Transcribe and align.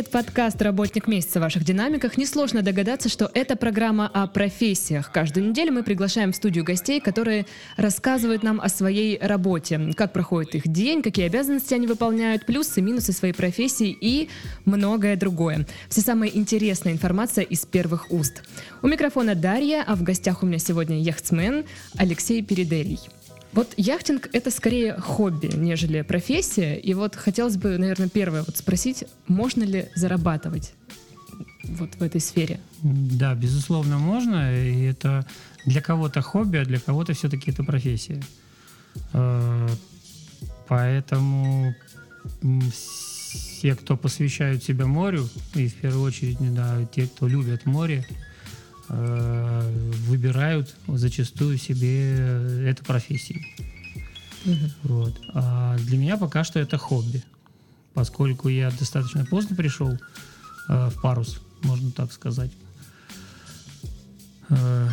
Привет-привет, 0.00 0.24
подкаст 0.24 0.62
«Работник 0.62 1.08
месяца» 1.08 1.40
в 1.40 1.42
ваших 1.42 1.62
динамиках. 1.62 2.16
Несложно 2.16 2.62
догадаться, 2.62 3.10
что 3.10 3.30
это 3.34 3.54
программа 3.54 4.08
о 4.08 4.26
профессиях. 4.28 5.12
Каждую 5.12 5.50
неделю 5.50 5.72
мы 5.72 5.82
приглашаем 5.82 6.32
в 6.32 6.36
студию 6.36 6.64
гостей, 6.64 7.00
которые 7.00 7.44
рассказывают 7.76 8.42
нам 8.42 8.62
о 8.62 8.70
своей 8.70 9.18
работе, 9.20 9.92
как 9.94 10.14
проходит 10.14 10.54
их 10.54 10.68
день, 10.68 11.02
какие 11.02 11.26
обязанности 11.26 11.74
они 11.74 11.86
выполняют, 11.86 12.46
плюсы, 12.46 12.80
минусы 12.80 13.12
своей 13.12 13.34
профессии 13.34 13.94
и 14.00 14.30
многое 14.64 15.16
другое. 15.16 15.66
Все 15.90 16.00
самая 16.00 16.30
интересная 16.30 16.94
информация 16.94 17.44
из 17.44 17.66
первых 17.66 18.10
уст. 18.10 18.42
У 18.80 18.86
микрофона 18.86 19.34
Дарья, 19.34 19.84
а 19.86 19.96
в 19.96 20.02
гостях 20.02 20.42
у 20.42 20.46
меня 20.46 20.58
сегодня 20.58 20.98
яхтсмен 20.98 21.66
Алексей 21.98 22.42
Передерий. 22.42 23.00
Вот 23.52 23.74
яхтинг— 23.76 24.28
это 24.32 24.50
скорее 24.50 24.94
хобби, 24.94 25.50
нежели 25.54 26.02
профессия. 26.02 26.76
И 26.76 26.94
вот 26.94 27.16
хотелось 27.16 27.56
бы, 27.56 27.78
наверное, 27.78 28.08
первое 28.08 28.42
вот 28.42 28.56
спросить, 28.56 29.04
можно 29.26 29.64
ли 29.64 29.88
зарабатывать 29.96 30.74
вот 31.64 31.94
в 31.94 32.02
этой 32.02 32.20
сфере? 32.20 32.60
Да, 32.82 33.34
безусловно, 33.34 33.98
можно. 33.98 34.54
И 34.54 34.82
это 34.82 35.26
для 35.66 35.80
кого-то 35.80 36.20
хобби, 36.20 36.58
а 36.58 36.64
для 36.64 36.78
кого-то 36.78 37.12
все-таки 37.12 37.50
это 37.50 37.64
профессия. 37.64 38.22
Э, 39.12 39.68
поэтому 40.68 41.74
все, 42.72 43.74
кто 43.74 43.96
посвящают 43.96 44.62
себя 44.62 44.86
морю, 44.86 45.28
и 45.54 45.68
в 45.68 45.74
первую 45.74 46.04
очередь 46.04 46.38
да, 46.54 46.84
те, 46.94 47.06
кто 47.06 47.28
любят 47.28 47.66
море, 47.66 48.06
выбирают 48.90 50.74
зачастую 50.88 51.58
себе 51.58 52.66
эту 52.68 52.84
профессию. 52.84 53.40
Угу. 54.44 54.70
Вот. 54.84 55.20
А 55.34 55.76
для 55.78 55.98
меня 55.98 56.16
пока 56.16 56.44
что 56.44 56.58
это 56.58 56.78
хобби, 56.78 57.22
поскольку 57.94 58.48
я 58.48 58.70
достаточно 58.70 59.24
поздно 59.24 59.56
пришел 59.56 59.90
э, 59.90 59.98
в 60.88 61.00
парус, 61.00 61.40
можно 61.62 61.90
так 61.90 62.12
сказать. 62.12 62.50
Э, 64.48 64.88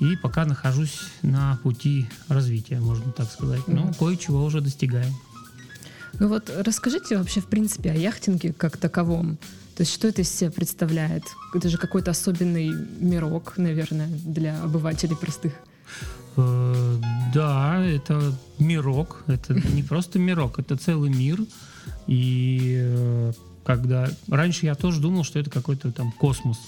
и 0.00 0.16
пока 0.16 0.44
нахожусь 0.44 1.00
на 1.22 1.58
пути 1.62 2.08
развития, 2.28 2.80
можно 2.80 3.12
так 3.12 3.30
сказать. 3.30 3.66
Но 3.68 3.92
кое-чего 3.94 4.44
уже 4.44 4.60
достигаем. 4.60 5.14
Ну 6.18 6.28
вот 6.28 6.50
расскажите 6.54 7.16
вообще 7.16 7.40
в 7.40 7.46
принципе 7.46 7.90
о 7.90 7.94
яхтинге 7.94 8.52
как 8.52 8.76
таковом. 8.76 9.38
То 9.76 9.82
есть 9.82 9.92
что 9.92 10.08
это 10.08 10.22
из 10.22 10.30
себя 10.30 10.50
представляет? 10.50 11.24
Это 11.54 11.68
же 11.68 11.78
какой-то 11.78 12.10
особенный 12.10 12.70
мирок, 13.00 13.54
наверное, 13.56 14.08
для 14.08 14.62
обывателей 14.62 15.16
простых. 15.16 15.54
Э, 16.36 16.96
да, 17.34 17.84
это 17.84 18.34
мирок. 18.58 19.24
Это 19.26 19.54
не 19.74 19.82
просто 19.82 20.18
мирок, 20.18 20.58
это 20.58 20.76
целый 20.76 21.10
мир. 21.10 21.40
И 22.06 22.76
э, 22.80 23.32
когда 23.64 24.08
раньше 24.28 24.66
я 24.66 24.74
тоже 24.74 25.00
думал, 25.00 25.24
что 25.24 25.38
это 25.38 25.50
какой-то 25.50 25.92
там 25.92 26.12
космос, 26.12 26.58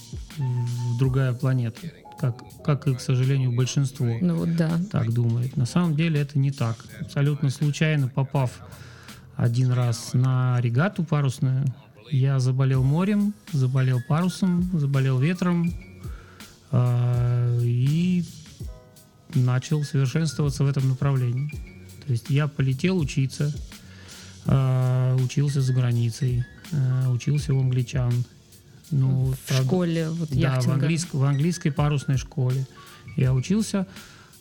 другая 0.98 1.32
планета, 1.32 1.80
как, 2.18 2.36
как 2.64 2.86
и, 2.86 2.94
к 2.94 3.00
сожалению, 3.00 3.52
большинство 3.52 4.06
ну, 4.20 4.36
вот 4.36 4.56
да. 4.56 4.80
так 4.90 5.12
думает. 5.12 5.56
На 5.56 5.66
самом 5.66 5.96
деле 5.96 6.20
это 6.20 6.38
не 6.38 6.50
так. 6.50 6.76
Абсолютно 7.00 7.50
случайно 7.50 8.08
попав 8.08 8.50
один 9.36 9.72
раз 9.72 10.12
на 10.12 10.60
регату 10.60 11.02
парусную, 11.02 11.64
я 12.14 12.38
заболел 12.38 12.84
морем, 12.84 13.34
заболел 13.52 14.00
парусом, 14.00 14.70
заболел 14.72 15.18
ветром 15.18 15.72
э, 16.70 17.60
и 17.62 18.24
начал 19.34 19.82
совершенствоваться 19.82 20.62
в 20.62 20.68
этом 20.68 20.88
направлении. 20.88 21.50
То 22.06 22.12
есть 22.12 22.30
я 22.30 22.46
полетел 22.46 22.98
учиться, 22.98 23.52
э, 24.46 25.16
учился 25.20 25.60
за 25.60 25.72
границей, 25.72 26.44
э, 26.70 27.08
учился 27.08 27.52
у 27.52 27.60
англичан. 27.60 28.12
Ну, 28.92 29.32
в 29.32 29.38
правда, 29.48 29.64
школе, 29.64 30.10
вот 30.10 30.28
Да, 30.30 30.60
в, 30.60 30.68
английск, 30.68 31.14
в 31.14 31.24
английской 31.24 31.70
парусной 31.70 32.16
школе. 32.16 32.64
Я 33.16 33.34
учился, 33.34 33.88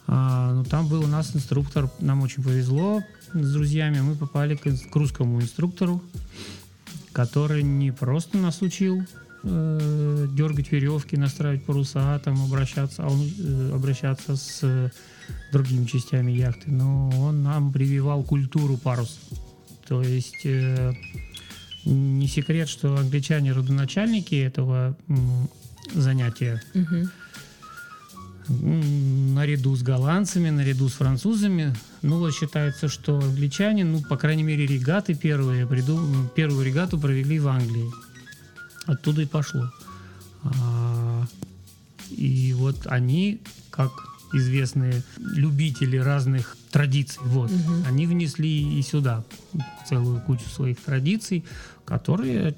а, 0.05 0.53
ну, 0.53 0.63
там 0.63 0.87
был 0.87 1.03
у 1.03 1.07
нас 1.07 1.35
инструктор, 1.35 1.89
нам 1.99 2.21
очень 2.21 2.43
повезло 2.43 3.01
с 3.33 3.51
друзьями, 3.51 4.01
мы 4.01 4.15
попали 4.15 4.55
к, 4.55 4.63
к 4.63 4.95
русскому 4.95 5.41
инструктору, 5.41 6.03
который 7.13 7.63
не 7.63 7.91
просто 7.91 8.37
нас 8.37 8.61
учил 8.61 9.03
э, 9.43 10.27
дергать 10.31 10.71
веревки, 10.71 11.15
настраивать 11.15 11.63
паруса, 11.63 12.19
там 12.19 12.41
обращаться, 12.43 13.03
а 13.03 13.07
он, 13.07 13.21
э, 13.21 13.71
обращаться 13.73 14.35
с 14.35 14.59
э, 14.63 14.89
другими 15.51 15.85
частями 15.85 16.31
яхты, 16.31 16.71
но 16.71 17.09
он 17.09 17.43
нам 17.43 17.71
прививал 17.71 18.23
культуру 18.23 18.77
паруса. 18.77 19.19
То 19.87 20.01
есть 20.01 20.45
э, 20.45 20.93
не 21.85 22.27
секрет, 22.27 22.67
что 22.67 22.95
англичане 22.97 23.53
родоначальники 23.53 24.35
этого 24.35 24.97
э, 25.07 25.13
занятия. 25.93 26.61
Угу 26.73 27.09
наряду 28.47 29.75
с 29.75 29.81
голландцами, 29.81 30.49
наряду 30.49 30.89
с 30.89 30.93
французами. 30.93 31.73
Ну, 32.01 32.19
вот 32.19 32.33
считается, 32.33 32.87
что 32.87 33.17
англичане, 33.19 33.85
ну, 33.85 34.01
по 34.01 34.17
крайней 34.17 34.43
мере, 34.43 34.65
регаты 34.65 35.15
первые, 35.15 35.65
приду, 35.65 35.99
первую 36.35 36.65
регату 36.65 36.99
провели 36.99 37.39
в 37.39 37.47
Англии. 37.47 37.89
Оттуда 38.85 39.21
и 39.21 39.25
пошло. 39.25 39.69
А, 40.43 41.25
и 42.09 42.53
вот 42.53 42.85
они, 42.87 43.41
как 43.69 43.91
известные 44.33 45.03
любители 45.17 45.97
разных 45.97 46.57
традиций, 46.71 47.21
вот, 47.23 47.51
угу. 47.51 47.73
они 47.87 48.07
внесли 48.07 48.79
и 48.79 48.81
сюда 48.81 49.23
целую 49.87 50.21
кучу 50.21 50.49
своих 50.49 50.79
традиций, 50.81 51.45
которые 51.85 52.53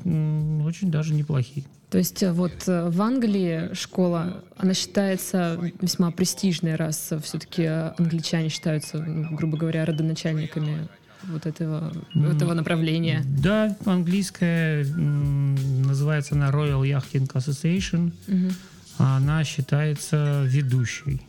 очень 0.64 0.90
даже 0.90 1.14
неплохие. 1.14 1.66
То 1.90 1.98
есть 1.98 2.24
э, 2.24 2.32
вот 2.32 2.68
э, 2.68 2.90
в 2.90 3.02
Англии 3.02 3.74
школа, 3.74 4.44
она 4.58 4.74
считается 4.74 5.60
весьма 5.82 6.12
престижной, 6.12 6.76
раз 6.76 7.14
все-таки 7.24 7.66
англичане 7.66 8.50
считаются, 8.50 8.98
ну, 8.98 9.36
грубо 9.36 9.58
говоря, 9.58 9.86
родоначальниками 9.86 10.88
вот 11.24 11.46
этого, 11.46 11.92
этого 12.14 12.54
направления. 12.54 13.24
Да, 13.26 13.76
английская, 13.86 14.86
называется 14.86 16.36
она 16.36 16.52
Royal 16.52 16.82
Yachting 16.84 17.32
Association. 17.34 18.12
Угу. 18.28 18.54
Она 18.98 19.44
считается 19.44 20.44
ведущей 20.46 21.22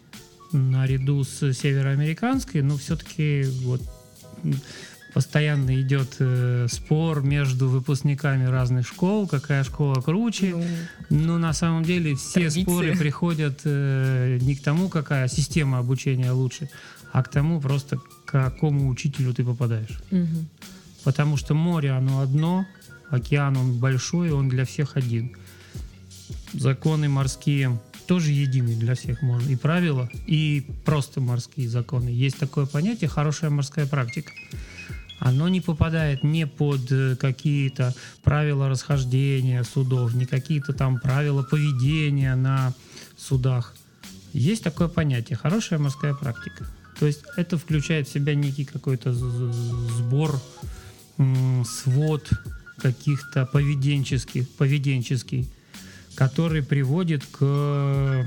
наряду 0.53 1.25
с 1.25 1.53
североамериканской, 1.53 2.63
но 2.63 2.77
все-таки 2.77 3.45
вот 3.63 3.83
постоянно 5.17 5.81
идет 5.81 6.17
э, 6.19 6.67
спор 6.71 7.23
между 7.23 7.71
выпускниками 7.71 8.45
разных 8.45 8.87
школ, 8.87 9.27
какая 9.27 9.65
школа 9.65 10.03
круче. 10.03 10.55
Ну, 10.55 10.67
Но 11.09 11.39
на 11.39 11.55
самом 11.55 11.85
деле 11.85 12.17
все 12.17 12.33
традиции. 12.41 12.63
споры 12.63 12.95
приходят 12.95 13.61
э, 13.65 14.39
не 14.43 14.55
к 14.55 14.63
тому, 14.63 14.91
какая 14.91 15.27
система 15.29 15.79
обучения 15.79 16.33
лучше, 16.33 16.69
а 17.13 17.23
к 17.23 17.31
тому 17.31 17.63
просто, 17.63 17.97
к 17.97 18.27
какому 18.27 18.91
учителю 18.91 19.33
ты 19.33 19.43
попадаешь. 19.43 20.03
Угу. 20.11 20.45
Потому 21.05 21.39
что 21.39 21.55
море, 21.55 21.93
оно 21.93 22.21
одно, 22.21 22.67
океан, 23.09 23.57
он 23.57 23.79
большой, 23.79 24.33
он 24.33 24.51
для 24.51 24.67
всех 24.67 24.99
один. 24.99 25.35
Законы 26.53 27.09
морские 27.09 27.81
тоже 28.07 28.33
единые 28.33 28.77
для 28.77 28.95
всех 28.95 29.23
можно. 29.23 29.49
И 29.49 29.57
правила, 29.57 30.11
и 30.27 30.67
просто 30.85 31.23
морские 31.23 31.71
законы. 31.71 32.11
Есть 32.11 32.37
такое 32.37 32.67
понятие 32.67 33.09
«хорошая 33.09 33.49
морская 33.49 33.87
практика» 33.87 34.31
оно 35.19 35.49
не 35.49 35.61
попадает 35.61 36.23
не 36.23 36.47
под 36.47 36.91
э, 36.91 37.17
какие-то 37.17 37.95
правила 38.23 38.69
расхождения 38.69 39.63
судов, 39.65 40.15
не 40.15 40.27
какие-то 40.27 40.73
там 40.73 41.01
правила 41.01 41.43
поведения 41.43 42.35
на 42.35 42.75
судах. 43.17 43.75
Есть 44.33 44.63
такое 44.63 44.89
понятие 44.89 45.37
хорошая 45.37 45.79
морская 45.79 46.15
практика. 46.15 46.67
То 46.99 47.07
есть 47.07 47.23
это 47.37 47.59
включает 47.59 48.09
в 48.09 48.13
себя 48.13 48.35
некий 48.35 48.65
какой-то 48.65 49.13
сбор, 49.13 50.41
свод 51.65 52.29
каких-то 52.79 53.47
поведенческих, 53.47 54.49
поведенческий, 54.51 55.49
который 56.15 56.63
приводит 56.63 57.25
к 57.27 58.25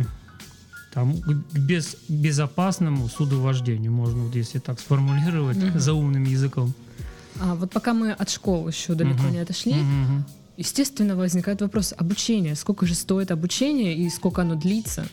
там, 0.94 1.22
к 1.22 1.58
без, 1.58 1.98
безопасному 2.08 3.08
судовождению, 3.08 3.92
можно 3.92 4.24
вот 4.24 4.36
если 4.36 4.60
так 4.60 4.80
сформулировать, 4.80 5.58
угу. 5.58 5.80
за 5.80 5.94
умным 5.94 6.24
языком. 6.24 6.74
А 7.40 7.56
вот 7.56 7.72
пока 7.72 7.94
мы 7.94 8.12
от 8.12 8.30
школы 8.30 8.70
еще 8.72 8.96
далеко 8.96 9.24
угу. 9.24 9.34
не 9.34 9.40
отошли, 9.40 9.74
угу. 9.74 10.24
естественно, 10.58 11.16
возникает 11.16 11.62
вопрос 11.62 11.94
обучения. 11.98 12.56
Сколько 12.56 12.86
же 12.86 12.96
стоит 12.96 13.32
обучение 13.32 13.96
и 13.96 14.10
сколько 14.10 14.42
оно 14.42 14.56
длится? 14.56 15.06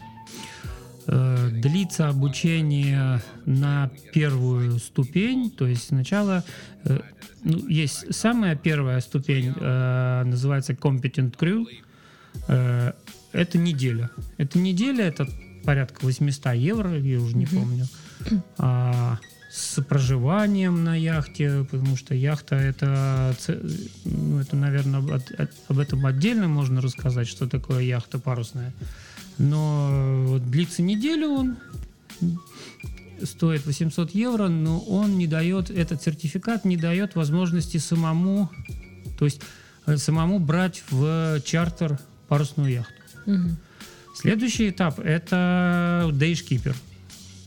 Э, 1.09 1.51
длится 1.53 2.09
обучение 2.09 3.23
на 3.45 3.91
первую 4.13 4.79
ступень, 4.81 5.51
то 5.53 5.65
есть 5.67 5.89
сначала 5.89 6.43
э, 6.85 6.99
ну, 7.45 7.69
есть 7.69 8.13
самая 8.13 8.57
первая 8.57 9.01
ступень, 9.01 9.55
э, 9.55 10.23
называется 10.25 10.73
Competent 10.73 11.37
Crew, 11.37 11.67
это 13.33 13.59
неделя. 13.59 14.11
Это 14.37 14.59
неделя, 14.59 15.05
это 15.05 15.27
порядка 15.67 16.05
800 16.05 16.55
евро, 16.55 16.97
я 16.99 17.21
уже 17.21 17.37
не 17.37 17.47
помню. 17.47 17.87
А, 18.59 19.19
с 19.51 19.83
проживанием 19.83 20.85
на 20.85 20.95
яхте, 20.95 21.67
потому 21.71 21.97
что 21.97 22.15
яхта 22.15 22.57
это, 22.57 23.35
ну, 24.05 24.39
это 24.39 24.55
наверное, 24.57 25.01
об, 25.01 25.11
об 25.69 25.79
этом 25.79 26.07
отдельно 26.07 26.47
можно 26.47 26.81
рассказать, 26.81 27.27
что 27.27 27.49
такое 27.49 27.81
яхта 27.81 28.19
парусная. 28.19 28.73
Но 29.39 30.39
длится 30.41 30.83
неделю 30.83 31.29
он, 31.29 31.57
стоит 33.23 33.67
800 33.67 34.11
евро, 34.11 34.49
но 34.49 34.79
он 34.81 35.19
не 35.19 35.27
дает, 35.27 35.71
этот 35.71 36.03
сертификат 36.03 36.65
не 36.65 36.77
дает 36.77 37.15
возможности 37.15 37.79
самому, 37.79 38.51
то 39.19 39.25
есть 39.25 39.41
э, 39.87 39.97
самому 39.97 40.39
брать 40.39 40.83
в 40.91 41.41
чартер 41.45 41.99
парусную 42.29 42.73
яхту. 42.73 42.93
Угу. 43.27 43.57
Следующий 44.17 44.71
этап 44.71 44.99
это 44.99 46.11
Dayshkeeper. 46.13 46.75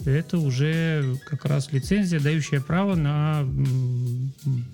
Это 0.06 0.38
уже 0.38 1.18
как 1.26 1.46
раз 1.46 1.72
лицензия, 1.72 2.20
дающая 2.20 2.62
право 2.62 2.96
на, 2.96 3.46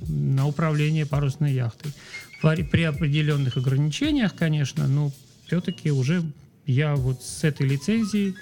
на 0.08 0.46
управление 0.46 1.06
парусной 1.06 1.54
яхтой. 1.54 1.94
При 2.42 2.84
определенных 2.84 3.58
ограничениях, 3.58 4.36
конечно, 4.36 4.88
но 4.88 5.12
все-таки 5.48 5.90
уже 5.90 6.22
я 6.68 6.96
вот 6.96 7.24
с 7.24 7.44
этой 7.44 7.68
лицензией 7.68 8.36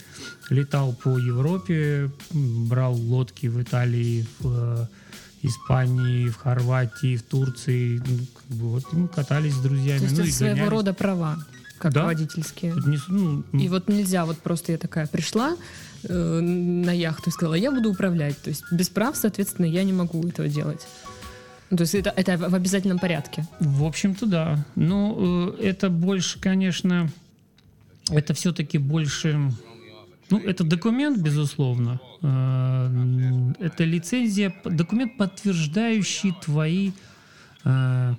летал 0.50 0.94
по 0.94 1.10
Европе, 1.18 2.12
брал 2.32 2.96
лодки 2.96 3.48
в 3.48 3.62
Италии, 3.62 4.26
в 4.40 4.48
э, 4.82 4.88
Испании, 5.44 6.30
в 6.30 6.38
Хорватии, 6.38 7.18
в 7.18 7.24
Турции. 7.24 8.02
Ну, 8.06 8.20
как 8.34 8.58
бы 8.58 8.70
вот 8.70 8.94
мы 8.94 9.08
катались 9.08 9.54
с 9.54 9.62
друзьями. 9.62 10.00
То 10.00 10.06
есть 10.06 10.18
ну, 10.18 10.24
это 10.24 10.34
своего 10.34 10.56
гонялись. 10.56 10.72
рода 10.72 10.94
права, 10.94 11.46
как 11.84 11.92
да? 11.92 12.06
водительские. 12.06 12.74
Не, 12.86 12.98
ну, 13.10 13.44
и 13.52 13.68
вот 13.68 13.90
нельзя, 13.90 14.26
вот 14.26 14.38
просто 14.38 14.72
я 14.72 14.78
такая 14.78 15.06
пришла 15.06 15.58
э, 16.04 16.40
на 16.40 16.92
яхту 16.92 17.30
и 17.30 17.34
сказала, 17.34 17.56
я 17.56 17.72
буду 17.72 17.92
управлять. 17.92 18.42
То 18.42 18.50
есть 18.52 18.64
без 18.72 18.88
прав, 18.88 19.18
соответственно, 19.18 19.66
я 19.66 19.84
не 19.84 19.92
могу 19.92 20.26
этого 20.26 20.48
делать. 20.48 20.88
То 21.70 21.82
есть 21.82 21.96
это, 21.96 22.14
это 22.16 22.38
в 22.38 22.56
обязательном 22.56 23.00
порядке? 23.00 23.46
В 23.60 23.84
общем-то, 23.84 24.26
да. 24.26 24.66
Ну, 24.76 25.56
э, 25.60 25.62
это 25.62 25.90
больше, 25.90 26.40
конечно, 26.40 27.10
это 28.10 28.34
все-таки 28.34 28.78
больше... 28.78 29.52
Ну, 30.30 30.40
это 30.40 30.64
документ, 30.64 31.18
безусловно. 31.18 32.00
Э, 32.22 33.54
это 33.60 33.84
лицензия, 33.84 34.56
документ, 34.64 35.18
подтверждающий 35.18 36.34
твои 36.42 36.92
э, 37.66 38.14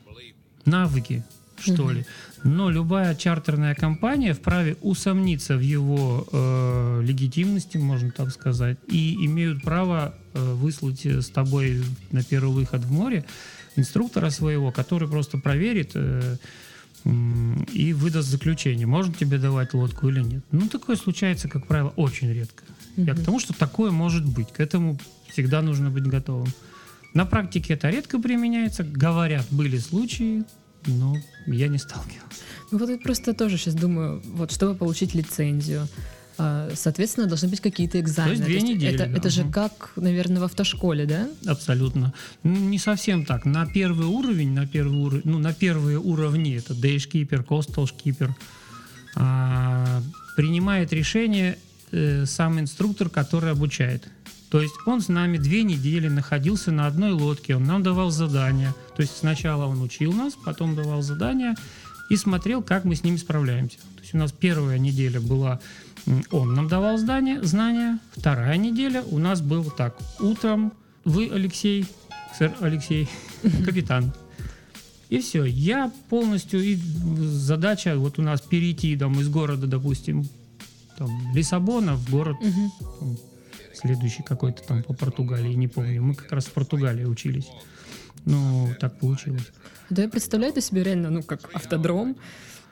навыки, 0.67 1.25
что 1.59 1.91
ли. 1.91 2.05
Но 2.43 2.71
любая 2.71 3.15
чартерная 3.15 3.75
компания 3.75 4.35
вправе 4.35 4.77
усомниться 4.83 5.57
в 5.57 5.61
его 5.61 6.27
э, 6.31 7.03
легитимности, 7.03 7.79
можно 7.79 8.11
так 8.11 8.31
сказать, 8.31 8.79
и 8.87 9.25
имеют 9.25 9.63
право 9.63 10.15
э, 10.35 10.53
выслать 10.55 11.07
с 11.07 11.29
тобой 11.31 11.83
на 12.11 12.23
первый 12.23 12.53
выход 12.55 12.83
в 12.85 12.93
море 12.93 13.25
инструктора 13.77 14.31
своего, 14.31 14.71
который 14.73 15.09
просто 15.09 15.39
проверит, 15.39 15.93
э, 15.95 16.37
и 17.05 17.93
выдаст 17.93 18.29
заключение, 18.29 18.87
можно 18.87 19.13
тебе 19.13 19.39
давать 19.39 19.75
лодку 19.75 20.09
или 20.09 20.21
нет. 20.21 20.43
Ну, 20.53 20.69
такое 20.69 20.97
случается, 20.97 21.49
как 21.49 21.67
правило, 21.67 21.93
очень 21.97 22.33
редко. 22.33 22.65
Угу. 22.97 23.07
Я 23.07 23.15
к 23.15 23.23
тому, 23.23 23.41
что 23.41 23.53
такое 23.53 23.91
может 23.91 24.25
быть. 24.25 24.53
К 24.53 24.61
этому 24.61 24.99
всегда 25.29 25.61
нужно 25.61 25.91
быть 25.91 26.05
готовым. 26.07 26.49
На 27.13 27.27
практике 27.27 27.75
это 27.75 27.91
редко 27.91 28.19
применяется. 28.19 28.85
Говорят, 28.85 29.47
были 29.51 29.77
случаи, 29.77 30.45
но 30.87 31.17
я 31.47 31.69
не 31.69 31.79
сталкивался. 31.79 32.43
Ну 32.71 32.79
вот 32.79 32.89
я 32.89 32.99
просто 32.99 33.35
тоже 33.35 33.57
сейчас 33.57 33.75
думаю, 33.75 34.23
вот 34.25 34.53
чтобы 34.53 34.75
получить 34.75 35.15
лицензию, 35.15 35.89
а, 36.37 36.71
соответственно, 36.75 37.27
должны 37.27 37.49
быть 37.49 37.61
какие-то 37.61 38.01
экзамены. 38.01 38.45
То 38.45 38.51
есть 38.51 38.65
две 38.65 38.75
недели. 38.75 38.95
Это, 38.95 39.07
да. 39.07 39.17
это 39.17 39.31
же 39.31 39.45
как, 39.45 39.93
наверное, 39.97 40.41
в 40.41 40.45
автошколе, 40.45 41.07
да? 41.07 41.29
Абсолютно. 41.47 42.13
Ну, 42.43 42.57
не 42.57 42.79
совсем 42.79 43.25
так. 43.25 43.45
На 43.45 43.67
первый 43.67 44.07
уровень, 44.07 44.53
на 44.53 44.67
первый 44.67 44.99
уровень, 44.99 45.23
ну, 45.25 45.39
на 45.39 45.53
первые 45.53 45.99
уровни, 45.99 46.57
это 46.57 46.75
Coastal 46.75 47.87
Skipper, 47.87 48.31
а, 49.17 50.03
принимает 50.37 50.93
решение 50.93 51.59
э, 51.93 52.27
сам 52.27 52.59
инструктор, 52.59 53.09
который 53.09 53.53
обучает. 53.53 54.09
То 54.55 54.63
есть 54.63 54.77
он 54.87 55.01
с 55.01 55.09
нами 55.09 55.37
две 55.37 55.65
недели 55.65 56.07
находился 56.07 56.71
на 56.71 56.87
одной 56.87 57.11
лодке, 57.11 57.57
он 57.57 57.65
нам 57.65 57.83
давал 57.83 58.13
задания. 58.13 58.73
То 58.95 59.03
есть 59.03 59.17
сначала 59.17 59.67
он 59.67 59.83
учил 59.83 60.13
нас, 60.13 60.35
потом 60.35 60.77
давал 60.77 61.03
задания 61.03 61.57
и 62.09 62.15
смотрел, 62.15 62.63
как 62.63 62.85
мы 62.85 62.95
с 62.95 63.03
ними 63.03 63.17
справляемся. 63.17 63.79
То 63.79 64.03
есть 64.03 64.15
у 64.15 64.19
нас 64.19 64.31
первая 64.31 64.79
неделя 64.79 65.21
была 65.21 65.59
он 66.31 66.55
нам 66.55 66.69
давал 66.69 66.99
здание, 66.99 67.43
знания. 67.43 67.99
Вторая 68.17 68.57
неделя 68.57 69.03
у 69.03 69.19
нас 69.19 69.41
был 69.41 69.65
так. 69.73 69.99
Утром 70.21 70.73
вы, 71.05 71.29
Алексей, 71.33 71.87
сэр 72.39 72.55
Алексей, 72.61 73.09
капитан. 73.65 74.13
И 75.09 75.19
все. 75.19 75.47
Я 75.47 75.91
полностью... 76.09 76.63
И 76.63 76.77
задача 76.77 77.97
вот 77.97 78.21
у 78.21 78.23
нас 78.23 78.41
перейти 78.41 78.97
там, 78.97 79.19
из 79.19 79.29
города, 79.29 79.67
допустим, 79.67 80.29
там, 80.97 81.11
Лиссабона 81.35 81.97
в 81.97 82.09
город 82.09 82.37
там, 83.01 83.19
следующий 83.75 84.23
какой-то 84.23 84.63
там 84.63 84.83
по 84.83 84.95
Португалии, 84.95 85.55
не 85.55 85.69
помню. 85.69 86.03
Мы 86.03 86.15
как 86.15 86.33
раз 86.33 86.47
в 86.47 86.53
Португалии 86.53 87.05
учились. 87.05 87.49
Ну, 88.25 88.75
так 88.81 88.99
получилось. 88.99 89.51
Да 89.91 90.03
я 90.03 90.09
представляю 90.09 90.53
это 90.53 90.61
себе 90.61 90.83
реально, 90.83 91.11
ну, 91.11 91.23
как 91.23 91.55
автодром, 91.55 92.17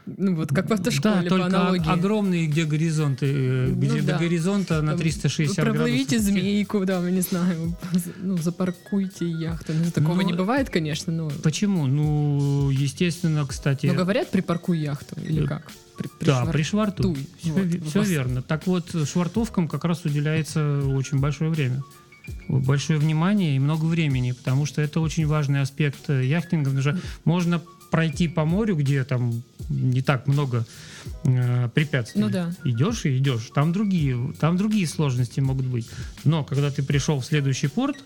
ну 0.07 0.35
вот 0.35 0.49
как 0.51 0.69
в 0.69 0.73
автошколе 0.73 1.29
да, 1.29 1.37
по 1.37 1.45
аналогии. 1.45 1.91
огромные, 1.91 2.47
где 2.47 2.65
горизонты, 2.65 3.27
э, 3.27 3.67
ну, 3.69 3.77
где 3.77 4.03
да. 4.03 4.15
до 4.15 4.19
горизонта 4.19 4.83
на 4.83 4.97
360 4.97 5.57
Вы 5.57 5.63
проплывите 5.63 6.17
градусов. 6.17 6.33
змейку, 6.33 6.85
да, 6.85 7.01
мы 7.01 7.11
не 7.13 7.21
знаю, 7.21 7.77
ну, 8.21 8.37
запаркуйте 8.37 9.29
яхту. 9.29 9.73
Ну, 9.73 9.91
такого 9.91 10.17
но... 10.17 10.23
не 10.23 10.33
бывает, 10.33 10.71
конечно, 10.71 11.13
но... 11.13 11.31
Почему? 11.43 11.87
Ну, 11.87 12.71
естественно, 12.71 13.47
кстати... 13.47 13.87
Ну, 13.87 13.95
говорят, 13.95 14.31
припаркуй 14.31 14.79
яхту, 14.79 15.21
или 15.21 15.45
э, 15.45 15.47
как? 15.47 15.71
При, 15.97 16.09
при 16.19 16.27
да, 16.27 16.45
пришвартуй. 16.47 17.17
Все, 17.41 17.53
вот, 17.53 17.89
все 17.89 17.99
вас... 18.01 18.09
верно. 18.09 18.43
Так 18.43 18.67
вот, 18.67 18.95
швартовкам 19.07 19.69
как 19.69 19.85
раз 19.85 20.05
уделяется 20.05 20.83
очень 20.87 21.19
большое 21.21 21.51
время 21.51 21.83
большое 22.49 22.99
внимание 22.99 23.57
и 23.57 23.59
много 23.59 23.85
времени, 23.85 24.31
потому 24.33 24.65
что 24.65 24.81
это 24.81 25.01
очень 25.01 25.27
важный 25.27 25.61
аспект 25.61 26.09
э, 26.09 26.25
яхтинга. 26.25 26.71
Потому 26.71 26.83
что 26.83 27.07
можно 27.25 27.61
пройти 27.91 28.27
по 28.27 28.45
морю, 28.45 28.77
где 28.77 29.05
там 29.05 29.43
не 29.69 30.03
так 30.03 30.27
много 30.27 30.67
э, 31.25 31.69
препятствий. 31.75 32.21
Ну 32.21 32.31
да. 32.31 32.55
Идешь 32.65 33.05
и 33.05 33.17
идешь. 33.19 33.51
Там 33.55 33.73
другие, 33.73 34.33
там 34.41 34.57
другие 34.57 34.87
сложности 34.87 35.41
могут 35.41 35.67
быть. 35.67 35.89
Но 36.25 36.45
когда 36.45 36.71
ты 36.71 36.83
пришел 36.83 37.21
в 37.21 37.25
следующий 37.25 37.69
порт, 37.69 37.97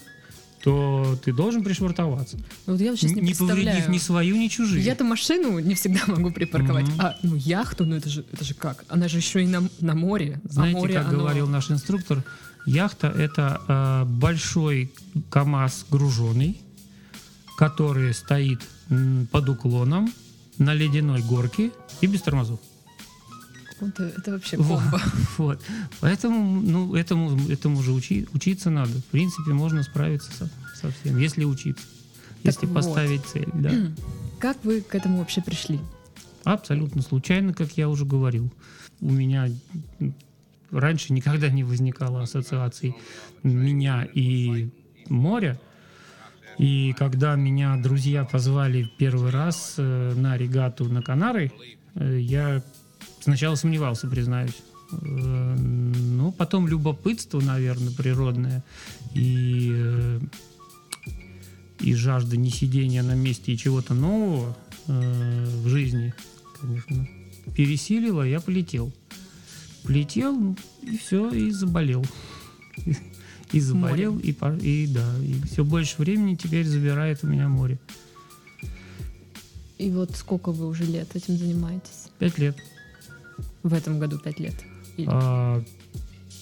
то 0.66 1.16
ты 1.24 1.32
должен 1.32 1.62
пришвартоваться. 1.62 2.38
Ну, 2.66 2.72
вот 2.72 2.80
я 2.80 2.96
сейчас 2.96 3.12
не, 3.12 3.20
не 3.20 3.34
повредив 3.34 3.88
ни 3.88 3.98
свою, 3.98 4.36
ни 4.36 4.48
чужие. 4.48 4.84
Я-то 4.84 5.04
машину 5.04 5.60
не 5.60 5.76
всегда 5.76 6.00
могу 6.08 6.32
припарковать. 6.32 6.86
Mm-hmm. 6.86 7.00
А 7.00 7.16
ну 7.22 7.36
яхту, 7.36 7.84
ну 7.84 7.94
это 7.94 8.08
же, 8.08 8.24
это 8.32 8.44
же 8.44 8.54
как? 8.54 8.84
Она 8.88 9.06
же 9.06 9.18
еще 9.18 9.44
и 9.44 9.46
на, 9.46 9.68
на 9.80 9.94
море. 9.94 10.40
Знаете, 10.42 10.76
а 10.76 10.80
море, 10.80 10.94
как 10.94 11.08
оно... 11.08 11.18
говорил 11.18 11.46
наш 11.46 11.70
инструктор, 11.70 12.24
яхта 12.66 13.06
это 13.08 13.60
э, 13.68 14.04
большой 14.06 14.92
КАМАЗ 15.30 15.86
груженный, 15.88 16.60
который 17.56 18.12
стоит 18.12 18.60
под 19.30 19.48
уклоном 19.48 20.12
на 20.58 20.74
ледяной 20.74 21.22
горке 21.22 21.70
и 22.00 22.06
без 22.06 22.22
тормозов. 22.22 22.60
Это, 23.80 24.04
это 24.04 24.32
вообще 24.32 24.56
бомба. 24.56 25.00
Вот. 25.38 25.60
Поэтому 26.00 26.60
ну, 26.62 26.94
этому, 26.94 27.48
этому 27.50 27.82
же 27.82 27.92
учи, 27.92 28.26
учиться 28.32 28.70
надо. 28.70 28.92
В 28.92 29.04
принципе, 29.06 29.52
можно 29.52 29.82
справиться 29.82 30.32
со, 30.32 30.50
со 30.74 30.90
всем, 30.90 31.18
если 31.18 31.44
учиться. 31.44 31.84
Так 32.42 32.54
если 32.54 32.66
вот. 32.66 32.74
поставить 32.74 33.24
цель. 33.26 33.48
Да. 33.54 33.70
Как 34.38 34.56
вы 34.64 34.80
к 34.80 34.94
этому 34.94 35.18
вообще 35.18 35.42
пришли? 35.42 35.80
Абсолютно 36.44 37.02
случайно, 37.02 37.52
как 37.52 37.72
я 37.72 37.88
уже 37.88 38.04
говорил. 38.04 38.52
У 39.00 39.10
меня 39.10 39.48
раньше 40.70 41.12
никогда 41.12 41.48
не 41.48 41.64
возникало 41.64 42.22
ассоциаций 42.22 42.94
меня 43.42 44.06
и 44.14 44.68
моря. 45.08 45.58
И 46.58 46.94
когда 46.98 47.36
меня 47.36 47.76
друзья 47.76 48.24
позвали 48.24 48.90
первый 48.96 49.30
раз 49.30 49.74
э, 49.76 50.14
на 50.14 50.38
регату 50.38 50.86
на 50.86 51.02
Канары, 51.02 51.52
э, 51.94 52.18
я 52.20 52.62
сначала 53.20 53.56
сомневался, 53.56 54.08
признаюсь. 54.08 54.56
Э, 54.92 55.54
но 55.56 56.32
потом 56.32 56.66
любопытство, 56.66 57.40
наверное, 57.40 57.92
природное 57.92 58.64
и, 59.14 60.18
и 61.80 61.94
жажда 61.94 62.38
не 62.38 62.50
сидения 62.50 63.02
на 63.02 63.14
месте 63.14 63.52
и 63.52 63.58
чего-то 63.58 63.92
нового 63.92 64.56
э, 64.86 65.44
в 65.62 65.68
жизни, 65.68 66.14
конечно, 66.58 67.06
пересилила, 67.54 68.22
я 68.22 68.40
полетел. 68.40 68.92
Полетел, 69.84 70.56
и 70.82 70.96
все, 70.96 71.30
и 71.30 71.50
заболел 71.50 72.04
и 73.56 73.60
заболел, 73.60 74.18
и, 74.18 74.32
и 74.60 74.86
да, 74.86 75.06
и 75.22 75.40
все 75.50 75.64
больше 75.64 75.96
времени 75.98 76.34
теперь 76.34 76.66
забирает 76.66 77.20
у 77.22 77.26
меня 77.26 77.48
море. 77.48 77.78
И 79.78 79.90
вот 79.90 80.14
сколько 80.16 80.52
вы 80.52 80.66
уже 80.66 80.84
лет 80.84 81.14
этим 81.14 81.36
занимаетесь? 81.36 82.08
Пять 82.18 82.38
лет. 82.38 82.56
В 83.62 83.72
этом 83.74 83.98
году 83.98 84.18
пять 84.18 84.40
лет? 84.40 84.54
А, 85.06 85.62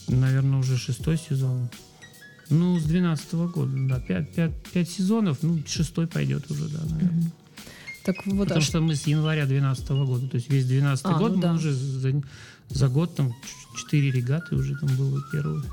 наверное, 0.07 0.59
уже 0.59 0.77
шестой 0.77 1.17
сезон. 1.17 1.69
Ну, 2.49 2.79
с 2.79 2.83
12 2.83 3.33
года, 3.33 3.71
да. 3.89 3.99
Пять, 3.99 4.33
пять, 4.33 4.53
пять 4.71 4.89
сезонов, 4.89 5.39
ну, 5.41 5.61
шестой 5.65 6.07
пойдет 6.07 6.49
уже, 6.51 6.67
да, 6.69 6.79
наверное. 6.89 7.31
Так 8.03 8.25
вот, 8.27 8.43
Потому 8.47 8.59
а 8.59 8.63
что 8.63 8.81
мы 8.81 8.95
с 8.95 9.07
января 9.07 9.45
12 9.45 9.89
года, 9.89 10.27
то 10.27 10.35
есть 10.35 10.49
весь 10.49 10.65
12 10.65 11.05
А, 11.05 11.13
год 11.17 11.31
ну 11.31 11.37
мы 11.37 11.41
да. 11.41 11.53
уже 11.53 11.73
за, 11.73 12.21
за 12.69 12.87
год 12.87 13.15
там 13.15 13.31
ч- 13.31 13.81
четыре 13.81 14.11
регаты 14.11 14.55
уже 14.55 14.77
там 14.77 14.95
было 14.95 15.21
первые. 15.31 15.63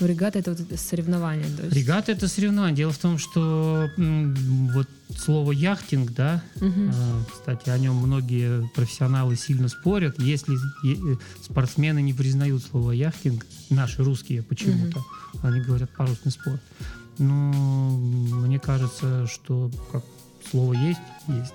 Ну, 0.00 0.06
регата 0.06 0.38
это 0.38 0.52
вот 0.54 0.78
соревнование. 0.78 1.46
то 1.56 1.64
есть- 1.64 1.76
Регата 1.76 2.12
это 2.12 2.28
соревнование. 2.28 2.76
Дело 2.76 2.92
в 2.92 2.98
том, 2.98 3.18
что 3.18 3.88
вот 3.96 4.88
слово 5.16 5.52
яхтинг, 5.52 6.12
да, 6.12 6.42
а, 6.60 7.22
кстати, 7.32 7.70
о 7.70 7.78
нем 7.78 7.96
многие 7.96 8.68
профессионалы 8.74 9.36
сильно 9.36 9.68
спорят. 9.68 10.18
Если 10.18 10.56
э, 10.84 11.16
спортсмены 11.42 12.02
не 12.02 12.12
признают 12.12 12.62
слово 12.62 12.92
яхтинг, 12.92 13.46
наши 13.70 14.02
русские 14.04 14.42
почему-то, 14.42 15.02
они 15.42 15.60
говорят 15.60 15.90
парусный 15.96 16.32
спорт. 16.32 16.60
Но 17.18 17.96
мне 17.96 18.58
кажется, 18.58 19.26
что 19.26 19.70
как 19.90 20.04
слово 20.50 20.74
есть, 20.74 21.00
есть. 21.28 21.54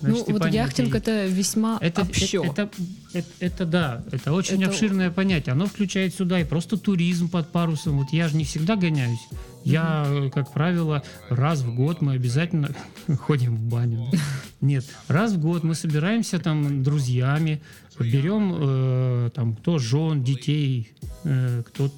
Ну, 0.00 0.08
Значит, 0.10 0.28
и 0.28 0.32
вот 0.32 0.42
понятие 0.42 0.62
яхтинг 0.62 0.94
это 0.94 1.26
весьма 1.26 1.78
Это, 1.80 2.02
общо. 2.02 2.44
это, 2.44 2.62
это, 2.62 2.70
это- 3.12 3.28
это 3.40 3.66
да, 3.66 4.04
это 4.12 4.32
очень 4.32 4.62
Это- 4.62 4.70
обширное 4.70 5.10
понятие. 5.10 5.52
Оно 5.52 5.66
включает 5.66 6.14
сюда 6.14 6.40
и 6.40 6.44
просто 6.44 6.76
туризм 6.76 7.28
под 7.28 7.50
парусом. 7.52 7.98
Вот 7.98 8.08
я 8.12 8.28
же 8.28 8.36
не 8.36 8.44
всегда 8.44 8.76
гоняюсь. 8.76 9.20
Я, 9.64 10.30
как 10.34 10.52
правило, 10.52 11.02
раз 11.30 11.60
в 11.60 11.74
год 11.74 12.02
мы 12.02 12.12
обязательно 12.14 12.70
ходим 13.18 13.56
в 13.56 13.60
баню. 13.60 14.06
Нет, 14.60 14.84
раз 15.08 15.32
в 15.32 15.40
год 15.40 15.62
мы 15.64 15.74
собираемся 15.74 16.38
там 16.38 16.82
друзьями, 16.82 17.62
берем 17.98 18.54
э, 18.56 19.30
там 19.34 19.54
кто 19.56 19.78
жен, 19.78 20.22
детей, 20.22 20.92
э, 21.24 21.62
кто 21.66 21.90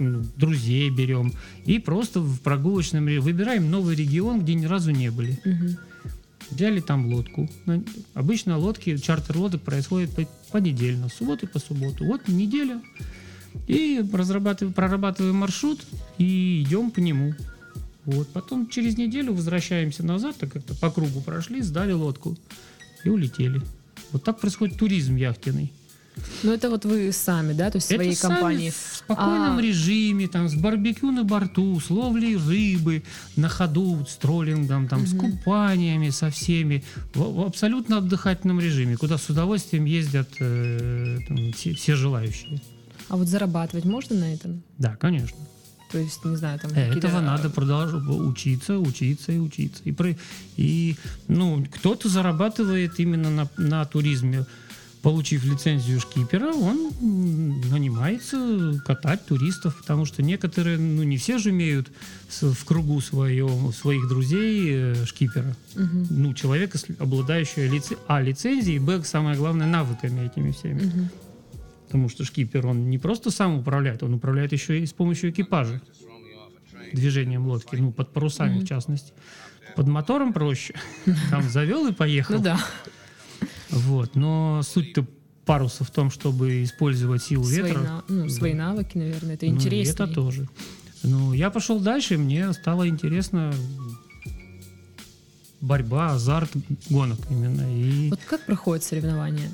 ну, 0.00 0.24
друзей 0.36 0.90
берем 0.90 1.32
и 1.64 1.78
просто 1.78 2.20
в 2.20 2.40
прогулочном 2.40 3.04
выбираем 3.20 3.70
новый 3.70 3.96
регион, 3.96 4.40
где 4.42 4.54
ни 4.54 4.64
разу 4.66 4.90
не 4.92 5.10
были. 5.10 5.40
Мгм. 5.44 5.76
Взяли 6.50 6.80
там 6.80 7.06
лодку. 7.12 7.48
Обычно 8.14 8.58
лодки, 8.58 8.96
чартер 8.96 9.36
лодок 9.36 9.62
происходит 9.62 10.10
по- 10.14 10.26
понедельно, 10.50 11.08
с 11.08 11.14
субботы 11.14 11.46
по 11.46 11.58
субботу. 11.58 12.04
Вот 12.04 12.26
неделя. 12.28 12.80
И 13.66 14.02
разрабатываем, 14.12 14.72
прорабатываем 14.72 15.36
маршрут 15.36 15.84
и 16.16 16.62
идем 16.62 16.90
по 16.90 17.00
нему. 17.00 17.34
Вот. 18.04 18.28
Потом 18.28 18.68
через 18.68 18.96
неделю 18.96 19.34
возвращаемся 19.34 20.04
назад, 20.04 20.36
так 20.38 20.52
как-то 20.52 20.74
по 20.74 20.90
кругу 20.90 21.20
прошли, 21.20 21.60
сдали 21.60 21.92
лодку 21.92 22.36
и 23.04 23.10
улетели. 23.10 23.60
Вот 24.12 24.24
так 24.24 24.40
происходит 24.40 24.78
туризм 24.78 25.16
яхтенный. 25.16 25.72
Ну, 26.42 26.52
это 26.52 26.70
вот 26.70 26.84
вы 26.84 27.12
сами, 27.12 27.52
да, 27.52 27.70
то 27.70 27.76
есть 27.78 27.88
своей 27.88 28.12
Это 28.12 28.20
компании. 28.28 28.70
в 28.70 28.96
спокойном 28.96 29.58
А- 29.58 29.62
режиме, 29.62 30.28
там, 30.28 30.48
с 30.48 30.54
барбекю 30.54 31.10
на 31.10 31.24
борту, 31.24 31.78
с 31.80 31.90
ловлей 31.90 32.36
рыбы 32.36 33.02
на 33.36 33.48
ходу, 33.48 34.06
с 34.08 34.16
троллингом, 34.16 34.88
там, 34.88 35.06
с 35.06 35.12
Мгм. 35.12 35.20
купаниями, 35.38 36.10
со 36.10 36.30
всеми, 36.30 36.82
в, 37.14 37.20
в 37.20 37.40
абсолютно 37.46 37.98
отдыхательном 37.98 38.60
режиме, 38.60 38.96
куда 38.96 39.18
с 39.18 39.28
удовольствием 39.30 39.84
ездят 39.84 40.28
э, 40.40 41.18
там, 41.28 41.52
все, 41.52 41.74
все 41.74 41.94
желающие. 41.96 42.60
А 43.08 43.16
вот 43.16 43.26
зарабатывать 43.28 43.84
можно 43.86 44.16
на 44.16 44.34
этом? 44.34 44.62
Да, 44.78 44.96
конечно. 44.96 45.36
То 45.90 45.96
есть, 45.96 46.22
не 46.26 46.36
знаю, 46.36 46.58
там 46.58 46.70
Этого 46.72 46.94
какие-то- 46.94 47.20
надо 47.22 47.48
продолжать 47.48 48.02
учиться, 48.06 48.78
учиться 48.78 49.32
и 49.32 49.38
учиться. 49.38 49.82
И, 49.84 49.92
про- 49.92 50.14
и 50.58 50.96
ну, 51.28 51.64
кто-то 51.74 52.10
зарабатывает 52.10 53.00
именно 53.00 53.30
на, 53.30 53.48
на 53.56 53.84
туризме. 53.86 54.44
Получив 55.02 55.44
лицензию 55.44 56.00
шкипера, 56.00 56.52
он 56.52 56.90
нанимается 57.70 58.82
катать 58.84 59.24
туристов, 59.26 59.78
потому 59.80 60.04
что 60.04 60.22
некоторые, 60.22 60.76
ну 60.76 61.04
не 61.04 61.16
все 61.18 61.38
же 61.38 61.50
имеют 61.50 61.88
в 62.28 62.64
кругу 62.64 63.00
своем, 63.00 63.72
своих 63.72 64.08
друзей 64.08 64.66
э, 64.72 65.04
шкипера. 65.06 65.54
Мгм. 65.76 66.06
Ну, 66.10 66.34
человека, 66.34 66.78
обладающего 66.98 67.64
лице- 67.66 67.96
а, 68.08 68.20
лицензией, 68.20 68.80
б, 68.80 69.02
самое 69.04 69.36
главное, 69.36 69.68
навыками 69.68 70.26
этими 70.26 70.50
всеми. 70.50 70.82
Мгм. 70.82 71.08
Потому 71.86 72.08
что 72.08 72.24
шкипер, 72.24 72.66
он 72.66 72.90
не 72.90 72.98
просто 72.98 73.30
сам 73.30 73.56
управляет, 73.58 74.02
он 74.02 74.14
управляет 74.14 74.52
еще 74.52 74.80
и 74.80 74.84
с 74.86 74.92
помощью 74.92 75.30
экипажа 75.30 75.80
движением 76.92 77.46
лодки, 77.46 77.76
ну, 77.76 77.92
под 77.92 78.12
парусами 78.12 78.56
Мгм. 78.56 78.64
в 78.64 78.68
частности. 78.68 79.12
Под 79.76 79.86
мотором 79.86 80.32
проще. 80.32 80.74
Там 81.30 81.48
завел 81.48 81.86
и 81.86 81.92
поехал. 81.92 82.34
Ну 82.36 82.42
да, 82.42 82.60
Вот. 83.70 84.14
Но 84.16 84.62
суть-то 84.62 85.04
паруса 85.44 85.84
в 85.84 85.90
том, 85.90 86.10
чтобы 86.10 86.62
использовать 86.64 87.22
силу 87.22 87.44
свои, 87.44 87.62
ветра. 87.62 87.78
на- 87.80 88.04
ну, 88.08 88.28
свои 88.28 88.54
навыки, 88.54 88.98
наверное, 88.98 89.34
это 89.34 89.46
Ну, 89.46 89.52
интересно. 89.52 90.04
это 90.04 90.14
тоже. 90.14 90.48
Ну, 91.02 91.32
я 91.32 91.50
пошел 91.50 91.78
дальше, 91.80 92.18
мне 92.18 92.52
стало 92.52 92.88
интересно 92.88 93.52
борьба, 95.60 96.12
азарт 96.12 96.50
гонок 96.90 97.18
именно. 97.30 97.62
И 97.74 98.10
Вот 98.10 98.20
как 98.28 98.44
проходят 98.46 98.84
соревнования? 98.84 99.50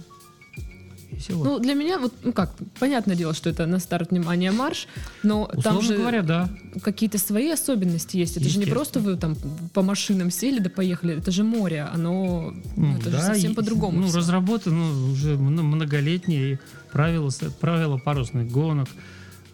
Весело. 1.14 1.44
Ну, 1.44 1.58
для 1.58 1.74
меня, 1.74 1.98
вот, 1.98 2.12
ну 2.22 2.32
как, 2.32 2.54
понятное 2.78 3.16
дело, 3.16 3.34
что 3.34 3.50
это 3.50 3.66
на 3.66 3.78
старт 3.78 4.10
внимания 4.10 4.52
марш, 4.52 4.86
но 5.22 5.46
там 5.46 5.78
Условно 5.78 5.82
же 5.82 5.96
говоря, 5.96 6.22
да. 6.22 6.48
какие-то 6.82 7.18
свои 7.18 7.50
особенности 7.50 8.16
есть. 8.16 8.36
Это 8.36 8.48
же 8.48 8.58
не 8.58 8.66
просто 8.66 9.00
вы 9.00 9.16
там 9.16 9.36
по 9.72 9.82
машинам 9.82 10.30
сели 10.30 10.58
да 10.58 10.70
поехали, 10.70 11.16
это 11.16 11.30
же 11.30 11.44
море, 11.44 11.82
оно 11.92 12.52
ну, 12.76 12.86
Ну, 12.86 12.96
это 12.98 13.10
да, 13.10 13.18
же 13.18 13.24
совсем 13.24 13.54
по-другому. 13.54 14.00
Ну, 14.00 14.06
всё. 14.08 14.18
разработаны 14.18 15.10
уже 15.12 15.36
мно- 15.36 15.62
многолетние 15.62 16.58
правила, 16.92 17.30
правила 17.60 17.96
парусных 17.98 18.50
гонок, 18.50 18.88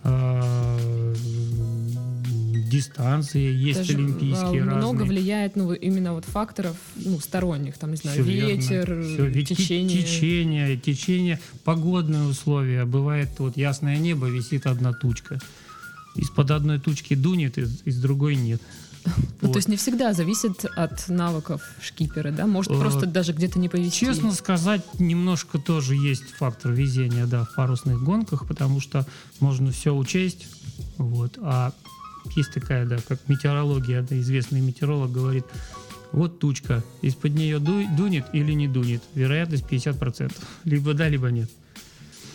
а, 0.02 0.76
дистанции 2.70 3.52
есть 3.52 3.80
Это 3.80 3.92
же, 3.92 3.98
олимпийские 3.98 4.62
а, 4.62 4.64
много 4.64 5.00
разные. 5.00 5.08
влияет, 5.20 5.56
ну, 5.56 5.72
именно 5.72 6.14
вот 6.14 6.24
факторов, 6.24 6.76
ну, 6.96 7.18
сторонних, 7.20 7.76
там, 7.76 7.90
не 7.90 7.96
знаю, 7.96 8.22
верно. 8.22 8.48
ветер, 8.52 9.02
Всё, 9.02 9.26
ведь 9.26 9.48
те- 9.48 9.54
течение. 9.56 10.02
течение, 10.02 10.76
течение, 10.78 11.40
погодные 11.64 12.22
условия. 12.22 12.84
Бывает 12.84 13.28
вот 13.38 13.56
ясное 13.56 13.98
небо, 13.98 14.26
висит 14.28 14.66
одна 14.66 14.92
тучка. 14.92 15.38
Из-под 16.16 16.50
одной 16.50 16.78
тучки 16.80 17.14
дунет, 17.14 17.58
из, 17.58 17.82
из 17.84 18.00
другой 18.00 18.36
нет. 18.36 18.60
Ну, 19.06 19.12
Вот. 19.42 19.52
то 19.52 19.58
есть 19.58 19.68
не 19.68 19.76
всегда 19.76 20.12
зависит 20.12 20.66
от 20.76 21.08
навыков 21.08 21.62
шкипера, 21.80 22.30
да? 22.32 22.46
Может 22.46 22.72
Э, 22.72 22.78
просто 22.78 23.06
даже 23.06 23.32
где-то 23.32 23.58
не 23.58 23.68
повезти. 23.70 24.00
Честно 24.06 24.30
сказать, 24.32 24.82
немножко 25.00 25.58
тоже 25.58 25.94
есть 25.94 26.24
фактор 26.38 26.72
везения, 26.72 27.26
да, 27.26 27.44
в 27.44 27.54
парусных 27.54 28.02
гонках, 28.02 28.46
потому 28.46 28.78
что 28.80 29.06
можно 29.40 29.70
все 29.72 29.94
учесть, 29.94 30.46
вот, 30.98 31.38
а 31.40 31.72
есть 32.36 32.52
такая, 32.52 32.86
да, 32.86 32.98
как 33.08 33.18
метеорология, 33.28 34.02
да, 34.02 34.18
известный 34.18 34.60
метеоролог 34.60 35.10
говорит, 35.12 35.44
вот 36.12 36.38
тучка, 36.40 36.82
из-под 37.02 37.34
нее 37.34 37.58
ду- 37.58 37.86
дунет 37.96 38.24
или 38.32 38.52
не 38.52 38.68
дунет, 38.68 39.02
вероятность 39.14 39.64
50%, 39.64 40.32
либо 40.64 40.94
да, 40.94 41.08
либо 41.08 41.28
нет. 41.30 41.50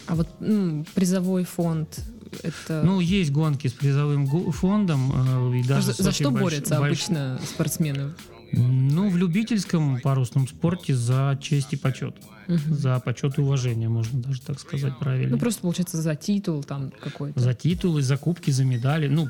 А 0.08 0.16
вот 0.16 0.30
м, 0.40 0.86
призовой 0.94 1.44
фонд, 1.46 2.00
это... 2.44 2.84
Ну, 2.86 3.00
есть 3.00 3.32
гонки 3.32 3.68
с 3.68 3.74
призовым 3.74 4.28
фондом, 4.52 5.12
э, 5.54 5.58
и 5.60 5.64
даже 5.64 5.94
за, 5.94 6.04
за 6.04 6.12
что 6.12 6.32
борются 6.32 6.76
больш- 6.76 6.86
обычно 6.88 7.40
спортсмены? 7.44 8.14
Ну, 8.58 9.10
в 9.10 9.18
любительском 9.18 10.00
парусном 10.02 10.48
спорте 10.48 10.96
за 10.96 11.38
честь 11.42 11.74
и 11.74 11.76
почет, 11.76 12.16
Мгм. 12.48 12.74
за 12.76 13.00
почет 13.00 13.38
и 13.38 13.42
уважение, 13.42 13.90
можно 13.90 14.20
даже 14.22 14.42
так 14.42 14.60
сказать 14.60 14.98
правильно. 15.00 15.32
Ну, 15.32 15.38
просто, 15.40 15.62
получается, 15.62 16.02
за 16.02 16.16
титул 16.16 16.64
там 16.64 16.92
какой-то. 17.02 17.40
За 17.40 17.54
титулы, 17.54 18.02
за 18.02 18.18
кубки, 18.18 18.52
за 18.52 18.64
медали. 18.66 19.08
Ну, 19.08 19.30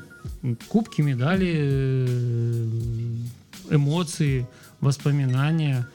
кубки, 0.68 1.02
медали, 1.02 1.52
э, 1.56 3.16
эмоции, 3.70 4.46
воспоминания. 4.80 5.86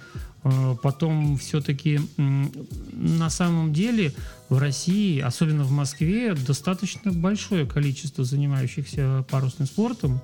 Э, 0.44 0.76
Потом 0.82 1.38
все-таки 1.38 2.00
на 2.18 3.30
самом 3.30 3.74
деле 3.74 4.14
в 4.50 4.58
России, 4.58 5.20
особенно 5.20 5.64
в 5.64 5.72
Москве, 5.72 6.34
достаточно 6.34 7.12
большое 7.12 7.66
количество 7.68 8.24
занимающихся 8.24 9.24
парусным 9.30 9.68
спортом. 9.68 10.20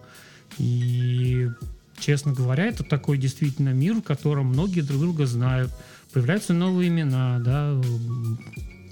И, 0.57 1.49
честно 1.99 2.33
говоря, 2.33 2.65
это 2.65 2.83
такой 2.83 3.17
действительно 3.17 3.69
мир, 3.69 3.95
в 3.95 4.01
котором 4.01 4.47
многие 4.47 4.81
друг 4.81 4.99
друга 5.01 5.25
знают. 5.25 5.71
Появляются 6.13 6.53
новые 6.53 6.89
имена, 6.89 7.39
да, 7.39 7.79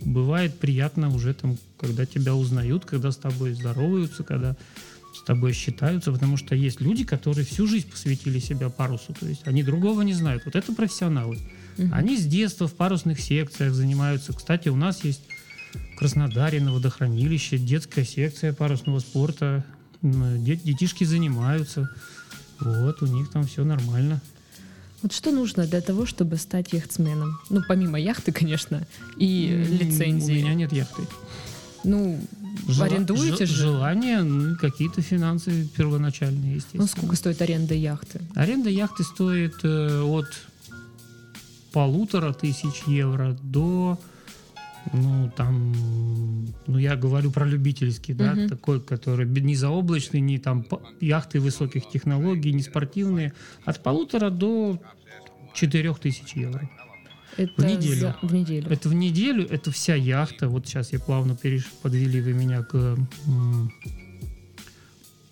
бывает 0.02 0.60
приятно 0.60 1.14
уже 1.14 1.34
там, 1.34 1.58
когда 1.80 2.06
тебя 2.06 2.36
узнают, 2.36 2.86
когда 2.86 3.12
с 3.12 3.18
тобой 3.18 3.54
здороваются, 3.54 4.24
когда 4.24 4.56
с 5.14 5.24
тобой 5.24 5.54
считаются, 5.54 6.12
потому 6.12 6.36
что 6.36 6.56
есть 6.56 6.82
люди, 6.82 7.06
которые 7.06 7.46
всю 7.46 7.68
жизнь 7.68 7.90
посвятили 7.90 8.40
себя 8.40 8.70
парусу, 8.70 9.14
то 9.18 9.26
есть 9.26 9.48
они 9.48 9.64
другого 9.64 10.02
не 10.02 10.14
знают. 10.14 10.44
Вот 10.46 10.56
это 10.56 10.74
профессионалы. 10.74 11.40
Они 11.92 12.18
с 12.18 12.26
детства 12.26 12.68
в 12.68 12.74
парусных 12.74 13.20
секциях 13.20 13.74
занимаются. 13.74 14.34
Кстати, 14.34 14.70
у 14.70 14.76
нас 14.76 15.04
есть 15.04 15.22
в 15.74 15.98
Краснодаре 15.98 16.62
на 16.62 16.74
водохранилище 16.74 17.58
детская 17.58 18.06
секция 18.06 18.54
парусного 18.54 19.00
спорта. 19.00 19.64
Детишки 20.02 21.04
занимаются. 21.06 21.90
Вот, 22.60 23.02
у 23.02 23.06
них 23.08 23.30
там 23.30 23.46
все 23.46 23.64
нормально. 23.64 24.22
Вот 25.02 25.14
что 25.14 25.32
нужно 25.32 25.68
для 25.68 25.82
того, 25.82 26.06
чтобы 26.06 26.38
стать 26.38 26.74
яхтсменом? 26.74 27.40
Ну, 27.50 27.62
помимо 27.68 28.00
яхты, 28.00 28.32
конечно, 28.32 28.88
и 29.18 29.50
М, 29.52 29.78
лицензии. 29.78 30.32
У 30.32 30.36
меня 30.36 30.54
нет 30.56 30.72
яхты. 30.74 31.04
Ну, 31.84 32.20
Жела... 32.68 32.86
арендуете 32.88 33.46
же? 33.46 33.56
Желание, 33.56 34.24
ну, 34.24 34.56
какие-то 34.56 35.02
финансы 35.02 35.68
первоначальные, 35.78 36.56
естественно. 36.56 36.84
Ну, 36.84 36.88
сколько 36.88 37.16
стоит 37.16 37.42
аренда 37.42 37.76
яхты? 37.76 38.22
Аренда 38.34 38.70
яхты 38.70 39.04
стоит 39.04 39.54
э, 39.64 40.02
от 40.02 40.28
полутора 41.72 42.34
тысяч 42.34 42.84
евро 42.88 43.38
до 43.44 44.00
ну, 44.94 45.32
там, 45.36 45.74
ну, 46.68 46.78
я 46.78 46.96
говорю 46.96 47.32
про 47.32 47.46
любительский, 47.46 48.14
да, 48.14 48.34
uh-huh. 48.34 48.50
такой, 48.50 48.82
который 48.82 49.28
не 49.28 49.56
заоблачный, 49.56 50.22
не 50.22 50.38
там 50.38 50.66
яхты 51.02 51.40
высоких 51.40 51.90
технологий, 51.90 52.54
не 52.54 52.62
спортивные, 52.62 53.34
от 53.66 53.82
полутора 53.82 54.30
до 54.30 54.82
четырех 55.54 56.00
тысяч 56.00 56.34
евро. 56.36 56.70
Это 57.38 57.62
в 57.62 57.66
неделю. 57.66 58.00
За, 58.00 58.18
в 58.22 58.34
неделю. 58.34 58.68
Это 58.70 58.90
в 58.90 58.94
неделю, 58.94 59.48
это 59.50 59.72
вся 59.72 59.96
яхта. 59.96 60.48
Вот 60.48 60.68
сейчас 60.68 60.94
я 60.94 61.00
плавно 61.00 61.36
переш... 61.36 61.66
подвели 61.82 62.22
вы 62.22 62.34
меня 62.34 62.64
к 62.64 62.98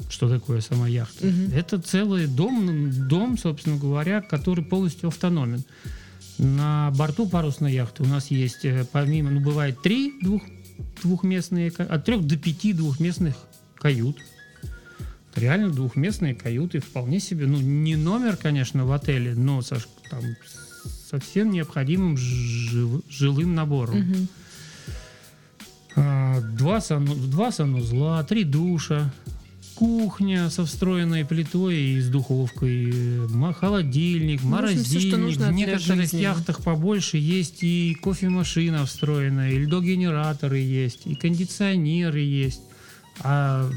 что 0.09 0.29
такое 0.29 0.61
сама 0.61 0.87
яхта. 0.87 1.27
Угу. 1.27 1.55
Это 1.55 1.81
целый 1.81 2.27
дом, 2.27 2.91
дом, 3.07 3.37
собственно 3.37 3.77
говоря, 3.77 4.21
который 4.21 4.63
полностью 4.63 5.07
автономен. 5.07 5.63
На 6.37 6.91
борту 6.91 7.27
парусной 7.27 7.73
яхты 7.73 8.03
у 8.03 8.05
нас 8.07 8.31
есть, 8.31 8.65
э, 8.65 8.85
помимо, 8.91 9.29
ну, 9.29 9.39
бывает 9.39 9.81
три 9.81 10.13
двух, 10.21 10.41
двухместные, 11.03 11.69
от 11.69 12.05
трех 12.05 12.25
до 12.25 12.37
пяти 12.37 12.73
двухместных 12.73 13.35
кают. 13.75 14.17
Реально 15.35 15.69
двухместные 15.69 16.35
каюты 16.35 16.79
вполне 16.79 17.19
себе, 17.19 17.47
ну, 17.47 17.59
не 17.59 17.95
номер, 17.95 18.37
конечно, 18.37 18.85
в 18.85 18.91
отеле, 18.91 19.35
но 19.35 19.61
со, 19.61 19.77
там, 20.09 20.23
со 21.09 21.19
всем 21.19 21.51
необходимым 21.51 22.17
жив, 22.17 23.01
жилым 23.09 23.55
набором. 23.55 23.99
Угу. 23.99 24.27
А, 25.95 26.41
два, 26.41 26.81
сану, 26.81 27.15
два 27.15 27.51
санузла, 27.51 28.23
три 28.23 28.43
душа, 28.43 29.13
кухня 29.75 30.49
со 30.49 30.65
встроенной 30.65 31.25
плитой 31.25 31.75
и 31.75 32.01
с 32.01 32.07
духовкой, 32.09 32.93
холодильник, 33.53 34.41
ну, 34.43 34.49
морозильник. 34.49 35.37
В 35.37 35.51
некоторых 35.51 35.99
жизни. 35.99 36.21
яхтах 36.21 36.63
побольше 36.63 37.17
есть 37.17 37.63
и 37.63 37.95
кофемашина 38.01 38.85
встроенная, 38.85 39.51
и 39.51 39.59
льдогенераторы 39.59 40.59
есть, 40.59 41.01
и 41.05 41.15
кондиционеры 41.15 42.19
есть. 42.19 42.61
А 43.19 43.69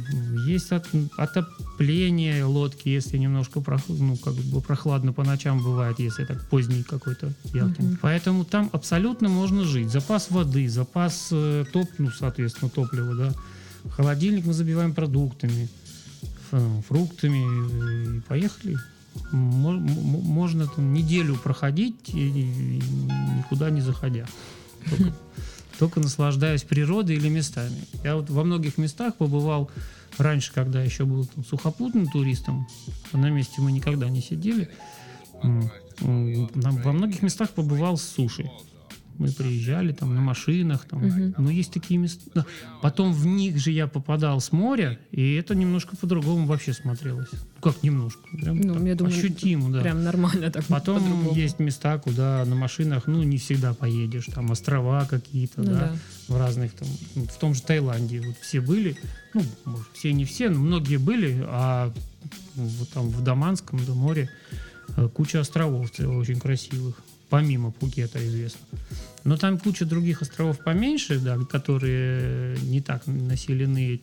есть 0.47 0.73
от, 0.73 0.87
отопление 1.19 2.45
лодки, 2.45 2.89
если 2.89 3.19
немножко 3.19 3.61
прох, 3.61 3.83
ну, 3.89 4.17
как 4.17 4.33
бы 4.35 4.63
прохладно 4.63 5.13
по 5.13 5.25
ночам 5.25 5.63
бывает, 5.63 5.99
если 5.99 6.25
так 6.25 6.49
поздний 6.49 6.83
какой-то 6.83 7.33
яхтинг. 7.53 7.79
Uh-huh. 7.79 7.99
Поэтому 8.01 8.45
там 8.47 8.71
абсолютно 8.73 9.29
можно 9.29 9.65
жить. 9.65 9.91
Запас 9.91 10.31
воды, 10.31 10.69
запас 10.71 11.29
э, 11.33 11.65
топ, 11.71 11.87
ну, 11.99 12.11
соответственно, 12.11 12.71
топлива, 12.71 13.15
да. 13.15 13.33
Холодильник 13.91 14.47
мы 14.47 14.55
забиваем 14.55 14.95
продуктами 14.95 15.69
фруктами 16.51 18.17
и 18.17 18.21
поехали. 18.21 18.77
Можно 19.33 20.67
там 20.67 20.93
неделю 20.93 21.37
проходить 21.37 22.11
и 22.11 22.81
никуда 23.39 23.71
не 23.71 23.81
заходя. 23.81 24.27
Только, 24.89 25.15
только 25.79 26.01
наслаждаясь 26.01 26.65
природой 26.65 27.17
или 27.17 27.29
местами. 27.29 27.77
Я 28.05 28.17
вот 28.17 28.31
во 28.31 28.45
многих 28.45 28.79
местах 28.79 29.17
побывал 29.17 29.71
раньше, 30.19 30.53
когда 30.53 30.83
еще 30.83 31.05
был 31.05 31.25
там, 31.27 31.45
сухопутным 31.45 32.09
туристом, 32.09 32.67
на 33.13 33.31
месте 33.31 33.61
мы 33.61 33.73
никогда 33.73 34.09
не 34.09 34.21
сидели. 34.21 34.71
Во 35.43 36.93
многих 36.93 37.23
местах 37.23 37.51
побывал 37.51 37.97
с 37.97 38.03
суши 38.03 38.51
мы 39.19 39.31
приезжали 39.31 39.93
там 39.93 40.15
на 40.15 40.21
машинах, 40.21 40.87
там, 40.87 41.05
угу. 41.05 41.35
но 41.39 41.51
есть 41.51 41.73
такие 41.73 41.99
места. 41.99 42.47
Потом 42.83 43.13
в 43.13 43.27
них 43.27 43.59
же 43.59 43.71
я 43.71 43.87
попадал 43.87 44.41
с 44.41 44.53
моря, 44.53 44.99
и 45.11 45.35
это 45.35 45.55
немножко 45.55 45.97
по-другому 45.97 46.47
вообще 46.47 46.73
смотрелось. 46.73 47.29
Как 47.61 47.83
немножко, 47.83 48.23
прям 48.33 48.61
ну, 48.61 48.87
я 48.87 48.95
думаю, 48.95 49.17
ощутимо, 49.17 49.71
да. 49.71 49.81
Прям 49.81 50.05
нормально 50.05 50.51
так. 50.51 50.65
Потом 50.67 51.33
есть 51.35 51.59
места, 51.59 51.99
куда 51.99 52.45
на 52.45 52.55
машинах, 52.55 53.07
ну 53.07 53.23
не 53.23 53.39
всегда 53.39 53.75
поедешь, 53.75 54.27
там 54.27 54.51
острова 54.51 55.07
какие-то, 55.07 55.63
ну, 55.63 55.71
да, 55.71 55.81
да, 55.81 55.97
в 56.29 56.39
разных 56.39 56.73
там, 56.73 56.89
в 57.15 57.39
том 57.39 57.55
же 57.55 57.63
Таиланде, 57.63 58.21
вот 58.21 58.37
все 58.41 58.61
были, 58.61 58.97
ну 59.35 59.43
может, 59.65 59.89
все 59.95 60.13
не 60.13 60.25
все, 60.25 60.51
но 60.51 60.59
многие 60.59 60.99
были, 60.99 61.45
а 61.47 61.93
вот 62.55 62.89
там 62.91 63.09
в 63.09 63.23
Даманском, 63.23 63.85
до 63.85 63.95
моря 63.95 64.31
э, 64.97 65.09
куча 65.09 65.41
островов 65.41 65.91
очень 65.99 66.39
красивых 66.39 67.03
помимо 67.29 67.71
Пукета 67.71 68.25
известно. 68.27 68.61
Но 69.27 69.37
там 69.37 69.59
куча 69.59 69.85
других 69.85 70.23
островов 70.23 70.63
поменьше, 70.63 71.19
да, 71.19 71.37
которые 71.39 72.57
не 72.59 72.81
так 72.81 73.07
населены 73.07 74.01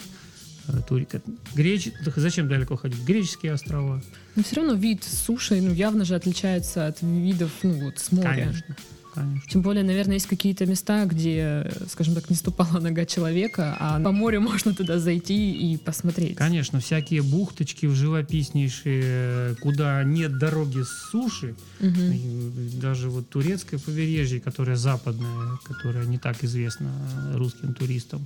э, 0.68 0.82
туриками. 0.88 1.24
Греч... 1.56 1.92
Зачем 2.16 2.50
далеко 2.50 2.76
ходить? 2.76 3.04
Греческие 3.06 3.54
острова. 3.54 4.04
Но 4.36 4.44
все 4.44 4.58
равно 4.58 4.74
вид 4.74 5.04
суши 5.04 5.62
ну, 5.62 5.74
явно 5.74 6.04
же 6.04 6.16
отличается 6.16 6.88
от 6.88 7.02
видов 7.02 7.52
ну, 7.64 7.72
вот, 7.86 8.00
с 8.00 8.12
моря. 8.12 8.28
Конечно 8.28 8.76
конечно. 9.14 9.50
Тем 9.50 9.62
более, 9.62 9.84
наверное, 9.84 10.16
есть 10.16 10.28
какие-то 10.28 10.66
места, 10.66 11.06
где, 11.06 11.72
скажем 11.90 12.16
так, 12.16 12.30
не 12.30 12.36
ступала 12.36 12.80
нога 12.80 13.06
человека, 13.06 13.76
а 13.80 14.00
по 14.00 14.12
морю 14.12 14.42
можно 14.50 14.74
туда 14.74 15.00
зайти 15.00 15.52
и 15.52 15.78
посмотреть. 15.78 16.36
Конечно, 16.36 16.80
всякие 16.80 17.22
бухточки 17.22 17.86
в 17.86 17.96
живописнейшие, 17.96 19.56
куда 19.56 20.04
нет 20.04 20.38
дороги 20.38 20.82
с 20.82 21.12
суши, 21.12 21.56
угу. 21.80 22.52
даже 22.82 23.10
вот 23.10 23.30
турецкое 23.30 23.80
побережье, 23.80 24.40
которое 24.40 24.76
западное, 24.76 25.58
которое 25.64 26.06
не 26.06 26.18
так 26.18 26.44
известно 26.44 26.92
русским 27.34 27.74
туристам, 27.74 28.26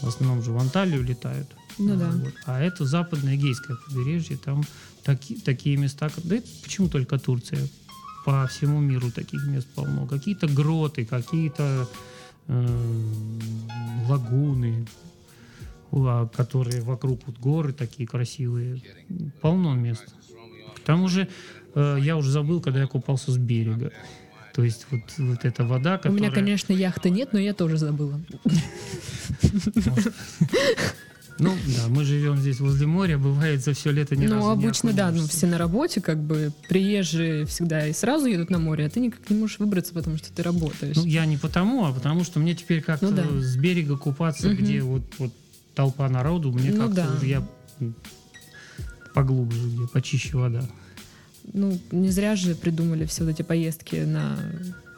в 0.00 0.08
основном 0.08 0.42
же 0.42 0.52
в 0.52 0.58
Анталию 0.58 1.02
летают. 1.02 1.48
Ну 1.78 1.96
да. 1.96 2.10
Вот. 2.10 2.34
А 2.46 2.60
это 2.60 2.84
западное 2.84 3.36
гейское 3.36 3.76
побережье, 3.86 4.36
там 4.36 4.64
таки, 5.02 5.36
такие 5.36 5.76
места, 5.76 6.10
да 6.24 6.36
это 6.36 6.48
почему 6.62 6.88
только 6.88 7.18
Турция? 7.18 7.68
По 8.24 8.46
всему 8.46 8.80
миру 8.80 9.10
таких 9.10 9.46
мест 9.46 9.68
полно. 9.74 10.06
Какие-то 10.06 10.46
гроты, 10.46 11.04
какие-то 11.04 11.88
э, 12.48 12.66
лагуны, 14.08 14.86
которые 16.34 16.82
вокруг 16.82 17.20
вот 17.26 17.38
горы 17.38 17.72
такие 17.72 18.06
красивые. 18.08 18.82
Полно 19.40 19.74
мест. 19.74 20.04
К 20.76 20.80
тому 20.80 21.08
же 21.08 21.28
э, 21.74 21.98
я 22.00 22.16
уже 22.16 22.30
забыл, 22.30 22.60
когда 22.60 22.80
я 22.80 22.86
купался 22.86 23.32
с 23.32 23.38
берега. 23.38 23.92
То 24.54 24.64
есть 24.64 24.86
вот, 24.90 25.00
вот 25.18 25.44
эта 25.44 25.64
вода, 25.64 25.96
которая... 25.96 26.18
У 26.18 26.20
меня, 26.20 26.30
конечно, 26.30 26.72
яхты 26.72 27.10
нет, 27.10 27.32
но 27.32 27.38
я 27.38 27.54
тоже 27.54 27.76
забыла. 27.76 28.20
Ну, 31.40 31.56
да, 31.66 31.88
мы 31.88 32.04
живем 32.04 32.36
здесь 32.36 32.60
возле 32.60 32.86
моря, 32.86 33.18
бывает 33.18 33.62
за 33.64 33.72
все 33.72 33.90
лето 33.90 34.14
ну, 34.14 34.22
разу 34.22 34.34
Ну, 34.34 34.50
обычно, 34.50 34.92
да, 34.92 35.10
ну, 35.10 35.26
все 35.26 35.46
на 35.46 35.58
работе, 35.58 36.00
как 36.00 36.18
бы, 36.22 36.52
приезжие 36.68 37.46
всегда 37.46 37.86
и 37.86 37.92
сразу 37.92 38.26
едут 38.26 38.50
на 38.50 38.58
море, 38.58 38.86
а 38.86 38.90
ты 38.90 39.00
никак 39.00 39.28
не 39.30 39.36
можешь 39.36 39.58
выбраться, 39.58 39.92
потому 39.94 40.16
что 40.18 40.32
ты 40.32 40.42
работаешь. 40.42 40.96
Ну, 40.96 41.04
я 41.04 41.26
не 41.26 41.36
потому, 41.36 41.86
а 41.86 41.92
потому 41.92 42.24
что 42.24 42.40
мне 42.40 42.54
теперь 42.54 42.82
как-то 42.82 43.10
ну, 43.10 43.16
да. 43.16 43.40
с 43.40 43.56
берега 43.56 43.96
купаться, 43.96 44.48
угу. 44.48 44.56
где 44.56 44.82
вот, 44.82 45.02
вот 45.18 45.32
толпа 45.74 46.08
народу, 46.08 46.52
мне 46.52 46.70
ну, 46.70 46.86
как-то 46.86 47.18
да. 47.20 47.26
я 47.26 47.42
поглубже, 49.14 49.68
где 49.68 49.86
почище 49.88 50.36
вода. 50.36 50.62
Ну, 51.52 51.78
не 51.90 52.10
зря 52.10 52.36
же 52.36 52.54
придумали 52.54 53.06
все 53.06 53.24
вот 53.24 53.30
эти 53.30 53.42
поездки 53.42 53.96
на 53.96 54.38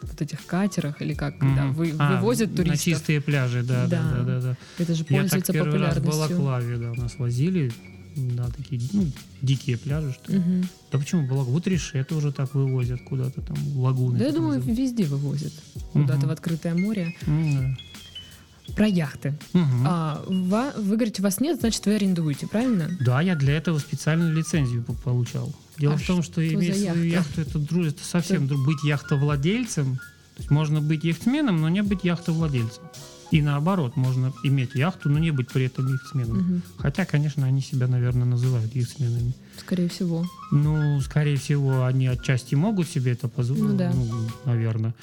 вот 0.07 0.21
этих 0.21 0.45
катерах 0.47 1.01
или 1.03 1.15
как, 1.15 1.37
mm-hmm. 1.37 1.57
да, 1.57 1.67
вы, 1.69 1.95
а, 1.99 2.17
вывозят 2.17 2.55
туристов. 2.55 2.87
На 2.87 2.93
чистые 2.93 3.21
пляжи, 3.21 3.62
да, 3.62 3.87
да, 3.87 4.03
да, 4.03 4.23
да. 4.25 4.41
да, 4.41 4.57
Это 4.79 4.95
же 4.95 5.05
пользуется 5.05 5.37
Я 5.37 5.43
так 5.43 5.55
первый 5.55 5.67
популярностью. 5.73 6.05
раз 6.05 6.15
в 6.15 6.31
Балаклаве, 6.31 6.77
да, 6.77 6.93
у 6.93 6.95
нас 6.95 7.19
возили, 7.19 7.73
да, 8.17 8.47
такие, 8.57 8.81
ну, 8.93 9.07
дикие 9.41 9.79
пляжи, 9.79 10.12
что. 10.12 10.33
Угу. 10.33 10.65
Да 10.91 10.99
почему 10.99 11.27
Балак? 11.27 11.47
Вот 11.47 11.67
Реше 11.67 12.05
тоже 12.05 12.33
так 12.33 12.55
вывозят 12.55 13.01
куда-то 13.03 13.41
там, 13.41 13.57
лагуны. 13.77 14.19
Да, 14.19 14.27
я 14.27 14.33
думаю, 14.33 14.57
называют. 14.57 14.79
везде 14.79 15.05
вывозят. 15.05 15.53
Куда-то 15.93 16.21
угу. 16.21 16.27
в 16.29 16.31
открытое 16.31 16.75
море. 16.75 17.15
Угу. 17.27 18.75
Про 18.77 18.87
яхты. 18.87 19.35
Угу. 19.55 19.62
А, 19.85 20.23
вы, 20.27 20.83
вы 20.83 20.97
говорите, 20.97 21.21
у 21.21 21.25
вас 21.25 21.41
нет, 21.41 21.61
значит, 21.61 21.85
вы 21.87 21.95
арендуете, 21.95 22.47
правильно? 22.47 22.88
Да, 23.01 23.21
я 23.21 23.35
для 23.35 23.57
этого 23.57 23.79
специальную 23.79 24.33
лицензию 24.35 24.83
получал. 24.83 25.53
Дело 25.83 25.95
а 25.95 25.97
в 25.97 26.07
том, 26.07 26.23
что, 26.23 26.35
что 26.35 26.49
иметь 26.49 26.81
свою 26.81 27.03
яхту, 27.03 27.40
это, 27.40 27.59
это 27.59 28.05
совсем 28.05 28.45
это... 28.45 28.55
быть 28.55 28.85
яхтовладельцем. 28.85 29.97
То 29.97 30.38
есть 30.38 30.51
можно 30.51 30.81
быть 30.81 31.03
яхтсменом, 31.03 31.61
но 31.61 31.68
не 31.68 31.83
быть 31.83 32.05
яхтовладельцем. 32.05 32.85
И 33.33 33.42
наоборот, 33.42 33.97
можно 33.97 34.33
иметь 34.45 34.77
яхту, 34.77 35.09
но 35.09 35.18
не 35.18 35.33
быть 35.33 35.49
при 35.49 35.64
этом 35.64 35.88
яхтсменом. 35.88 36.38
Угу. 36.38 36.61
Хотя, 36.79 37.05
конечно, 37.05 37.45
они 37.45 37.61
себя, 37.61 37.88
наверное, 37.88 38.27
называют 38.27 38.73
яхтсменами. 38.77 39.35
Скорее 39.59 39.88
всего. 39.88 40.25
Ну, 40.53 41.01
скорее 41.01 41.37
всего, 41.37 41.85
они 41.85 42.07
отчасти 42.07 42.55
могут 42.55 42.87
себе 42.87 43.11
это 43.11 43.27
позволить, 43.27 43.64
ну, 43.64 43.77
да. 43.77 43.92
ну, 43.92 44.29
наверное. 44.45 44.95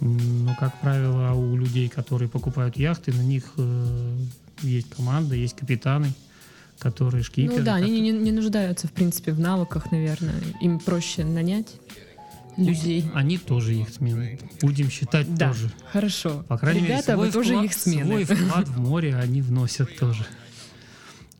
Но, 0.00 0.56
как 0.58 0.80
правило, 0.80 1.34
у 1.34 1.56
людей, 1.56 1.88
которые 1.88 2.28
покупают 2.28 2.76
яхты, 2.76 3.12
на 3.12 3.22
них 3.22 3.44
э, 3.58 4.18
есть 4.62 4.90
команда, 4.90 5.36
есть 5.36 5.54
капитаны 5.54 6.12
которые 6.78 7.22
шкиперы. 7.22 7.58
Ну 7.58 7.64
да, 7.64 7.74
они 7.76 8.00
не, 8.00 8.10
не 8.12 8.32
нуждаются, 8.32 8.86
в 8.88 8.92
принципе, 8.92 9.32
в 9.32 9.40
навыках, 9.40 9.90
наверное. 9.92 10.34
Им 10.60 10.78
проще 10.78 11.24
нанять 11.24 11.74
людей. 12.56 13.04
Они 13.14 13.38
тоже 13.38 13.74
яхтсмены. 13.74 14.38
Будем 14.62 14.90
считать 14.90 15.34
Да, 15.34 15.48
тоже. 15.48 15.70
хорошо. 15.92 16.44
По 16.48 16.56
крайней 16.58 16.82
Ребята, 16.86 17.12
мере, 17.12 17.26
вы 17.26 17.30
свой 17.30 17.42
тоже 17.42 17.50
вклад, 17.54 17.64
их 17.66 17.72
смены. 17.74 18.24
Свой 18.24 18.24
вклад 18.24 18.68
в 18.68 18.78
море 18.80 19.14
они 19.16 19.42
вносят 19.42 19.96
тоже. 19.98 20.24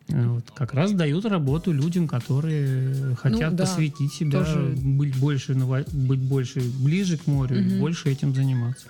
Вот. 0.09 0.44
Как 0.55 0.72
раз 0.72 0.92
дают 0.92 1.25
работу 1.25 1.72
людям, 1.72 2.07
которые 2.07 3.16
хотят 3.16 3.51
Ну 3.53 3.57
да, 3.57 3.64
посвятить 3.64 4.12
себя, 4.12 4.44
тоже. 4.44 4.75
быть 4.77 5.16
больше, 5.16 5.55
быть 5.55 6.20
больше 6.20 6.61
ближе 6.61 7.16
к 7.16 7.27
морю, 7.27 7.61
Мгм. 7.61 7.81
больше 7.81 8.09
этим 8.11 8.33
заниматься. 8.35 8.87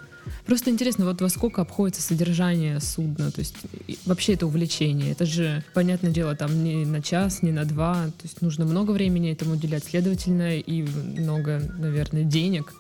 Просто 0.47 0.71
интересно, 0.71 1.05
вот 1.05 1.21
во 1.21 1.29
сколько 1.29 1.63
обходится 1.63 2.03
содержание 2.03 2.81
судна? 2.81 3.31
То 3.31 3.41
есть 3.41 3.57
вообще 4.05 4.35
это 4.35 4.47
увлечение. 4.47 5.13
Это 5.13 5.27
же, 5.27 5.65
понятное 5.75 6.11
дело, 6.11 6.35
там 6.37 6.63
не 6.63 6.85
на 6.85 7.03
час, 7.03 7.43
не 7.43 7.53
на 7.53 7.65
два. 7.65 8.07
То 8.07 8.23
есть 8.25 8.43
нужно 8.43 8.65
много 8.65 8.93
времени 8.93 9.33
этому 9.33 9.55
уделять, 9.55 9.85
следовательно, 9.85 10.59
и 10.59 10.83
много, 10.83 11.63
наверное, 11.79 12.25
денег. 12.25 12.73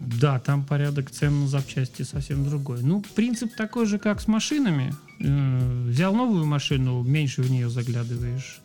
Да, 0.00 0.38
там 0.38 0.64
порядок 0.64 1.10
цен 1.10 1.40
на 1.40 1.48
запчасти 1.48 2.02
совсем 2.02 2.44
другой. 2.48 2.82
Ну, 2.82 3.02
принцип 3.16 3.54
такой 3.56 3.86
же, 3.86 3.98
как 3.98 4.20
с 4.20 4.28
машинами. 4.28 4.94
Э, 5.20 5.88
Взял 5.88 6.14
новую 6.14 6.46
машину, 6.46 7.02
меньше 7.02 7.42
в 7.42 7.50
нее 7.50 7.68
заглядываешь. 7.68 8.60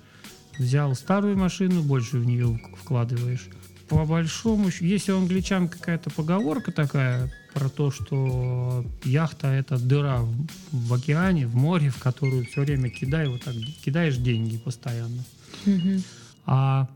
Взял 0.59 0.93
старую 0.93 1.35
машину, 1.35 1.81
больше 1.81 2.19
в 2.19 2.25
нее 2.25 2.59
вкладываешь. 2.79 3.49
По 3.89 4.05
большому 4.05 4.71
счету, 4.71 4.85
если 4.85 5.11
у 5.11 5.17
англичан 5.17 5.67
какая-то 5.67 6.09
поговорка 6.09 6.71
такая 6.71 7.31
про 7.53 7.69
то, 7.69 7.91
что 7.91 8.85
яхта 9.03 9.47
это 9.47 9.77
дыра 9.77 10.21
в, 10.21 10.47
в 10.71 10.93
океане, 10.93 11.47
в 11.47 11.55
море, 11.55 11.89
в 11.89 11.99
которую 11.99 12.45
все 12.45 12.61
время 12.61 12.89
кидай, 12.89 13.27
вот 13.27 13.43
так 13.43 13.53
кидаешь 13.83 14.17
деньги 14.17 14.57
постоянно. 14.57 15.23
А 16.45 16.87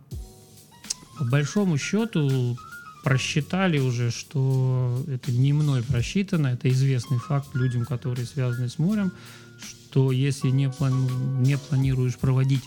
по 1.18 1.26
большому 1.26 1.78
счету 1.78 2.58
просчитали 3.04 3.80
уже, 3.80 4.12
что 4.12 5.04
это 5.08 5.32
не 5.32 5.54
мной 5.54 5.84
просчитано, 5.84 6.48
это 6.48 6.70
известный 6.70 7.20
факт 7.20 7.54
людям, 7.56 7.86
которые 7.86 8.26
связаны 8.26 8.70
с 8.70 8.80
морем, 8.80 9.12
что 9.62 10.12
если 10.12 10.50
не, 10.50 10.70
план- 10.70 11.42
не 11.42 11.58
планируешь 11.58 12.18
проводить 12.18 12.64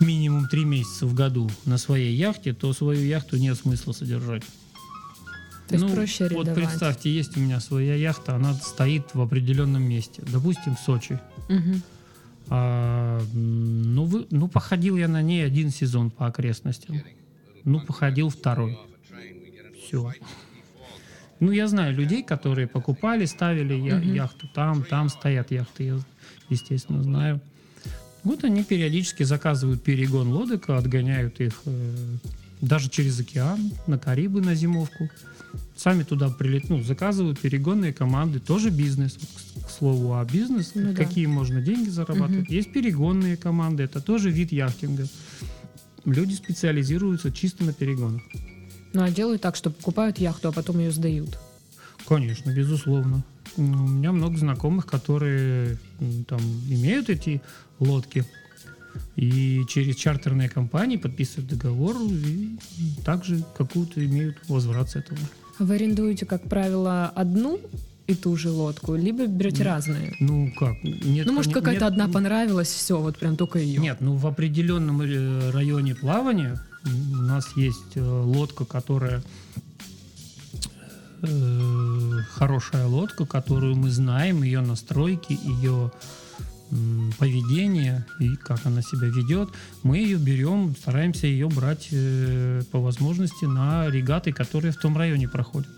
минимум 0.00 0.48
три 0.48 0.64
месяца 0.64 1.06
в 1.06 1.14
году 1.14 1.50
на 1.64 1.78
своей 1.78 2.14
яхте, 2.14 2.52
то 2.52 2.72
свою 2.72 3.02
яхту 3.04 3.36
нет 3.36 3.56
смысла 3.56 3.92
содержать. 3.92 4.42
То 5.68 5.74
есть 5.74 5.84
Ну, 5.84 5.94
проще 5.94 6.24
Вот 6.24 6.30
арендовать. 6.48 6.54
представьте, 6.54 7.12
есть 7.14 7.36
у 7.36 7.40
меня 7.40 7.60
своя 7.60 7.94
яхта, 7.94 8.34
она 8.34 8.54
стоит 8.54 9.14
в 9.14 9.20
определенном 9.20 9.82
месте, 9.82 10.22
допустим, 10.26 10.76
в 10.76 10.80
Сочи. 10.80 11.18
Мгм. 11.48 11.82
А, 12.48 13.20
ну, 13.34 14.04
вы, 14.04 14.26
ну, 14.30 14.48
походил 14.48 14.96
я 14.96 15.08
на 15.08 15.20
ней 15.20 15.44
один 15.44 15.70
сезон 15.70 16.10
по 16.10 16.26
окрестностям. 16.26 17.02
Ну, 17.64 17.80
походил 17.80 18.30
второй. 18.30 18.78
Все. 19.86 20.12
Ну, 21.40 21.50
я 21.52 21.68
знаю 21.68 21.94
людей, 21.94 22.22
которые 22.22 22.66
покупали, 22.66 23.26
ставили 23.26 23.74
я- 23.74 23.98
яхту 24.00 24.48
там, 24.54 24.82
там 24.82 25.08
стоят 25.10 25.50
яхты, 25.50 25.84
я, 25.84 25.98
естественно, 26.48 27.02
знаю. 27.02 27.40
Вот 28.24 28.44
они 28.44 28.64
периодически 28.64 29.22
заказывают 29.22 29.82
перегон 29.82 30.28
лодок, 30.32 30.68
отгоняют 30.70 31.40
их 31.40 31.60
э, 31.64 31.94
даже 32.60 32.88
через 32.90 33.18
океан, 33.20 33.72
на 33.86 33.98
Карибы 33.98 34.40
на 34.40 34.54
зимовку. 34.54 35.08
Сами 35.76 36.02
туда 36.02 36.28
прилет, 36.28 36.68
ну, 36.68 36.82
заказывают 36.82 37.38
перегонные 37.38 37.92
команды, 37.92 38.38
тоже 38.40 38.70
бизнес, 38.70 39.16
к, 39.64 39.70
слову, 39.70 40.14
а 40.14 40.24
бизнес, 40.24 40.72
Ну 40.74 40.92
да. 40.92 40.94
какие 40.94 41.26
можно 41.26 41.60
деньги 41.62 41.88
зарабатывать. 41.88 42.48
Мгм. 42.48 42.52
Есть 42.54 42.72
перегонные 42.72 43.36
команды, 43.36 43.84
это 43.84 44.00
тоже 44.00 44.30
вид 44.30 44.52
яхтинга. 44.52 45.06
Люди 46.04 46.34
специализируются 46.34 47.30
чисто 47.30 47.64
на 47.64 47.72
перегонах. 47.72 48.22
Ну, 48.92 49.02
а 49.02 49.10
делают 49.10 49.42
так, 49.42 49.54
что 49.56 49.70
покупают 49.70 50.18
яхту, 50.18 50.48
а 50.48 50.52
потом 50.52 50.78
ее 50.80 50.90
сдают. 50.90 51.38
Конечно, 52.06 52.50
безусловно. 52.50 53.22
М, 53.56 53.84
У 53.84 53.88
меня 53.88 54.12
много 54.12 54.36
знакомых, 54.36 54.86
которые 54.86 55.78
там 56.26 56.40
имеют 56.68 57.08
эти 57.10 57.40
лодки 57.80 58.24
и 59.16 59.64
через 59.68 59.96
чартерные 59.96 60.48
компании 60.48 60.96
подписывают 60.96 61.48
договор 61.48 61.96
и 62.00 62.56
также 63.04 63.42
какую-то 63.56 64.04
имеют 64.04 64.36
возврат 64.48 64.90
с 64.90 64.96
этого. 64.96 65.18
Вы 65.58 65.74
арендуете, 65.74 66.24
как 66.24 66.44
правило, 66.44 67.06
одну 67.14 67.60
и 68.06 68.14
ту 68.14 68.36
же 68.36 68.50
лодку, 68.50 68.94
либо 68.94 69.26
берете 69.26 69.64
разные? 69.64 70.14
Ну 70.20 70.52
как? 70.58 70.82
Нет, 70.82 71.26
Ну, 71.26 71.32
может, 71.32 71.52
какая-то 71.52 71.84
нет, 71.84 71.92
одна 71.92 72.08
понравилась, 72.08 72.68
все, 72.68 72.98
вот 72.98 73.18
прям 73.18 73.36
только 73.36 73.58
ее. 73.58 73.80
Нет, 73.80 73.98
ну 74.00 74.14
в 74.14 74.26
определенном 74.26 75.02
э, 75.02 75.50
районе 75.50 75.94
плавания 75.94 76.58
у 76.86 77.22
нас 77.22 77.56
есть 77.56 77.96
э, 77.96 78.00
лодка, 78.00 78.64
которая 78.64 79.22
э, 81.22 82.18
хорошая 82.30 82.86
лодка, 82.86 83.26
которую 83.26 83.76
мы 83.76 83.90
знаем, 83.90 84.42
ее 84.42 84.60
настройки, 84.60 85.38
ее 85.44 85.92
поведение 87.18 88.06
и 88.20 88.36
как 88.36 88.66
она 88.66 88.82
себя 88.82 89.08
ведет. 89.08 89.50
Мы 89.82 89.98
ее 89.98 90.18
берем, 90.18 90.74
стараемся 90.78 91.26
ее 91.26 91.48
брать 91.48 91.88
э, 91.92 92.62
по 92.70 92.80
возможности 92.80 93.44
на 93.44 93.88
регаты, 93.88 94.32
которые 94.32 94.72
в 94.72 94.76
том 94.76 94.96
районе 94.96 95.28
проходят. 95.28 95.70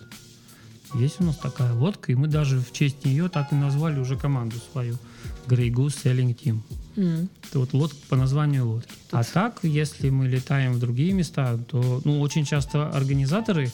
Есть 0.95 1.21
у 1.21 1.25
нас 1.25 1.37
такая 1.37 1.73
лодка, 1.73 2.11
и 2.11 2.17
мы 2.17 2.27
даже 2.27 2.59
в 2.59 2.73
честь 2.73 3.05
нее 3.05 3.29
так 3.29 3.53
и 3.53 3.55
назвали 3.55 4.01
уже 4.01 4.17
команду 4.17 4.57
свою 4.73 4.99
Grey 5.47 5.71
Goose 5.71 5.97
Sailing 6.05 6.37
Team. 6.37 6.61
М. 6.97 7.29
Это 7.49 7.61
вот 7.61 7.73
лодка 7.73 7.99
по 8.09 8.17
названию 8.17 8.67
лодки. 8.67 8.93
А 9.13 9.23
так, 9.23 9.61
если 9.63 10.11
мы 10.11 10.27
летаем 10.27 10.73
в 10.73 10.81
другие 10.81 11.13
места, 11.13 11.59
то 11.69 12.01
ну, 12.05 12.21
очень 12.21 12.45
часто 12.45 12.89
организаторы 12.91 13.73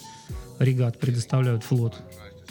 регат 0.59 0.99
предоставляют 0.99 1.63
флот. 1.63 1.95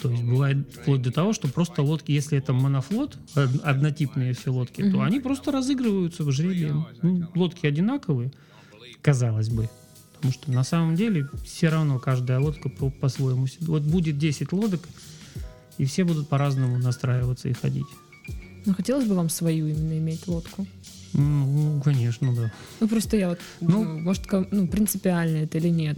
То 0.01 0.11
есть 0.11 0.23
бывает 0.23 0.57
вплоть 0.73 1.01
до 1.01 1.11
того, 1.11 1.33
что 1.33 1.47
просто 1.47 1.81
лодки, 1.81 2.11
если 2.11 2.37
это 2.37 2.53
монофлот, 2.53 3.17
од- 3.35 3.61
однотипные 3.63 4.33
все 4.33 4.51
лодки, 4.51 4.81
то 4.81 4.87
Мгм. 4.97 5.01
они 5.01 5.19
просто 5.19 5.51
разыгрываются 5.51 6.23
в 6.23 6.31
жребии. 6.31 6.71
Ну, 7.01 7.27
лодки 7.35 7.65
одинаковые, 7.65 8.31
казалось 9.01 9.49
бы. 9.49 9.69
Потому 10.15 10.33
что 10.33 10.51
на 10.51 10.63
самом 10.63 10.95
деле 10.95 11.27
все 11.45 11.69
равно 11.69 11.99
каждая 11.99 12.39
лодка 12.39 12.69
по- 12.69 12.89
по-своему. 12.89 13.47
Вот 13.61 13.81
будет 13.83 14.17
10 14.17 14.51
лодок, 14.51 14.81
и 15.77 15.85
все 15.85 16.03
будут 16.03 16.27
по-разному 16.27 16.77
настраиваться 16.77 17.49
и 17.49 17.53
ходить. 17.53 17.85
Ну, 18.65 18.73
хотелось 18.73 19.05
бы 19.07 19.15
вам 19.15 19.29
свою 19.29 19.67
именно 19.67 19.97
иметь 19.97 20.27
лодку? 20.27 20.65
Ну, 21.13 21.81
конечно, 21.83 22.35
да. 22.35 22.51
Ну, 22.79 22.87
просто 22.87 23.17
я 23.17 23.29
вот, 23.29 23.39
Ну- 23.61 23.99
может, 23.99 24.23
ну, 24.51 24.67
принципиально 24.67 25.37
это 25.37 25.57
или 25.57 25.69
нет. 25.69 25.97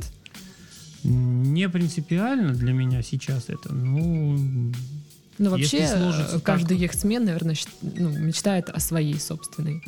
Не 1.03 1.69
принципиально 1.69 2.53
для 2.53 2.73
меня 2.73 3.01
сейчас 3.01 3.45
это, 3.49 3.73
ну, 3.73 4.71
Ну, 5.37 5.49
вообще, 5.49 5.77
э, 5.79 6.39
каждый 6.43 6.75
так- 6.75 6.79
яхтсмен, 6.79 7.23
наверное, 7.25 7.55
ну, 7.81 8.09
мечтает 8.09 8.69
о 8.69 8.79
своей 8.79 9.19
собственной. 9.19 9.81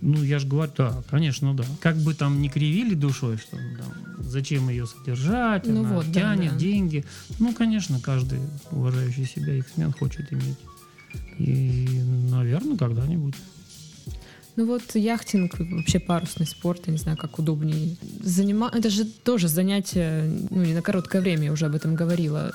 ну, 0.00 0.22
я 0.22 0.38
же 0.38 0.46
говорю, 0.46 0.72
да, 0.76 1.02
конечно, 1.10 1.54
да. 1.54 1.64
Как 1.80 1.96
бы 1.96 2.14
там 2.14 2.40
не 2.40 2.48
кривили 2.48 2.94
душой, 2.94 3.36
что 3.38 3.56
там, 3.56 4.22
зачем 4.24 4.68
ее 4.70 4.86
содержать, 4.86 5.66
Ну 5.66 5.80
она 5.80 5.94
вот, 5.94 6.06
да, 6.12 6.20
тянет 6.20 6.52
да. 6.52 6.58
деньги. 6.58 7.04
Ну, 7.38 7.52
конечно, 7.52 7.98
каждый 8.00 8.38
уважающий 8.70 9.26
себя 9.26 9.54
яхтсмен 9.54 9.92
хочет 9.92 10.32
иметь. 10.32 10.56
И, 11.38 11.86
наверное, 12.30 12.76
когда-нибудь. 12.76 13.34
Ну 14.56 14.64
вот 14.66 14.82
яхтинг, 14.94 15.58
вообще 15.58 15.98
парусный 16.00 16.46
спорт, 16.46 16.82
я 16.86 16.92
не 16.92 16.98
знаю, 16.98 17.18
как 17.18 17.38
удобнее. 17.38 17.96
Занима... 18.22 18.70
Это 18.72 18.88
же 18.88 19.04
тоже 19.04 19.48
занятие, 19.48 20.22
ну 20.50 20.64
не 20.64 20.72
на 20.74 20.80
короткое 20.82 21.20
время, 21.20 21.44
я 21.44 21.52
уже 21.52 21.66
об 21.66 21.74
этом 21.74 21.94
говорила. 21.94 22.52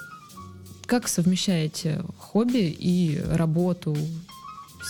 Как 0.87 1.07
совмещаете 1.07 2.03
хобби 2.17 2.75
и 2.77 3.21
работу, 3.31 3.95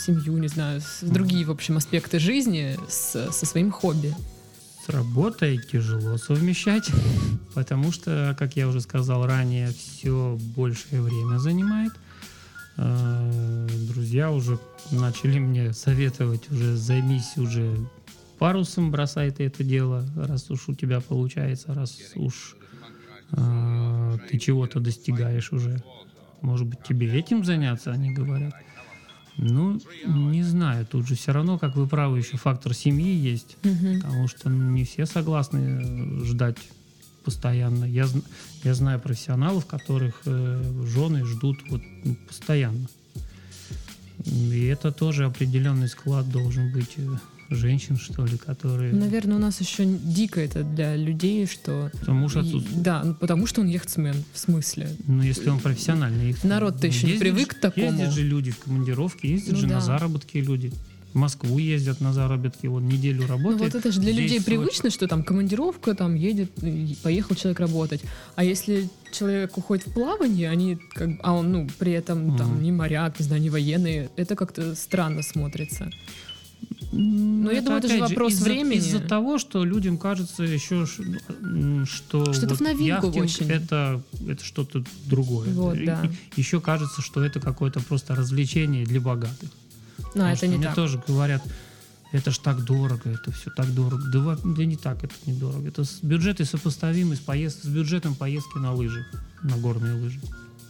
семью, 0.05 0.37
не 0.37 0.47
знаю, 0.47 0.81
другие, 1.01 1.45
в 1.45 1.51
общем, 1.51 1.77
аспекты 1.77 2.17
жизни 2.17 2.77
с- 2.89 3.29
со 3.31 3.45
своим 3.45 3.71
хобби? 3.71 4.15
С 4.85 4.89
работой 4.89 5.59
тяжело 5.71 6.17
совмещать, 6.17 6.89
потому 7.53 7.91
что, 7.91 8.35
как 8.39 8.55
я 8.55 8.67
уже 8.69 8.79
сказал 8.81 9.25
ранее, 9.27 9.73
все 9.77 10.39
большее 10.55 11.01
время 11.01 11.37
занимает. 11.39 11.91
Э, 12.81 13.67
Друзья 13.87 14.31
уже 14.31 14.57
начали 14.91 15.37
мне 15.37 15.73
советовать, 15.73 16.51
уже 16.51 16.75
займись 16.75 17.37
уже 17.37 17.77
парусом, 18.39 18.89
бросай 18.89 19.29
ты 19.31 19.45
это 19.45 19.63
дело, 19.63 20.05
раз 20.15 20.49
уж 20.49 20.67
у 20.69 20.73
тебя 20.73 20.99
получается, 20.99 21.73
раз 21.73 21.99
уж 22.15 22.55
э, 23.31 24.17
ты 24.29 24.39
чего-то 24.39 24.79
достигаешь 24.79 25.53
уже. 25.53 25.83
Может 26.41 26.67
быть, 26.67 26.83
тебе 26.83 27.13
этим 27.13 27.45
заняться, 27.45 27.91
они 27.91 28.11
говорят. 28.11 28.53
Ну, 29.37 29.79
не 30.05 30.43
знаю, 30.43 30.85
тут 30.85 31.07
же 31.07 31.15
все 31.15 31.31
равно, 31.31 31.59
как 31.59 31.75
вы 31.75 31.87
правы, 31.87 32.17
еще 32.17 32.37
фактор 32.37 32.73
семьи 32.73 33.13
есть. 33.13 33.57
Мгм. 33.63 34.01
Потому 34.01 34.27
что 34.27 34.49
не 34.49 34.83
все 34.85 35.05
согласны 35.05 35.59
э, 35.59 36.25
ждать 36.25 36.57
постоянно. 37.23 37.85
Я, 37.85 38.07
я 38.63 38.73
знаю 38.73 38.99
профессионалов, 38.99 39.65
которых 39.65 40.21
э, 40.25 40.83
жены 40.87 41.25
ждут 41.25 41.59
вот, 41.69 41.81
ну, 42.03 42.15
постоянно. 42.27 42.87
И 44.25 44.65
это 44.65 44.91
тоже 44.91 45.25
определенный 45.25 45.87
склад 45.87 46.29
должен 46.29 46.71
быть 46.71 46.91
э, 46.97 47.07
женщин, 47.49 47.97
что 47.97 48.25
ли, 48.25 48.37
которые... 48.37 48.93
Наверное, 48.93 49.37
у 49.37 49.39
нас 49.39 49.59
еще 49.59 49.83
дико 49.85 50.39
это 50.39 50.63
для 50.63 50.95
людей, 50.95 51.47
что... 51.47 51.89
Потому 51.99 52.29
что 52.29 52.41
отсутствует. 52.41 52.81
Да, 52.83 53.03
ну, 53.03 53.15
потому 53.15 53.47
что 53.47 53.61
он 53.61 53.67
яхтсмен, 53.67 54.23
в 54.33 54.37
смысле. 54.39 54.89
Ну, 55.07 55.23
если 55.23 55.49
он 55.49 55.59
профессиональный. 55.59 56.29
их- 56.31 56.43
Народ-то 56.43 56.85
еще 56.87 57.05
не 57.07 57.13
ездят 57.13 57.27
привык 57.27 57.49
к 57.55 57.59
такому. 57.59 57.87
Ездят 57.91 58.13
же 58.13 58.23
люди 58.23 58.51
в 58.51 58.59
командировке, 58.59 59.29
ездят 59.31 59.53
Ну 59.53 59.59
же 59.59 59.67
да. 59.67 59.75
на 59.75 59.81
заработки 59.81 60.37
люди. 60.37 60.71
В 61.13 61.17
Москву 61.17 61.57
ездят 61.59 61.99
на 61.99 62.13
заработки, 62.13 62.67
вот 62.67 62.81
неделю 62.81 63.23
Ну 63.23 63.27
работает. 63.27 63.73
вот 63.73 63.75
это 63.75 63.91
же 63.91 63.99
для 63.99 64.13
людей 64.13 64.41
привычно, 64.41 64.89
что 64.89 65.07
там 65.07 65.23
командировка, 65.23 65.93
там 65.93 66.15
едет, 66.15 66.51
поехал 67.03 67.35
человек 67.35 67.59
работать. 67.59 68.01
А 68.35 68.43
если 68.43 68.89
человек 69.11 69.57
уходит 69.57 69.87
в 69.87 69.93
плавание, 69.93 70.49
они 70.49 70.77
как 70.93 71.09
а 71.21 71.33
он, 71.33 71.51
ну, 71.51 71.67
при 71.77 71.91
этом 71.91 72.37
там 72.37 72.55
Мгм. 72.55 72.63
не 72.63 72.71
моряк, 72.71 73.19
не 73.19 73.25
знаю, 73.25 73.41
не 73.41 73.49
военный, 73.49 74.09
это 74.15 74.35
как-то 74.35 74.73
странно 74.75 75.21
смотрится. 75.21 75.91
Ну, 76.93 77.49
я 77.49 77.61
думаю, 77.61 77.79
это 77.79 77.87
же 77.87 77.99
вопрос 77.99 78.33
из-за, 78.33 78.43
времени. 78.45 78.77
Из-за 78.77 78.99
того, 78.99 79.37
что 79.37 79.63
людям 79.63 79.97
кажется 79.97 80.43
еще, 80.43 80.85
что, 80.85 81.05
Что 81.85 82.31
это 82.31 82.49
вот 82.49 82.57
в 82.57 82.61
новинку 82.61 83.07
яхтинг 83.07 83.25
очень. 83.25 83.49
Это, 83.49 84.01
это 84.27 84.43
что-то 84.43 84.83
другое. 85.05 85.49
Вот, 85.53 85.83
да. 85.85 86.03
еще 86.35 86.59
кажется, 86.59 87.01
что 87.01 87.23
это 87.23 87.39
какое-то 87.39 87.79
просто 87.79 88.13
развлечение 88.15 88.85
для 88.85 88.99
богатых. 88.99 89.49
Ну, 90.13 90.21
Потому 90.21 90.33
это 90.33 90.47
не 90.47 90.57
мне 90.57 90.65
так. 90.67 90.75
тоже 90.75 91.01
говорят, 91.07 91.41
это 92.11 92.31
ж 92.31 92.37
так 92.39 92.63
дорого, 92.63 93.09
это 93.09 93.31
все 93.31 93.49
так 93.51 93.73
дорого. 93.73 94.03
Да, 94.11 94.37
да 94.43 94.65
не 94.65 94.75
так, 94.75 95.03
это 95.03 95.15
не 95.25 95.33
дорого. 95.33 95.67
Это 95.67 95.83
с 95.83 95.99
бюджеты 96.01 96.45
сопоставимы 96.45 97.15
с, 97.15 97.19
поезд, 97.19 97.63
с 97.63 97.67
бюджетом 97.67 98.15
поездки 98.15 98.57
на 98.57 98.73
лыжи, 98.73 99.05
на 99.43 99.57
горные 99.57 99.93
лыжи. 99.93 100.19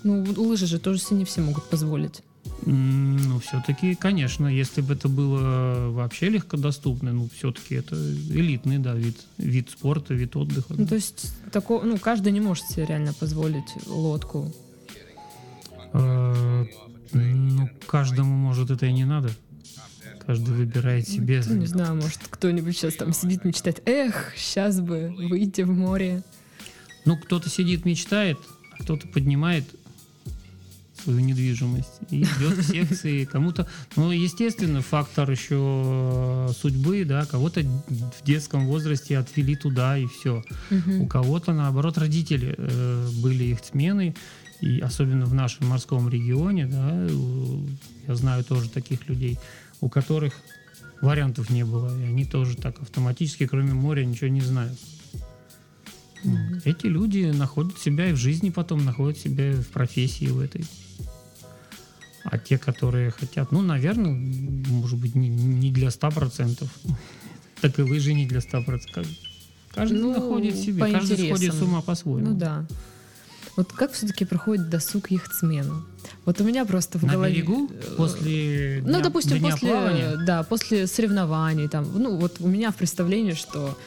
Ну, 0.04 0.24
лыжи 0.38 0.68
же 0.68 0.80
тоже 0.80 1.00
себе 1.00 1.18
не 1.18 1.26
все 1.26 1.42
могут 1.42 1.70
позволить. 1.70 2.22
Ну, 2.66 3.40
все-таки, 3.40 3.96
конечно, 3.96 4.48
если 4.48 4.82
бы 4.82 4.94
это 4.94 5.08
было 5.10 5.90
вообще 5.92 6.30
легкодоступно, 6.30 7.12
ну, 7.12 7.30
все-таки 7.36 7.76
это 7.76 7.96
элитный, 7.96 8.78
да, 8.78 8.94
вид, 8.94 9.18
вид 9.38 9.70
спорта, 9.72 10.14
вид 10.14 10.36
отдыха. 10.36 10.74
Ну, 10.78 10.86
то 10.86 10.96
есть, 10.96 11.34
такого, 11.52 11.84
ну, 11.84 11.98
каждый 11.98 12.32
не 12.32 12.40
может 12.40 12.66
себе 12.66 12.86
реально 12.86 13.14
позволить 13.14 13.70
лодку. 13.88 14.54
Э, 15.94 16.66
Ну, 17.14 17.22
каждому, 17.92 18.38
может, 18.38 18.72
это 18.72 18.86
и 18.86 18.94
не 18.94 19.04
надо. 19.04 19.32
Каждый 20.26 20.56
выбирает 20.56 21.08
себе. 21.10 21.44
Ну, 21.46 21.56
не 21.56 21.66
знаю, 21.66 21.96
может, 21.96 22.20
кто-нибудь 22.30 22.78
сейчас 22.78 22.96
там 22.96 23.12
сидит, 23.12 23.44
мечтает, 23.44 23.82
эх, 23.86 24.34
сейчас 24.38 24.80
бы 24.80 25.14
выйти 25.30 25.62
в 25.62 25.72
море. 25.72 26.24
Ну, 27.04 27.18
кто-то 27.18 27.50
сидит, 27.50 27.84
мечтает, 27.84 28.38
а 28.72 28.84
кто-то 28.84 29.08
поднимает 29.10 29.66
свою 31.04 31.20
недвижимость 31.20 32.00
и 32.12 32.22
идет 32.22 32.58
в 32.58 32.64
секции. 32.64 33.26
Кому-то, 33.26 33.68
ну, 33.96 34.12
естественно, 34.12 34.82
фактор 34.82 35.30
еще 35.30 35.58
э, 35.58 36.50
судьбы, 36.58 37.04
да, 37.04 37.26
кого-то 37.26 37.62
в 37.62 38.24
детском 38.24 38.68
возрасте 38.68 39.18
отвели 39.18 39.56
туда 39.56 39.98
и 39.98 40.06
все. 40.06 40.44
У 41.00 41.08
кого-то, 41.08 41.54
наоборот, 41.54 41.98
родители 41.98 42.56
э, 42.58 43.10
были 43.22 43.46
их 43.46 43.60
смены, 43.64 44.16
и 44.62 44.80
особенно 44.80 45.26
в 45.26 45.34
нашем 45.34 45.68
морском 45.68 46.08
регионе, 46.08 46.68
да, 46.68 47.08
я 48.08 48.16
знаю 48.16 48.44
тоже 48.44 48.70
таких 48.70 49.10
людей, 49.10 49.40
у 49.82 49.90
которых 49.90 50.34
вариантов 51.02 51.50
не 51.50 51.66
было, 51.66 51.98
и 52.00 52.04
они 52.04 52.26
тоже 52.26 52.56
так 52.56 52.80
автоматически, 52.80 53.48
кроме 53.48 53.74
моря, 53.74 54.06
ничего 54.06 54.28
не 54.28 54.42
знают. 54.42 54.78
Вот. 56.24 56.66
Эти 56.66 56.86
люди 56.86 57.32
находят 57.36 57.80
себя 57.80 58.10
и 58.10 58.14
в 58.14 58.18
жизни 58.18 58.52
потом, 58.52 58.86
находят 58.86 59.18
себя 59.18 59.54
в 59.54 59.68
профессии 59.68 60.28
в 60.28 60.40
этой. 60.40 60.64
А 62.24 62.38
те, 62.38 62.60
которые 62.60 63.10
хотят, 63.10 63.52
ну, 63.52 63.64
наверное, 63.64 64.12
может 64.12 65.00
быть, 65.00 65.16
не, 65.16 65.28
не 65.28 65.72
для 65.72 65.88
100%, 65.88 66.68
так 67.62 67.80
и 67.80 67.82
лыжи 67.82 68.14
не 68.14 68.28
для 68.28 68.40
100%. 68.40 69.08
Каждый 69.74 70.00
Ну, 70.00 70.14
находит 70.14 70.56
себе, 70.56 70.92
каждый 70.92 71.30
сходит 71.30 71.54
с 71.56 71.62
ума 71.64 71.82
по-своему. 71.82 72.30
Ну 72.30 72.36
да. 72.36 72.68
Вот 73.58 73.74
как 73.74 73.92
все-таки 73.92 74.26
проходит 74.26 74.70
досуг 74.70 75.12
яхтсмену? 75.12 75.84
Вот 76.26 76.40
у 76.40 76.44
меня 76.44 76.66
просто 76.66 76.98
в 76.98 77.04
На 77.04 77.14
голове... 77.14 77.34
берегу 77.34 77.70
э, 77.72 77.96
после 77.98 78.82
Ну, 78.86 78.90
дня- 78.94 79.02
допустим, 79.04 79.38
дня 79.40 79.52
после, 79.52 79.70
плавания? 79.70 80.18
да, 80.26 80.44
после 80.44 80.88
соревнований, 80.88 81.68
там, 81.68 81.88
ну, 81.94 82.16
вот 82.18 82.38
у 82.40 82.48
меня 82.48 82.72
в 82.72 82.76
представлении, 82.76 83.34
что 83.34 83.78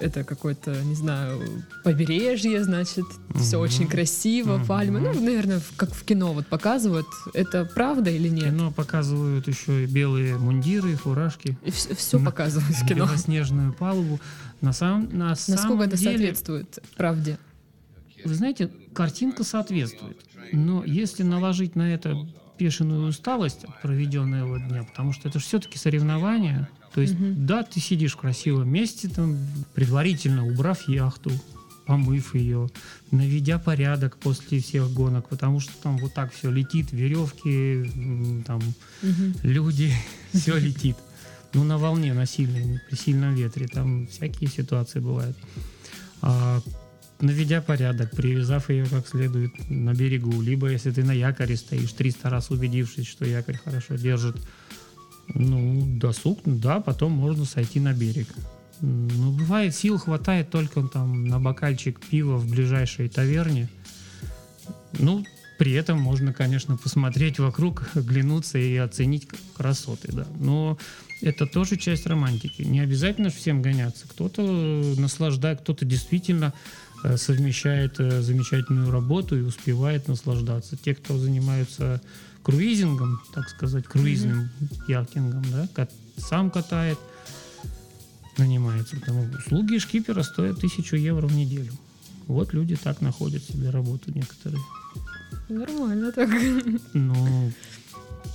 это 0.00 0.24
какое-то, 0.24 0.74
не 0.82 0.94
знаю, 0.96 1.40
побережье, 1.84 2.64
значит, 2.64 3.04
все 3.36 3.56
Мгм. 3.58 3.64
очень 3.64 3.86
красиво, 3.86 4.56
Мгм. 4.56 4.66
пальмы. 4.66 5.00
Ну, 5.00 5.12
наверное, 5.20 5.60
как 5.76 5.94
в 5.94 6.02
кино 6.04 6.32
вот 6.32 6.46
показывают. 6.48 7.06
Это 7.34 7.64
правда 7.66 8.10
или 8.10 8.28
нет? 8.28 8.46
Кино 8.46 8.72
показывают 8.72 9.46
еще 9.46 9.84
и 9.84 9.86
белые 9.86 10.38
мундиры, 10.38 10.96
фуражки, 10.96 11.56
все 11.96 12.16
М. 12.18 12.24
показывают 12.24 12.74
в 12.76 12.86
кино. 12.86 13.06
белоснежную 13.06 13.72
палубу. 13.74 14.18
На 14.60 14.72
самом, 14.72 15.08
на 15.16 15.28
Насколько 15.30 15.56
самом 15.62 15.80
это 15.82 15.96
деле, 15.96 16.10
соответствует 16.12 16.78
правде? 16.96 17.38
Вы 18.24 18.34
знаете, 18.34 18.70
картинка 18.94 19.44
соответствует. 19.44 20.16
Но 20.52 20.84
если 20.84 21.22
наложить 21.22 21.76
на 21.76 21.92
это 21.94 22.26
бешеную 22.58 23.08
усталость 23.08 23.64
от 23.64 23.80
проведенного 23.80 24.58
дня, 24.60 24.84
потому 24.84 25.12
что 25.12 25.28
это 25.28 25.38
же 25.38 25.44
все-таки 25.44 25.78
соревнования. 25.78 26.68
То 26.94 27.00
есть, 27.00 27.14
Мгм. 27.14 27.46
да, 27.46 27.62
ты 27.62 27.80
сидишь 27.80 28.12
в 28.12 28.18
красивом 28.18 28.68
месте, 28.68 29.08
там, 29.08 29.38
предварительно 29.74 30.46
убрав 30.46 30.86
яхту, 30.88 31.30
помыв 31.86 32.34
ее, 32.34 32.68
наведя 33.10 33.58
порядок 33.58 34.16
после 34.18 34.60
всех 34.60 34.92
гонок, 34.92 35.28
потому 35.28 35.58
что 35.58 35.72
там 35.82 35.96
вот 35.98 36.14
так 36.14 36.32
все 36.32 36.50
летит, 36.50 36.92
веревки, 36.92 38.42
там 38.46 38.60
Мгм. 39.02 39.34
люди, 39.42 39.92
все 40.32 40.58
летит. 40.58 40.96
Ну, 41.54 41.64
на 41.64 41.78
волне, 41.78 42.14
на 42.14 42.26
сильной, 42.26 42.80
при 42.88 42.96
сильном 42.96 43.34
ветре, 43.34 43.66
там 43.66 44.06
всякие 44.06 44.48
ситуации 44.48 45.00
бывают. 45.00 45.36
А, 46.20 46.60
наведя 47.22 47.62
порядок, 47.62 48.10
привязав 48.10 48.68
ее 48.68 48.84
как 48.86 49.06
следует 49.08 49.52
на 49.70 49.94
берегу, 49.94 50.42
либо 50.42 50.68
если 50.68 50.90
ты 50.90 51.04
на 51.04 51.12
якоре 51.12 51.56
стоишь, 51.56 51.92
300 51.92 52.30
раз 52.30 52.50
убедившись, 52.50 53.06
что 53.06 53.24
якорь 53.24 53.58
хорошо 53.64 53.94
держит, 53.94 54.36
ну, 55.28 55.86
досуг, 55.98 56.40
да, 56.44 56.80
потом 56.80 57.12
можно 57.12 57.44
сойти 57.44 57.80
на 57.80 57.92
берег. 57.92 58.28
Но 58.80 59.30
бывает, 59.30 59.74
сил 59.74 59.98
хватает 59.98 60.50
только 60.50 60.82
там 60.82 61.26
на 61.26 61.38
бокальчик 61.38 62.00
пива 62.00 62.36
в 62.36 62.50
ближайшей 62.50 63.08
таверне. 63.08 63.68
Ну, 64.98 65.24
при 65.58 65.72
этом 65.72 66.00
можно, 66.00 66.32
конечно, 66.32 66.76
посмотреть 66.76 67.38
вокруг, 67.38 67.88
оглянуться 67.94 68.58
и 68.58 68.76
оценить 68.76 69.28
красоты, 69.56 70.10
да. 70.10 70.26
Но 70.40 70.76
это 71.20 71.46
тоже 71.46 71.76
часть 71.76 72.06
романтики. 72.06 72.62
Не 72.62 72.80
обязательно 72.80 73.30
всем 73.30 73.62
гоняться. 73.62 74.08
Кто-то 74.08 74.42
наслаждает, 74.98 75.60
кто-то 75.60 75.84
действительно 75.84 76.52
э, 76.52 76.91
совмещает 77.16 78.00
э, 78.00 78.22
замечательную 78.22 78.90
работу 78.90 79.38
и 79.38 79.42
успевает 79.42 80.08
наслаждаться. 80.08 80.76
Те, 80.76 80.94
кто 80.94 81.18
занимаются 81.18 82.00
круизингом, 82.42 83.20
так 83.34 83.48
сказать, 83.48 83.84
круизным 83.84 84.50
яхтингом, 84.88 85.44
да, 85.50 85.68
кат- 85.74 85.92
сам 86.16 86.50
катает, 86.50 86.98
нанимается. 88.38 88.96
Потому 88.96 89.24
услуги 89.38 89.78
шкипера 89.78 90.22
стоят 90.22 90.60
тысячу 90.60 90.96
евро 90.96 91.26
в 91.26 91.34
неделю. 91.34 91.72
Вот 92.26 92.52
люди 92.54 92.76
так 92.76 93.00
находят 93.00 93.42
себе 93.42 93.70
работу 93.70 94.12
некоторые. 94.12 94.62
Нормально 95.48 96.12
так. 96.12 96.30
Но, 96.94 97.50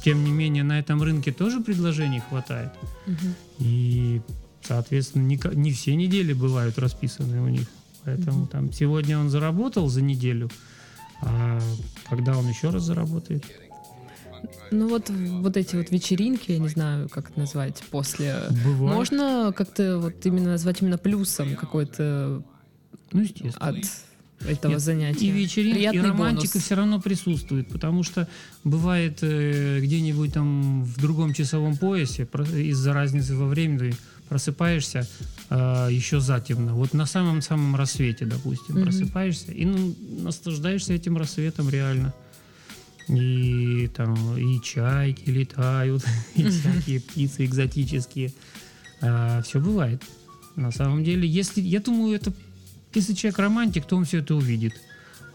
тем 0.04 0.24
не 0.24 0.32
менее, 0.32 0.64
на 0.64 0.80
этом 0.80 1.02
рынке 1.02 1.32
тоже 1.32 1.62
предложений 1.62 2.22
хватает. 2.30 2.72
Мгм. 3.06 3.36
И, 3.60 4.22
соответственно, 4.62 5.24
не, 5.24 5.40
не 5.56 5.72
все 5.72 5.96
недели 5.96 6.34
бывают 6.34 6.78
расписаны 6.78 7.42
у 7.42 7.48
них. 7.48 7.68
Поэтому 8.08 8.48
там 8.48 8.72
сегодня 8.72 9.20
он 9.20 9.30
заработал 9.30 9.90
за 9.90 10.02
неделю, 10.02 10.50
а 11.22 11.60
когда 12.10 12.38
он 12.38 12.48
еще 12.48 12.70
раз 12.70 12.84
заработает? 12.84 13.44
Ну 14.72 14.88
вот, 14.88 15.10
вот 15.10 15.58
эти 15.58 15.76
вот 15.76 15.92
вечеринки, 15.92 16.54
я 16.54 16.60
не 16.60 16.70
знаю, 16.70 17.10
как 17.10 17.32
это 17.32 17.40
назвать, 17.40 17.84
после... 17.92 18.36
Бывает. 18.64 18.96
Можно 18.96 19.54
как-то 19.56 20.00
вот 20.00 20.26
именно 20.26 20.52
назвать 20.52 20.82
именно 20.82 20.98
плюсом 20.98 21.56
какой-то 21.58 22.44
Ну, 23.12 23.22
естественно. 23.22 23.68
от 23.68 24.48
этого 24.48 24.74
Нет, 24.74 24.82
занятия? 24.82 25.26
И 25.26 25.32
вечеринка, 25.32 25.72
и 25.80 25.80
Приятный 25.80 26.02
романтика 26.12 26.54
бонус. 26.54 26.66
все 26.66 26.76
равно 26.76 27.02
присутствует, 27.02 27.68
потому 27.68 28.04
что 28.04 28.26
бывает 28.64 29.20
э, 29.22 29.80
где-нибудь 29.82 30.32
там 30.34 30.84
в 30.86 30.98
другом 31.02 31.34
часовом 31.34 31.76
поясе 31.76 32.24
из-за 32.24 32.94
разницы 32.94 33.36
во 33.36 33.48
времени 33.48 33.96
просыпаешься 34.30 35.08
э, 35.50 35.88
еще 35.92 36.20
затемно. 36.20 36.74
Вот 36.74 36.94
на 36.94 37.06
самом-самом 37.06 37.76
рассвете, 37.76 38.26
допустим, 38.26 38.76
Мгм. 38.76 38.84
просыпаешься 38.84 39.52
и 39.52 39.66
ну, 39.66 39.96
наслаждаешься 40.24 40.94
этим 40.94 41.18
рассветом 41.18 41.70
реально. 41.70 42.14
И 43.08 43.90
там 43.96 44.38
и 44.38 44.62
чайки 44.62 45.30
летают, 45.30 46.04
и 46.36 46.44
всякие 46.50 47.00
птицы 47.00 47.46
экзотические. 47.46 48.34
все 49.00 49.60
бывает. 49.60 50.04
На 50.56 50.72
самом 50.72 51.04
деле, 51.04 51.28
если 51.28 51.62
я 51.62 51.80
думаю, 51.80 52.16
это 52.16 52.34
если 52.94 53.14
человек 53.14 53.40
романтик, 53.40 53.86
то 53.86 53.96
он 53.96 54.06
все 54.06 54.20
это 54.20 54.36
увидит. 54.36 54.74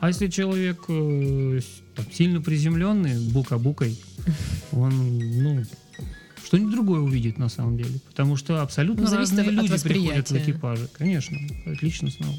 А 0.00 0.08
если 0.08 0.26
человек 0.26 0.80
э, 0.88 1.60
там, 1.94 2.04
сильно 2.12 2.40
приземленный, 2.40 3.30
бука-букой, 3.30 3.96
он, 4.72 5.18
ну, 5.18 5.62
что-нибудь 6.52 6.72
другое 6.72 7.00
увидит 7.00 7.38
на 7.38 7.48
самом 7.48 7.78
деле. 7.78 7.98
Потому 8.08 8.36
что 8.36 8.60
абсолютно 8.60 9.04
Ну, 9.04 9.08
зависит 9.08 9.38
разные 9.38 9.58
от 9.58 9.70
люди 9.70 9.82
приходят 9.82 10.30
в 10.30 10.36
экипаже. 10.36 10.86
Конечно, 10.92 11.38
отлично 11.64 12.10
снова. 12.10 12.34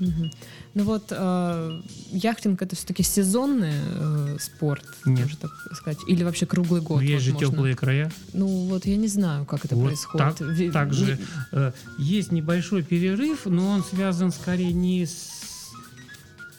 Мгм. 0.00 0.32
Ну 0.74 0.82
вот 0.84 1.04
э, 1.10 1.80
яхтинг 2.10 2.60
это 2.60 2.74
все-таки 2.74 3.04
сезонный 3.04 3.70
э, 3.72 4.36
спорт, 4.40 4.84
Нет. 5.04 5.20
можно 5.20 5.36
так 5.38 5.52
сказать, 5.76 5.98
или 6.08 6.24
вообще 6.24 6.44
круглый 6.44 6.80
Но 6.80 6.88
год. 6.88 7.02
есть 7.02 7.24
же 7.24 7.30
возможно? 7.34 7.54
теплые 7.54 7.76
края. 7.76 8.12
Ну 8.32 8.46
вот 8.68 8.84
я 8.84 8.96
не 8.96 9.06
знаю, 9.06 9.44
как 9.44 9.64
это 9.64 9.76
Вот 9.76 9.84
происходит. 9.86 10.38
так- 10.38 10.40
Ви- 10.40 10.70
Также 10.72 11.04
не- 11.06 11.18
э, 11.52 11.72
есть 11.98 12.32
небольшой 12.32 12.82
перерыв, 12.82 13.46
но 13.46 13.68
он 13.68 13.84
связан 13.84 14.32
скорее 14.32 14.72
не 14.72 15.06
с 15.06 15.28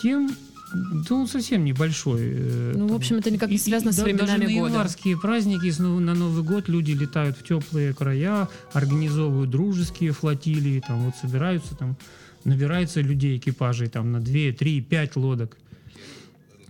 тем, 0.02 0.34
да 0.74 1.16
он 1.16 1.28
совсем 1.28 1.64
небольшой. 1.64 2.22
э, 2.24 2.74
Ну, 2.76 2.88
в 2.88 2.96
общем, 2.96 3.18
это 3.18 3.30
никак 3.32 3.50
не 3.50 3.58
связано 3.58 3.90
и 3.90 3.94
с 3.94 4.00
временами 4.02 4.28
даже 4.28 4.54
на 4.54 4.60
года. 4.60 4.72
январские 4.74 5.18
праздники 5.20 5.82
на 5.82 6.14
Новый 6.16 6.44
год 6.44 6.68
люди 6.68 6.92
летают 6.92 7.38
в 7.38 7.44
теплые 7.44 7.94
края, 7.94 8.48
организовывают 8.74 9.50
дружеские 9.52 10.12
флотилии, 10.12 10.82
там 10.86 11.04
вот 11.04 11.16
собираются, 11.16 11.76
там 11.76 11.96
набирается 12.44 13.02
людей, 13.02 13.38
экипажей 13.38 13.88
там 13.88 14.12
на 14.12 14.20
2, 14.20 14.52
3, 14.58 14.82
5 14.82 15.16
лодок. 15.16 15.58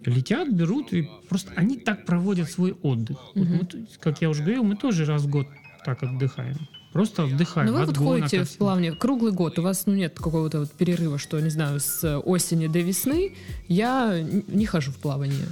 Летят, 0.06 0.52
берут, 0.54 0.92
и 0.92 1.10
просто 1.30 1.54
они 1.56 1.78
так 1.78 2.06
проводят 2.06 2.52
свой 2.52 2.74
отдых. 2.82 3.18
Вот 3.36 3.48
Мгм. 3.48 3.58
мы 3.72 3.88
как 4.02 4.22
я 4.22 4.30
уже 4.30 4.42
говорил, 4.44 4.63
мы 4.66 4.76
тоже 4.76 5.06
раз 5.06 5.24
в 5.24 5.30
год 5.30 5.48
так 5.86 6.04
отдыхаем. 6.04 6.58
Просто 6.93 7.23
отдыхаем. 7.23 7.67
Но 7.67 7.73
Ну, 7.73 7.77
вы 7.79 7.84
от 7.91 7.97
вот 7.97 8.08
ходите 8.19 8.41
от 8.41 8.47
в 8.47 8.58
плавне 8.58 8.91
круглый 8.93 9.32
год, 9.34 9.58
у 9.60 9.62
вас 9.63 9.84
ну, 9.88 9.93
нет 9.95 10.13
какого-то 10.15 10.60
вот 10.60 10.71
перерыва, 10.71 11.17
что, 11.17 11.39
не 11.39 11.49
знаю, 11.49 11.79
с 11.79 12.19
осени 12.19 12.67
до 12.67 12.79
весны 12.79 13.34
я 13.67 14.19
не 14.47 14.65
хожу 14.65 14.91
в 14.91 14.95
плавание. 14.97 15.47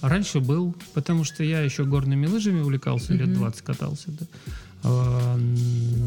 Раньше 0.00 0.40
был, 0.40 0.74
потому 0.94 1.24
что 1.24 1.42
я 1.44 1.60
еще 1.60 1.84
горными 1.84 2.26
лыжами 2.26 2.60
увлекался, 2.60 3.12
лет 3.14 3.28
Мгм. 3.28 3.38
20 3.38 3.62
катался. 3.62 4.10
Да. 4.10 4.26
А, 4.84 5.38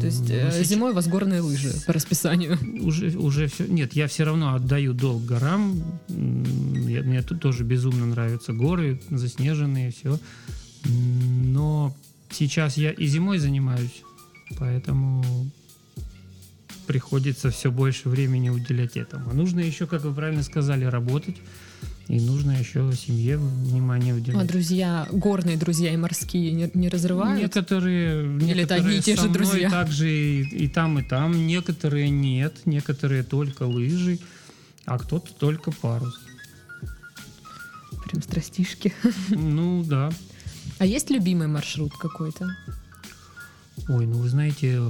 То 0.00 0.06
есть 0.06 0.20
ну, 0.28 0.34
э, 0.34 0.50
сейчас 0.52 0.66
зимой 0.68 0.92
у 0.92 0.94
вас 0.94 1.06
горные 1.08 1.40
лыжи 1.40 1.72
по 1.86 1.92
расписанию. 1.92 2.56
уже, 2.82 3.16
уже 3.18 3.46
все. 3.48 3.66
Нет, 3.66 3.92
я 3.94 4.06
все 4.06 4.24
равно 4.24 4.54
отдаю 4.54 4.92
долг 4.94 5.24
горам. 5.24 5.82
Я- 6.08 7.02
мне 7.02 7.20
тут 7.22 7.40
тоже 7.40 7.62
безумно 7.64 8.06
нравятся 8.06 8.52
горы, 8.52 9.00
заснеженные, 9.10 9.90
все. 9.92 10.18
Но 10.86 11.94
сейчас 12.30 12.76
я 12.76 12.90
и 12.92 13.06
зимой 13.06 13.38
занимаюсь, 13.38 14.02
поэтому 14.58 15.24
приходится 16.86 17.50
все 17.50 17.70
больше 17.70 18.08
времени 18.08 18.48
уделять 18.48 18.96
этому. 18.96 19.30
А 19.30 19.32
нужно 19.32 19.60
еще, 19.60 19.86
как 19.86 20.02
вы 20.02 20.12
правильно 20.12 20.42
сказали, 20.42 20.84
работать. 20.84 21.36
И 22.08 22.18
нужно 22.18 22.50
еще 22.58 22.90
семье 22.96 23.38
внимание 23.38 24.12
А 24.12 24.16
уделять. 24.16 24.46
друзья, 24.48 25.06
горные 25.12 25.56
друзья 25.56 25.94
и 25.94 25.96
морские 25.96 26.50
не, 26.50 26.68
не 26.74 26.88
разрывают? 26.88 27.40
Некоторые, 27.40 28.24
Или 28.38 28.64
это 28.64 28.74
одни 28.74 28.96
и 28.96 29.00
те 29.00 29.14
же 29.14 29.28
друзья? 29.28 29.70
также 29.70 30.10
и, 30.10 30.40
и 30.64 30.66
там, 30.66 30.98
и 30.98 31.04
там. 31.04 31.46
Некоторые 31.46 32.10
нет, 32.10 32.62
некоторые 32.64 33.22
только 33.22 33.62
лыжи, 33.62 34.18
а 34.84 34.98
кто-то 34.98 35.32
только 35.32 35.70
парус. 35.70 36.18
Прям 38.06 38.22
страстишки. 38.24 38.92
Ну 39.28 39.84
да. 39.84 40.10
А 40.78 40.86
есть 40.86 41.10
любимый 41.10 41.46
маршрут 41.46 41.92
какой-то? 41.92 42.48
Ой, 43.88 44.06
ну 44.06 44.18
вы 44.18 44.28
знаете, 44.28 44.80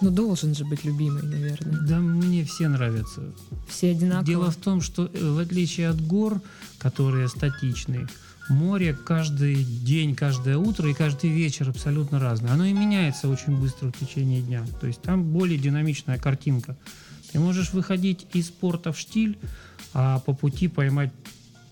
Ну, 0.00 0.10
должен 0.10 0.54
же 0.54 0.64
быть 0.64 0.84
любимый, 0.84 1.22
наверное. 1.22 1.78
да 1.86 1.98
мне 1.98 2.44
все 2.44 2.68
нравятся. 2.68 3.22
Все 3.68 3.92
одинаково. 3.92 4.24
Дело 4.26 4.50
в 4.50 4.56
том, 4.56 4.80
что 4.82 5.06
э, 5.12 5.30
в 5.30 5.38
отличие 5.38 5.88
от 5.88 6.00
гор, 6.06 6.42
которые 6.78 7.28
статичные, 7.28 8.06
море 8.50 8.92
каждый 8.94 9.64
день, 9.64 10.14
каждое 10.14 10.58
утро 10.58 10.90
и 10.90 10.94
каждый 10.94 11.30
вечер 11.30 11.70
абсолютно 11.70 12.18
разное. 12.20 12.52
Оно 12.52 12.64
и 12.66 12.72
меняется 12.74 13.28
очень 13.28 13.56
быстро 13.58 13.88
в 13.90 13.92
течение 13.98 14.42
дня. 14.42 14.66
То 14.80 14.86
есть 14.86 15.00
там 15.00 15.24
более 15.24 15.58
динамичная 15.58 16.18
картинка. 16.18 16.76
Ты 17.32 17.38
можешь 17.40 17.72
выходить 17.72 18.26
из 18.34 18.50
порта 18.50 18.92
в 18.92 18.98
штиль, 18.98 19.38
а 19.94 20.18
по 20.20 20.34
пути 20.34 20.68
поймать 20.68 21.12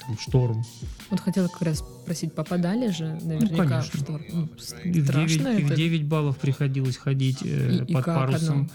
там, 0.07 0.19
шторм. 0.19 0.65
Вот 1.11 1.21
хотела 1.21 1.49
как 1.49 1.63
раз 1.63 1.79
спросить, 1.79 2.33
попадали 2.35 2.91
же 2.91 3.19
наверняка 3.23 3.65
в 3.65 3.69
конечно. 3.69 4.01
шторм? 4.01 4.23
Ну, 4.33 4.49
И 4.85 4.91
в 4.91 4.93
9, 4.93 5.07
страшно 5.09 5.49
и 5.49 5.63
в 5.63 5.67
это. 5.67 5.77
9 5.77 6.05
баллов 6.05 6.39
приходилось 6.39 6.97
ходить 6.97 7.39
э, 7.43 7.71
И- 7.87 7.91
и 7.91 7.95
под 7.95 8.05
как 8.05 8.17
парусом. 8.17 8.59
оно? 8.59 8.69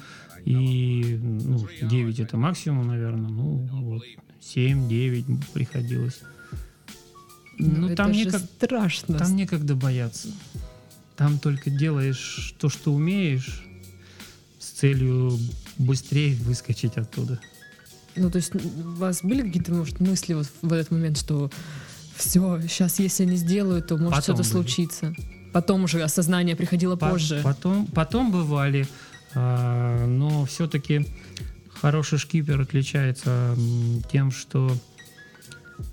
И 0.45 1.17
ну, 1.21 1.67
9 1.81 2.19
это 2.19 2.37
максимум, 2.37 2.87
наверное. 2.87 3.29
Ну, 3.29 3.67
вот 3.71 4.03
7-9 4.41 5.25
приходилось. 5.53 6.19
Ну, 7.59 7.87
это 7.87 7.95
там, 7.95 8.13
же 8.13 8.25
некак- 8.25 8.39
страшно. 8.45 9.17
там 9.17 9.35
некогда 9.35 9.75
бояться. 9.75 10.29
Там 11.15 11.39
только 11.39 11.69
делаешь 11.71 12.53
то, 12.59 12.69
что 12.69 12.93
умеешь, 12.93 13.65
с 14.59 14.67
целью 14.69 15.37
быстрее 15.79 16.35
выскочить 16.35 16.97
оттуда. 16.97 17.39
Ну, 18.17 18.29
то 18.31 18.37
есть 18.37 18.53
у 18.55 18.59
вас 18.95 19.21
были 19.23 19.41
какие-то, 19.41 19.73
может, 19.73 19.99
мысли 19.99 20.33
вот 20.33 20.47
в 20.61 20.73
этот 20.73 20.91
момент, 20.91 21.17
что 21.17 21.51
все, 22.15 22.59
сейчас, 22.67 22.99
если 22.99 23.25
не 23.25 23.35
сделаю, 23.35 23.81
то 23.81 23.97
может 23.97 24.23
что-то 24.23 24.43
случиться? 24.43 25.13
Потом 25.53 25.83
уже 25.83 26.01
осознание 26.03 26.55
приходило 26.55 26.95
По- 26.95 27.11
позже. 27.11 27.41
Потом, 27.43 27.85
потом 27.87 28.31
бывали, 28.31 28.87
а, 29.33 30.05
но 30.07 30.45
все-таки 30.45 31.05
хороший 31.69 32.17
шкипер 32.17 32.59
отличается 32.61 33.55
тем, 34.11 34.31
что 34.31 34.71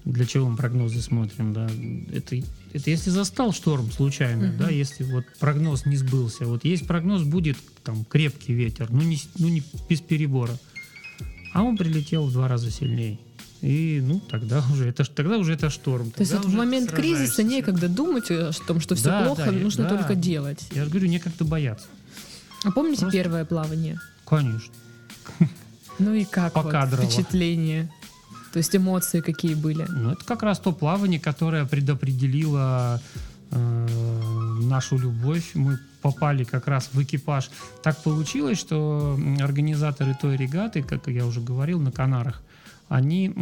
для 0.04 0.24
чего 0.24 0.48
мы 0.48 0.56
прогнозы 0.56 1.00
смотрим, 1.02 1.52
да, 1.52 1.68
это, 2.12 2.36
это 2.72 2.90
если 2.90 3.10
застал 3.10 3.52
шторм 3.52 3.90
случайно, 3.92 4.48
Мгм. 4.48 4.56
да, 4.58 4.70
если 4.70 5.04
вот 5.04 5.24
прогноз 5.38 5.84
не 5.84 5.96
сбылся, 5.96 6.46
вот 6.46 6.64
есть 6.64 6.86
прогноз, 6.86 7.22
будет 7.22 7.58
там 7.82 8.04
крепкий 8.06 8.54
ветер, 8.54 8.90
ну 8.90 9.02
не, 9.02 9.18
ну 9.38 9.48
не 9.48 9.62
без 9.88 10.00
перебора, 10.00 10.52
а 11.54 11.62
он 11.62 11.78
прилетел 11.78 12.26
в 12.26 12.32
два 12.32 12.48
раза 12.48 12.70
сильнее. 12.70 13.18
И, 13.62 14.02
ну, 14.04 14.20
тогда 14.20 14.62
уже 14.72 14.88
это, 14.88 15.04
тогда 15.04 15.38
уже 15.38 15.54
это 15.54 15.70
шторм. 15.70 16.10
То 16.10 16.20
есть 16.20 16.34
вот 16.34 16.44
в 16.44 16.52
момент 16.52 16.90
кризиса 16.90 17.42
некогда 17.42 17.88
думать 17.88 18.30
о 18.30 18.50
том, 18.66 18.80
что 18.80 18.94
все 18.94 19.04
Да, 19.04 19.24
плохо, 19.24 19.46
да, 19.46 19.52
нужно 19.52 19.84
да. 19.84 19.96
только 19.96 20.14
делать. 20.16 20.68
Я 20.74 20.84
же 20.84 20.90
говорю, 20.90 21.06
некогда 21.08 21.44
бояться. 21.44 21.86
А 22.64 22.70
помните 22.72 23.00
Просто- 23.02 23.16
первое 23.18 23.44
плавание? 23.46 23.98
Конечно. 24.26 24.74
Ну 26.00 26.12
и 26.12 26.24
как 26.24 26.56
вот 26.56 26.74
впечатление? 26.92 27.88
То 28.52 28.58
есть 28.58 28.74
эмоции 28.74 29.20
какие 29.20 29.54
были? 29.54 29.86
Ну, 29.88 30.10
это 30.10 30.24
как 30.24 30.42
раз 30.42 30.58
то 30.58 30.72
плавание, 30.72 31.20
которое 31.20 31.64
предопределило 31.66 33.00
нашу 33.54 34.98
любовь. 34.98 35.52
Мы 35.54 35.78
попали 36.02 36.44
как 36.44 36.66
раз 36.66 36.90
в 36.92 37.02
экипаж. 37.02 37.50
Так 37.82 38.02
получилось, 38.02 38.58
что 38.58 39.18
организаторы 39.40 40.16
той 40.20 40.36
регаты, 40.36 40.82
как 40.82 41.08
я 41.08 41.26
уже 41.26 41.40
говорил, 41.40 41.80
на 41.80 41.92
Канарах, 41.92 42.42
они 42.88 43.32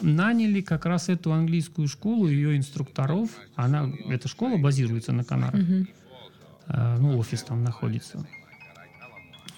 наняли 0.00 0.60
как 0.60 0.86
раз 0.86 1.08
эту 1.08 1.32
английскую 1.32 1.88
школу, 1.88 2.28
ее 2.28 2.56
инструкторов. 2.56 3.30
Она, 3.56 3.90
эта 4.08 4.28
школа 4.28 4.56
базируется 4.58 5.12
на 5.12 5.24
Канарах. 5.24 5.60
Э, 6.68 6.98
ну, 7.00 7.18
офис 7.18 7.42
там 7.42 7.64
находится. 7.64 8.24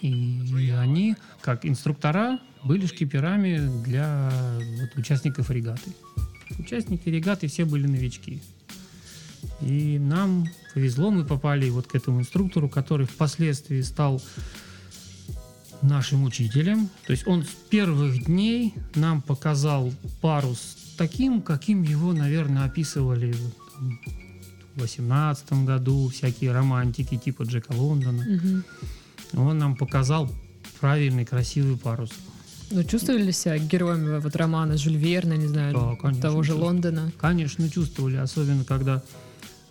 И 0.00 0.72
они, 0.78 1.16
как 1.42 1.66
инструктора, 1.66 2.38
были 2.64 2.86
шкиперами 2.86 3.82
для 3.84 4.30
вот, 4.80 4.96
участников 4.96 5.50
регаты. 5.50 5.90
Участники 6.58 7.08
регаты 7.08 7.48
все 7.48 7.64
были 7.64 7.86
новички. 7.86 8.40
И 9.60 9.98
нам 9.98 10.46
повезло, 10.74 11.10
мы 11.10 11.24
попали 11.24 11.68
вот 11.70 11.86
к 11.86 11.94
этому 11.94 12.20
инструктору, 12.20 12.68
который 12.68 13.06
впоследствии 13.06 13.80
стал 13.82 14.22
нашим 15.82 16.24
учителем. 16.24 16.88
То 17.06 17.12
есть 17.12 17.26
он 17.26 17.44
с 17.44 17.48
первых 17.68 18.24
дней 18.24 18.74
нам 18.94 19.22
показал 19.22 19.92
парус 20.20 20.76
таким, 20.96 21.40
каким 21.40 21.82
его, 21.82 22.12
наверное, 22.12 22.64
описывали 22.64 23.34
в 24.74 24.80
18 24.80 25.52
году 25.64 26.08
всякие 26.08 26.52
романтики 26.52 27.16
типа 27.16 27.42
Джека 27.42 27.72
Лондона. 27.72 28.24
Мгм. 28.28 28.64
Он 29.34 29.58
нам 29.58 29.76
показал 29.76 30.30
правильный, 30.80 31.24
красивый 31.24 31.76
парус. 31.76 32.10
Ну, 32.70 32.84
чувствовали 32.84 33.30
себя 33.32 33.58
героями 33.58 34.18
вот 34.18 34.36
романа 34.36 34.76
Жюль 34.76 34.96
Верна, 34.96 35.36
не 35.36 35.48
знаю, 35.48 35.74
Да, 35.74 35.96
конечно, 35.96 36.22
того 36.22 36.42
же 36.42 36.50
чувствовал. 36.50 36.72
Лондона? 36.72 37.12
Конечно, 37.18 37.68
чувствовали, 37.68 38.16
особенно 38.16 38.64
когда 38.64 39.02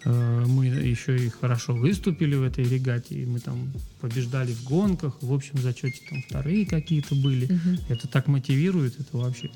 мы 0.05 0.65
еще 0.65 1.17
и 1.17 1.29
хорошо 1.29 1.73
выступили 1.73 2.35
в 2.35 2.43
этой 2.43 2.63
регате, 2.63 3.15
и 3.15 3.25
мы 3.25 3.39
там 3.39 3.71
побеждали 3.99 4.53
в 4.53 4.63
гонках, 4.63 5.17
в 5.21 5.33
общем 5.33 5.57
зачете 5.59 5.99
там 6.09 6.23
вторые 6.27 6.65
какие-то 6.65 7.15
были. 7.15 7.45
Мгм. 7.45 7.79
Это 7.89 8.07
так 8.07 8.27
мотивирует, 8.27 8.99
это 8.99 9.17
вообще. 9.17 9.51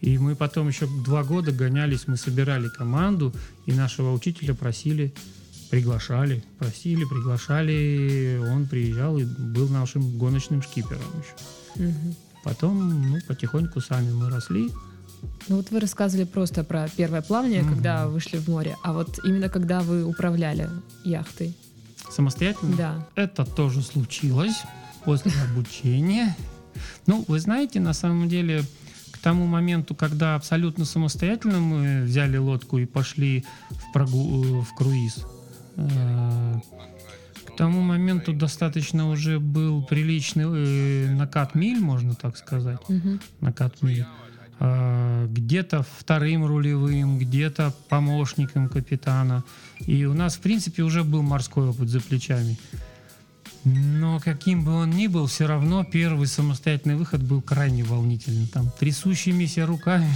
И 0.00 0.18
мы 0.18 0.36
потом 0.36 0.68
еще 0.68 0.86
два 1.04 1.24
года 1.24 1.50
гонялись, 1.50 2.06
мы 2.06 2.16
собирали 2.16 2.68
команду, 2.68 3.32
и 3.66 3.72
нашего 3.72 4.12
учителя 4.12 4.54
просили, 4.54 5.14
приглашали, 5.70 6.44
просили, 6.58 7.04
приглашали, 7.04 8.38
он 8.52 8.66
приезжал 8.66 9.18
и 9.18 9.24
был 9.24 9.68
нашим 9.68 10.18
гоночным 10.18 10.62
шкипером 10.62 11.00
еще. 11.18 11.88
Мгм. 11.88 12.14
Потом, 12.44 13.10
ну, 13.10 13.18
потихоньку 13.26 13.80
сами 13.80 14.12
мы 14.12 14.28
росли, 14.28 14.70
Ну 15.48 15.56
вот 15.56 15.70
вы 15.70 15.80
рассказывали 15.80 16.24
просто 16.24 16.64
про 16.64 16.88
первое 16.96 17.22
плавание, 17.22 17.62
Мгм. 17.62 17.74
когда 17.74 18.06
вышли 18.08 18.38
в 18.38 18.48
море, 18.48 18.76
а 18.82 18.92
вот 18.92 19.18
именно 19.24 19.48
когда 19.48 19.80
вы 19.80 20.04
управляли 20.04 20.68
яхтой. 21.04 21.54
Самостоятельно? 22.10 22.76
Да. 22.76 23.08
Это 23.16 23.44
тоже 23.44 23.82
случилось 23.82 24.62
после 25.04 25.32
обучения. 25.50 26.36
Ну, 27.06 27.24
вы 27.28 27.38
знаете, 27.40 27.80
на 27.80 27.92
самом 27.92 28.28
деле, 28.28 28.62
к 29.10 29.18
тому 29.18 29.46
моменту, 29.46 29.94
когда 29.94 30.34
абсолютно 30.34 30.84
самостоятельно 30.84 31.58
мы 31.60 32.02
взяли 32.04 32.36
лодку 32.36 32.78
и 32.78 32.84
пошли 32.86 33.44
в, 33.70 33.92
прогу- 33.96 34.60
в 34.62 34.74
круиз, 34.74 35.24
э, 35.76 36.54
к 37.46 37.56
тому 37.56 37.80
моменту 37.82 38.32
достаточно 38.32 39.08
уже 39.10 39.38
был 39.38 39.82
приличный 39.84 40.44
э, 40.44 41.14
накат 41.14 41.54
миль, 41.54 41.80
можно 41.80 42.14
так 42.14 42.36
сказать, 42.36 42.80
накат 43.40 43.80
миль. 43.82 44.04
А, 44.66 45.26
где-то 45.26 45.84
вторым 45.98 46.46
рулевым, 46.46 47.18
где-то 47.18 47.74
помощником 47.90 48.70
капитана. 48.70 49.44
И 49.80 50.06
у 50.06 50.14
нас, 50.14 50.36
в 50.36 50.40
принципе, 50.40 50.82
уже 50.82 51.04
был 51.04 51.20
морской 51.20 51.68
опыт 51.68 51.90
за 51.90 52.00
плечами. 52.00 52.56
Но 53.64 54.20
каким 54.20 54.64
бы 54.64 54.72
он 54.72 54.90
ни 54.90 55.06
был, 55.06 55.26
все 55.26 55.46
равно 55.46 55.84
первый 55.84 56.26
самостоятельный 56.26 56.96
выход 56.96 57.22
был 57.22 57.42
крайне 57.42 57.84
волнительный. 57.84 58.46
Там 58.46 58.70
трясущимися 58.80 59.66
руками, 59.66 60.14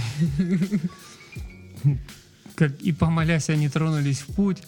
и 2.79 2.91
помолясь, 2.91 3.51
они 3.51 3.69
тронулись 3.69 4.21
в 4.21 4.33
путь. 4.33 4.63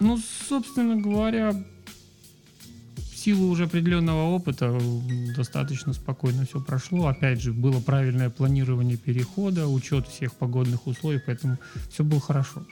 Ну, 0.00 0.18
собственно 0.48 0.96
говоря, 0.96 1.54
силу 3.22 3.48
уже 3.48 3.64
определенного 3.64 4.30
опыта 4.34 4.66
м, 4.66 5.34
достаточно 5.34 5.92
спокойно 5.92 6.44
все 6.46 6.60
прошло. 6.60 7.06
Опять 7.06 7.40
же, 7.40 7.52
было 7.52 7.80
правильное 7.80 8.30
планирование 8.30 8.96
перехода, 8.96 9.68
учет 9.68 10.08
всех 10.08 10.34
погодных 10.34 10.86
условий, 10.86 11.20
поэтому 11.24 11.58
все 11.90 12.04
было 12.04 12.20
хорошо. 12.20 12.62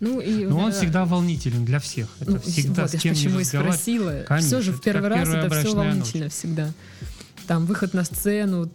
Ну 0.00 0.20
и 0.20 0.46
Но 0.46 0.58
он 0.58 0.70
э, 0.70 0.72
всегда 0.72 1.04
волнителен 1.04 1.64
для 1.64 1.78
всех. 1.78 2.08
Это 2.20 2.32
ну, 2.32 2.40
всегда 2.40 2.82
вот 2.82 2.90
с 2.90 2.94
я 2.94 3.00
кем 3.00 3.12
не 3.12 3.18
почему 3.18 3.40
и 3.40 3.44
спросила. 3.44 4.24
Конечно, 4.26 4.48
все 4.48 4.62
же 4.62 4.72
в 4.72 4.80
первый 4.80 5.08
раз 5.08 5.28
это 5.28 5.50
все 5.50 5.74
волнительно 5.74 6.28
всегда. 6.30 6.72
Там 7.46 7.66
выход 7.66 7.94
на 7.94 8.04
сцену, 8.04 8.70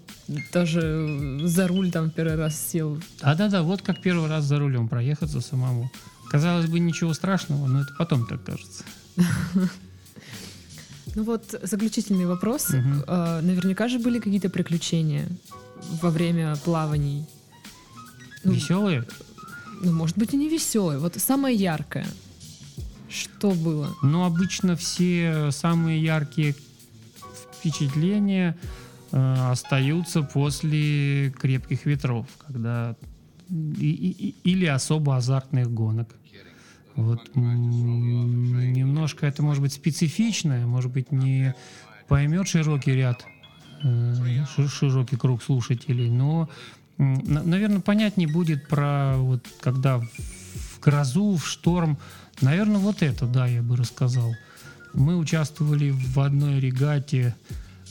тоже 0.52 0.82
э, 0.82 1.48
за 1.48 1.68
руль 1.68 1.91
там 1.91 2.12
первый 2.12 2.36
раз 2.36 2.60
сел. 2.60 3.00
Да-да-да, 3.22 3.64
вот 3.64 3.82
как 3.82 4.02
первый 4.02 4.30
раз 4.30 4.46
за 4.46 4.60
рулем 4.60 4.88
проехаться 4.88 5.41
самому. 5.41 5.91
Казалось 6.30 6.68
бы, 6.68 6.80
ничего 6.80 7.14
страшного, 7.14 7.68
но 7.68 7.82
это 7.82 7.93
потом 7.98 8.26
так 8.28 8.43
кажется. 8.43 8.84
Ну 11.16 11.24
вот 11.24 11.55
заключительный 11.63 12.26
вопрос. 12.26 12.72
Э, 12.74 13.41
Наверняка 13.41 13.88
же 13.88 13.99
были 13.99 14.20
какие-то 14.20 14.49
приключения 14.49 15.28
во 16.01 16.09
время 16.09 16.55
плаваний. 16.57 17.26
Ну, 18.43 18.51
Веселые? 18.53 19.05
Ну, 19.82 19.91
может 19.93 20.18
быть, 20.18 20.34
и 20.34 20.38
не 20.38 20.49
веселые. 20.49 20.99
Вот 20.99 21.16
самое 21.16 21.55
яркое. 21.55 22.05
Что 23.09 23.51
было? 23.51 23.95
Но 24.03 24.26
обычно 24.26 24.76
все 24.76 25.49
самые 25.51 26.03
яркие 26.03 26.55
впечатления 27.59 28.55
э, 29.11 29.51
остаются 29.51 30.22
после 30.22 31.30
крепких 31.32 31.86
ветров, 31.86 32.26
когда 32.45 32.95
и- 33.49 33.91
и- 33.91 34.28
и- 34.28 34.36
или 34.43 34.66
особо 34.66 35.16
азартных 35.16 35.72
гонок. 35.72 36.09
Вот 36.96 37.36
немножко 37.36 39.26
это 39.26 39.43
может 39.43 39.62
быть 39.62 39.74
специфичное, 39.74 40.66
может 40.66 40.91
быть 40.91 41.12
не 41.12 41.54
поймет 42.08 42.48
широкий 42.48 42.93
ряд, 42.93 43.26
э, 43.84 44.46
ши- 44.56 44.70
широкий 44.70 45.18
круг 45.18 45.43
слушателей, 45.43 46.10
но, 46.10 46.50
наверное, 46.98 47.82
понятнее 47.82 48.28
будет 48.28 48.68
про 48.68 49.18
вот 49.18 49.46
когда 49.60 50.00
в 50.00 50.80
грозу, 50.82 51.36
в 51.36 51.46
шторм, 51.46 51.98
наверное, 52.41 52.80
вот 52.80 53.02
это, 53.02 53.26
да, 53.26 53.46
я 53.48 53.62
бы 53.62 53.76
рассказал. 53.76 54.34
Мы 54.93 55.18
участвовали 55.18 55.91
в 55.91 56.20
одной 56.20 56.60
регате, 56.62 57.36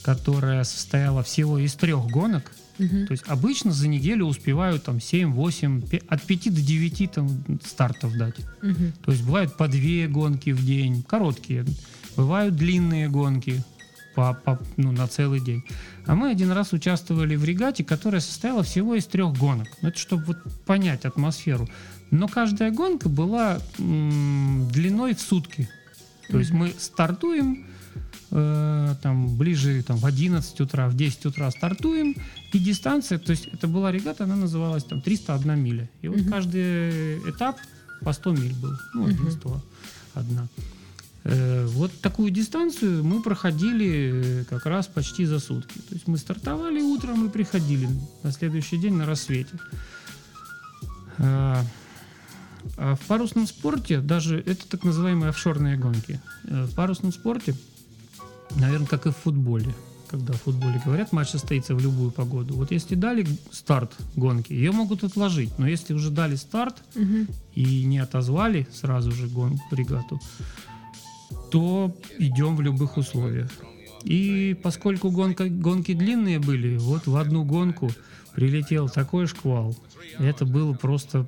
которая 0.01 0.63
состояла 0.63 1.21
всего 1.21 1.59
из 1.59 1.75
трех 1.75 2.07
гонок. 2.07 2.51
То 2.77 3.11
есть 3.11 3.23
обычно 3.27 3.71
за 3.71 3.87
неделю 3.87 4.25
успевают 4.25 4.83
там 4.83 4.97
7-8, 4.97 5.87
пе- 5.87 6.01
от 6.09 6.21
5 6.23 6.53
до 6.53 6.61
9 6.61 7.11
там, 7.11 7.29
стартов 7.65 8.17
дать. 8.17 8.35
Мгм. 8.61 8.91
То 9.03 9.11
есть 9.11 9.23
бывают 9.23 9.55
по 9.55 9.67
две 9.67 10.07
гонки 10.07 10.49
в 10.51 10.65
день, 10.65 11.03
короткие. 11.03 11.65
Бывают 12.17 12.55
длинные 12.55 13.07
гонки 13.09 13.63
по, 14.15 14.33
по- 14.33 14.59
ну, 14.77 14.91
на 14.91 15.07
целый 15.07 15.39
день. 15.39 15.63
А 16.05 16.15
мы 16.15 16.29
один 16.31 16.51
раз 16.51 16.73
участвовали 16.73 17.35
в 17.35 17.43
регате, 17.45 17.83
которая 17.83 18.21
состояла 18.21 18.63
всего 18.63 18.95
из 18.95 19.05
трех 19.05 19.33
гонок. 19.37 19.67
Ну, 19.81 19.89
это 19.89 19.97
чтобы 19.99 20.23
вот 20.25 20.37
понять 20.65 21.05
атмосферу. 21.05 21.69
Но 22.11 22.27
каждая 22.27 22.71
гонка 22.71 23.09
была 23.09 23.59
м, 23.79 24.67
длиной 24.71 25.15
в 25.15 25.21
сутки. 25.21 25.69
То 26.29 26.39
есть 26.39 26.51
мы 26.51 26.73
стартуем 26.77 27.65
э, 28.31 28.95
там 29.01 29.37
ближе 29.37 29.83
там, 29.83 29.97
в 29.97 30.05
11 30.05 30.61
утра, 30.61 30.87
в 30.87 30.95
10 30.95 31.25
утра 31.25 31.51
стартуем, 31.51 32.15
и 32.53 32.59
дистанция, 32.59 33.19
то 33.19 33.31
есть 33.31 33.47
это 33.51 33.67
была 33.67 33.91
регата, 33.91 34.23
она 34.23 34.35
называлась 34.35 34.83
там 34.83 35.01
301 35.01 35.59
миля. 35.59 35.89
И 36.01 36.07
вот 36.07 36.17
Мгм. 36.19 36.31
каждый 36.31 37.19
этап 37.29 37.57
по 38.01 38.13
100 38.13 38.31
миль 38.31 38.53
был. 38.53 38.73
Ну, 38.93 39.05
один 39.07 39.23
Мгм. 39.23 39.31
100, 39.31 39.61
одна. 40.13 40.47
Э, 41.27 41.65
вот 41.67 41.91
такую 42.01 42.29
дистанцию 42.29 43.03
мы 43.03 43.21
проходили 43.21 44.11
э, 44.13 44.43
как 44.47 44.65
раз 44.67 44.85
почти 44.87 45.25
за 45.25 45.39
сутки. 45.39 45.79
То 45.79 45.95
есть 45.95 46.07
мы 46.07 46.17
стартовали 46.17 46.81
утром 46.81 47.25
и 47.25 47.29
приходили 47.29 47.89
на 48.23 48.31
следующий 48.31 48.77
день 48.77 48.93
на 48.93 49.05
рассвете. 49.05 49.57
А, 51.17 51.63
в 52.77 52.99
парусном 53.07 53.47
спорте 53.47 54.01
даже 54.01 54.39
это 54.39 54.67
так 54.67 54.83
называемые 54.83 55.29
офшорные 55.29 55.77
гонки. 55.77 56.19
В 56.43 56.73
парусном 56.75 57.11
спорте, 57.13 57.55
наверное, 58.55 58.87
как 58.87 59.05
и 59.05 59.11
в 59.11 59.15
футболе, 59.17 59.73
когда 60.07 60.33
в 60.33 60.41
футболе 60.41 60.81
говорят, 60.85 61.11
матч 61.11 61.29
состоится 61.29 61.75
в 61.75 61.81
любую 61.81 62.11
погоду. 62.11 62.53
Вот 62.55 62.71
если 62.71 62.95
дали 62.95 63.25
старт 63.51 63.93
гонки, 64.15 64.53
ее 64.53 64.71
могут 64.71 65.03
отложить. 65.03 65.57
Но 65.57 65.67
если 65.67 65.93
уже 65.93 66.09
дали 66.11 66.35
старт 66.35 66.83
Мгм. 66.95 67.27
и 67.53 67.83
не 67.85 67.99
отозвали 67.99 68.67
сразу 68.73 69.11
же 69.11 69.27
гонку, 69.27 69.63
регату, 69.75 70.19
то 71.51 71.95
идем 72.19 72.55
в 72.55 72.61
любых 72.61 72.97
условиях. 72.97 73.49
И 74.03 74.55
поскольку 74.61 75.09
гонка, 75.09 75.49
гонки 75.49 75.93
длинные 75.93 76.39
были, 76.39 76.77
вот 76.77 77.07
в 77.07 77.15
одну 77.15 77.43
гонку 77.43 77.89
прилетел 78.35 78.87
такой 78.89 79.25
шквал. 79.27 79.75
Это 80.19 80.45
было 80.45 80.73
просто 80.73 81.27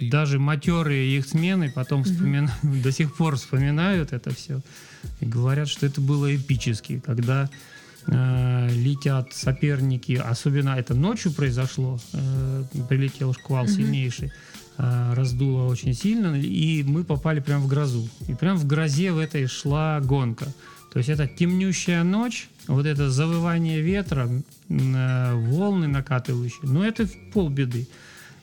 даже 0.00 0.38
матерые 0.38 1.18
их 1.18 1.26
смены 1.26 1.70
потом 1.74 2.04
вспоминают, 2.04 2.52
до 2.82 2.92
сих 2.92 3.14
пор 3.16 3.36
вспоминают 3.36 4.12
это 4.12 4.34
все 4.34 4.60
и 5.20 5.26
говорят, 5.26 5.68
что 5.68 5.86
это 5.86 6.00
было 6.00 6.34
эпически, 6.34 7.00
когда 7.04 7.48
э, 8.06 8.68
летят 8.72 9.34
соперники, 9.34 10.12
особенно 10.12 10.70
это 10.70 10.94
ночью 10.94 11.32
произошло, 11.32 11.98
э, 12.12 12.64
прилетел 12.88 13.34
шквал 13.34 13.64
Мгм. 13.64 13.72
сильнейший, 13.72 14.32
э, 14.78 15.14
раздуло 15.14 15.66
очень 15.66 15.94
сильно, 15.94 16.34
и 16.34 16.82
мы 16.84 17.04
попали 17.04 17.40
прямо 17.40 17.64
в 17.64 17.68
грозу. 17.68 18.08
И 18.26 18.34
прям 18.34 18.56
в 18.56 18.66
грозе 18.66 19.12
в 19.12 19.18
этой 19.18 19.46
шла 19.46 20.00
гонка. 20.00 20.46
То 20.92 20.98
есть 20.98 21.10
это 21.10 21.26
темнющая 21.26 22.02
ночь, 22.02 22.48
вот 22.66 22.86
это 22.86 23.10
завывание 23.10 23.82
ветра, 23.82 24.30
э, 24.68 25.34
волны 25.34 25.86
накатывающие, 25.86 26.62
но 26.62 26.84
это 26.84 27.06
полбеды. 27.34 27.88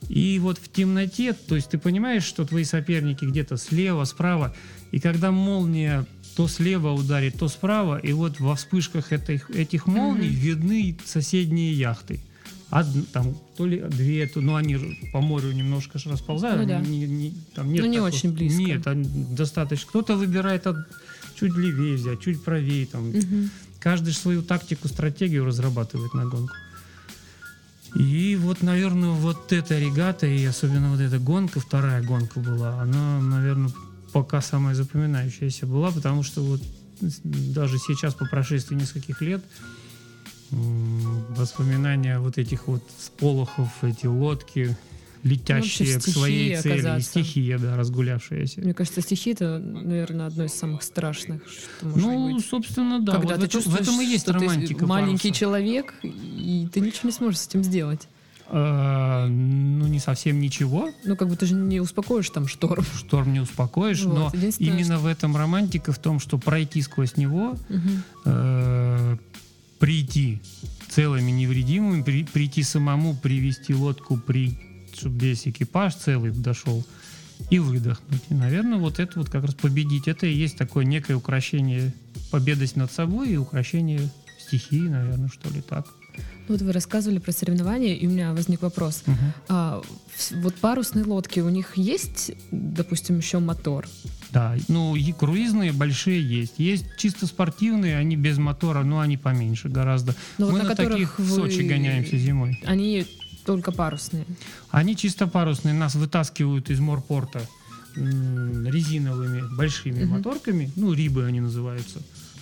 И 0.10 0.38
вот 0.39 0.60
в 0.60 0.72
темноте, 0.72 1.34
то 1.34 1.56
есть 1.56 1.72
ты 1.72 1.80
понимаешь, 1.80 2.24
что 2.24 2.45
твои 2.45 2.64
соперники 2.64 3.26
где-то 3.26 3.58
слева, 3.58 4.03
справа, 4.03 4.53
и 4.91 4.99
когда 4.99 5.32
молния 5.32 6.06
то 6.36 6.48
слева 6.48 6.92
ударит, 6.92 7.38
то 7.40 7.48
справа, 7.48 7.98
и 7.98 8.12
вот 8.14 8.40
во 8.40 8.56
вспышках 8.56 9.12
этих, 9.14 9.50
этих 9.52 9.88
молний 9.88 10.30
Мгм. 10.30 10.38
видны 10.40 10.98
соседние 11.06 11.74
яхты. 11.74 12.20
Од- 12.72 13.10
там 13.14 13.36
то 13.58 13.66
ли 13.66 13.80
две, 13.88 14.28
то, 14.28 14.42
ну 14.42 14.56
они 14.56 14.76
же 14.76 14.98
по 15.14 15.22
морю 15.22 15.52
немножко 15.54 15.98
ж 16.00 16.08
расползают, 16.08 16.62
Ну 16.62 16.68
да. 16.68 16.80
не- 16.82 17.08
не- 17.08 17.34
там 17.56 17.72
нет 17.72 17.84
Ну, 17.86 17.90
не 17.90 17.98
такого- 17.98 18.08
очень 18.14 18.32
близко. 18.34 18.62
Нет, 18.62 19.36
достаточно. 19.36 19.88
Кто-то 19.90 20.18
выбирает 20.18 20.68
от, 20.68 20.76
чуть 21.40 21.56
левее 21.56 21.96
взять, 21.96 22.20
чуть 22.22 22.44
правее, 22.44 22.86
там, 22.86 23.10
Мгм. 23.12 23.50
каждый 23.80 24.14
свою 24.14 24.42
тактику, 24.42 24.88
стратегию 24.90 25.46
разрабатывает 25.46 26.14
на 26.14 26.26
гонку. 26.26 26.54
И 27.98 28.36
вот, 28.42 28.62
наверное, 28.62 29.12
вот 29.12 29.54
эта 29.54 29.80
регата 29.80 30.28
и 30.28 30.44
особенно 30.44 30.92
вот 30.92 31.00
эта 31.00 31.18
гонка, 31.18 31.62
вторая 31.62 32.04
гонка 32.04 32.42
была, 32.42 32.82
она, 32.82 33.22
наверное, 33.22 33.72
пока 34.16 34.39
самая 34.39 34.76
запоминающаяся 34.76 35.66
была, 35.66 35.91
потому 35.91 36.24
что 36.24 36.41
вот 36.41 36.61
даже 37.26 37.78
сейчас, 37.80 38.13
по 38.13 38.26
прошествии 38.26 38.74
нескольких 38.76 39.20
лет, 39.22 39.43
воспоминания 40.51 42.20
вот 42.20 42.38
этих 42.38 42.68
вот 42.68 42.82
сполохов, 42.97 43.68
эти 43.84 44.05
лодки, 44.05 44.78
летящие 45.24 45.95
Ну, 45.95 45.99
к 45.99 46.03
своей 46.07 46.55
стихия 46.55 46.61
цели. 46.61 46.74
И 46.76 46.80
оказаться. 46.80 47.09
стихия, 47.09 47.57
да, 47.57 47.76
разгулявшаяся. 47.76 48.61
Мне 48.61 48.74
кажется, 48.74 49.01
стихи 49.01 49.32
это, 49.32 49.57
наверное, 49.57 50.28
одно 50.28 50.45
из 50.45 50.53
самых 50.53 50.84
страшных, 50.84 51.41
что 51.49 51.88
может 51.88 52.01
Ну, 52.05 52.36
быть. 52.36 52.45
собственно, 52.45 53.01
да. 53.01 53.13
Когда 53.13 53.36
вот 53.36 53.39
ты 53.41 53.45
этом, 53.47 53.49
в 53.49 53.63
чувствуешь, 53.63 53.82
этом 53.82 53.99
и 53.99 54.05
есть 54.05 54.24
что 54.24 54.34
ты 54.34 54.39
романтика 54.39 54.88
маленький 54.88 55.28
паруса. 55.30 55.39
человек, 55.39 55.93
и 56.03 56.70
ты 56.72 56.80
ничего 56.80 57.09
не 57.09 57.11
сможешь 57.11 57.39
с 57.39 57.47
этим 57.47 57.66
сделать. 57.66 58.07
Э, 58.50 59.26
ну, 59.28 59.88
не 59.88 60.00
совсем 60.00 60.39
ничего. 60.39 60.91
Ну, 61.04 61.16
как 61.16 61.30
бы 61.30 61.36
ты 61.36 61.46
же 61.48 61.56
не 61.56 61.80
успокоишь 61.80 62.30
там 62.30 62.48
шторм. 62.48 62.86
Шторм 62.98 63.34
не 63.34 63.39
успокоишь, 63.39 64.04
Вот, 64.04 64.16
но 64.16 64.32
именно 64.60 65.00
в 65.00 65.06
этом 65.08 65.36
романтика 65.36 65.91
в 65.91 65.98
том, 65.98 66.20
что 66.20 66.38
пройти 66.38 66.82
сквозь 66.82 67.18
него, 67.18 67.58
э, 68.26 69.18
прийти 69.80 70.41
целыми 70.89 71.32
невредимыми, 71.32 72.04
при- 72.04 72.24
прийти 72.24 72.64
самому, 72.64 73.16
привести 73.16 73.74
лодку, 73.74 74.18
при, 74.18 74.58
чтобы 74.96 75.18
весь 75.20 75.48
экипаж 75.48 75.96
целый 75.96 76.32
дошел 76.32 76.84
и 77.50 77.60
выдохнуть. 77.60 78.22
И, 78.30 78.34
наверное, 78.34 78.78
вот 78.78 79.00
это 79.00 79.20
вот 79.20 79.30
как 79.30 79.43
раз 79.43 79.54
победить. 79.56 80.08
Это 80.08 80.26
и 80.28 80.34
есть 80.34 80.58
такое 80.58 80.86
некое 80.86 81.16
украшение, 81.16 81.93
победость 82.32 82.76
над 82.78 82.91
собой 82.91 83.30
и 83.32 83.38
украшение 83.38 84.10
стихии, 84.39 84.88
наверное, 84.88 85.30
что 85.30 85.50
ли 85.50 85.62
так. 85.62 85.88
Ну, 86.48 86.54
Вот 86.56 86.62
вы 86.62 86.72
рассказывали 86.74 87.20
про 87.20 87.32
соревнования, 87.32 87.96
и 87.96 88.06
у 88.08 88.10
меня 88.10 88.34
возник 88.34 88.62
вопрос. 88.62 89.04
Мгм. 89.08 89.18
А, 89.50 89.82
в- 90.16 90.32
вот 90.43 90.56
парусные 90.56 91.04
лодки, 91.06 91.39
у 91.39 91.50
них 91.50 91.76
есть, 91.78 92.32
допустим, 92.52 93.18
еще 93.18 93.39
мотор? 93.39 93.88
Да, 94.32 94.56
ну 94.68 94.96
и 94.96 95.12
круизные 95.12 95.72
большие 95.72 96.22
есть. 96.22 96.54
Есть 96.60 96.86
чисто 96.98 97.26
спортивные, 97.26 97.98
они 97.98 98.16
без 98.16 98.38
мотора, 98.38 98.84
но 98.84 99.00
они 99.00 99.18
поменьше 99.18 99.70
гораздо. 99.70 100.14
Ну, 100.38 100.46
вот 100.46 100.52
Мы 100.54 100.58
на 100.60 100.64
на, 100.66 100.70
которых 100.70 100.91
таких 100.93 101.20
в 101.20 101.24
вы- 101.24 101.36
Сочи 101.36 101.62
гоняемся 101.62 102.18
зимой. 102.18 102.60
Они 102.66 103.06
только 103.46 103.72
парусные. 103.72 104.26
Они 104.72 104.96
чисто 104.96 105.28
парусные, 105.28 105.74
нас 105.74 105.96
вытаскивают 105.96 106.70
из 106.70 106.80
морпорта 106.80 107.41
резиновыми 107.96 109.43
большими 109.56 110.04
Мгм. 110.04 110.14
моторками, 110.18 110.72
ну 110.76 110.93
рибы 110.93 111.26
они 111.26 111.39
называются. 111.41 112.00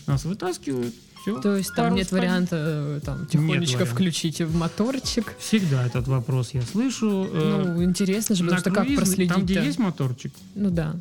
Нас 0.07 0.25
вытаскивают, 0.25 0.93
все. 1.23 1.39
То 1.39 1.55
есть 1.55 1.73
там 1.73 1.95
нет 1.95 2.11
варианта 2.11 2.57
э, 2.59 2.99
там 3.03 3.25
тихонечко 3.27 3.77
варианта. 3.77 3.95
включить 3.95 4.41
в 4.41 4.55
моторчик. 4.55 5.33
Всегда 5.39 5.85
этот 5.85 6.07
вопрос 6.07 6.49
я 6.53 6.61
слышу. 6.63 7.29
Э, 7.31 7.63
Ну, 7.65 7.83
интересно 7.83 8.35
же, 8.35 8.43
потому 8.43 8.59
что 8.59 8.71
как 8.71 8.93
проследить 8.93 9.33
Там, 9.33 9.43
где 9.45 9.63
есть 9.63 9.79
моторчик, 9.79 10.33
Ну 10.55 10.69
да. 10.69 10.95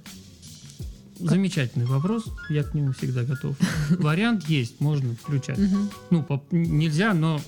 замечательный 1.19 1.87
вопрос, 1.87 2.25
я 2.49 2.63
к 2.63 2.73
нему 2.75 2.93
всегда 2.93 3.25
готов. 3.25 3.57
Вариант 3.91 4.49
есть, 4.49 4.81
можно 4.81 5.15
включать. 5.15 5.59
Ну, 6.11 6.25
нельзя, 6.53 7.15
но 7.15 7.41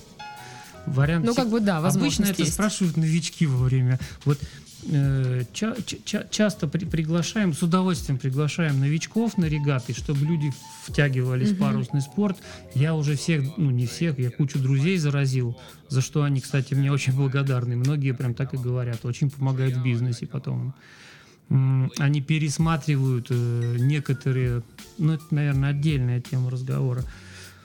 вариант... 0.85 1.25
Ну, 1.25 1.33
как 1.33 1.49
бы 1.49 1.61
да, 1.61 1.77
Обычно 1.77 1.99
возможность 2.01 2.39
это 2.39 2.51
спрашивают 2.51 2.97
новички 2.97 3.45
во 3.45 3.63
время. 3.63 3.99
Вот 4.25 4.37
ча- 5.53 5.75
ча- 5.85 5.97
ча- 6.05 6.27
часто 6.29 6.67
при- 6.67 6.85
приглашаем, 6.85 7.53
с 7.53 7.61
удовольствием 7.63 8.17
приглашаем 8.19 8.79
новичков 8.79 9.37
на 9.37 9.45
регаты, 9.45 9.93
чтобы 9.93 10.25
люди 10.25 10.51
втягивались 10.85 11.49
Мгм. 11.49 11.55
в 11.55 11.59
парусный 11.59 12.01
спорт. 12.01 12.37
Я 12.75 12.93
уже 12.95 13.15
всех, 13.15 13.57
ну 13.57 13.71
не 13.71 13.87
всех, 13.87 14.19
я 14.19 14.29
кучу 14.29 14.59
друзей 14.59 14.97
заразил, 14.97 15.57
за 15.89 16.01
что 16.01 16.23
они, 16.23 16.39
кстати, 16.41 16.73
мне 16.73 16.91
очень 16.91 17.13
благодарны. 17.13 17.75
Многие 17.75 18.13
прям 18.13 18.33
так 18.33 18.53
и 18.53 18.57
говорят, 18.57 19.03
очень 19.05 19.29
помогают 19.29 19.75
в 19.75 19.83
бизнесе 19.83 20.27
потом. 20.27 20.73
Они 21.49 22.21
пересматривают 22.21 23.27
э, 23.29 23.77
некоторые, 23.79 24.63
ну 24.97 25.13
это, 25.13 25.23
наверное, 25.29 25.69
отдельная 25.69 26.19
тема 26.21 26.49
разговора. 26.49 27.03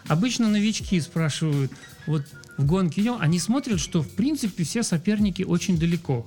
Обычно 0.07 0.49
новички 0.49 1.01
спрашивают, 1.01 1.73
вот 2.07 2.25
в 2.59 2.67
гонке 2.67 3.01
идем, 3.01 3.17
они 3.21 3.39
смотрят, 3.39 3.81
что 3.81 4.03
в 4.03 4.09
принципе 4.11 4.65
все 4.65 4.83
соперники 4.83 5.43
очень 5.43 5.79
далеко. 5.79 6.27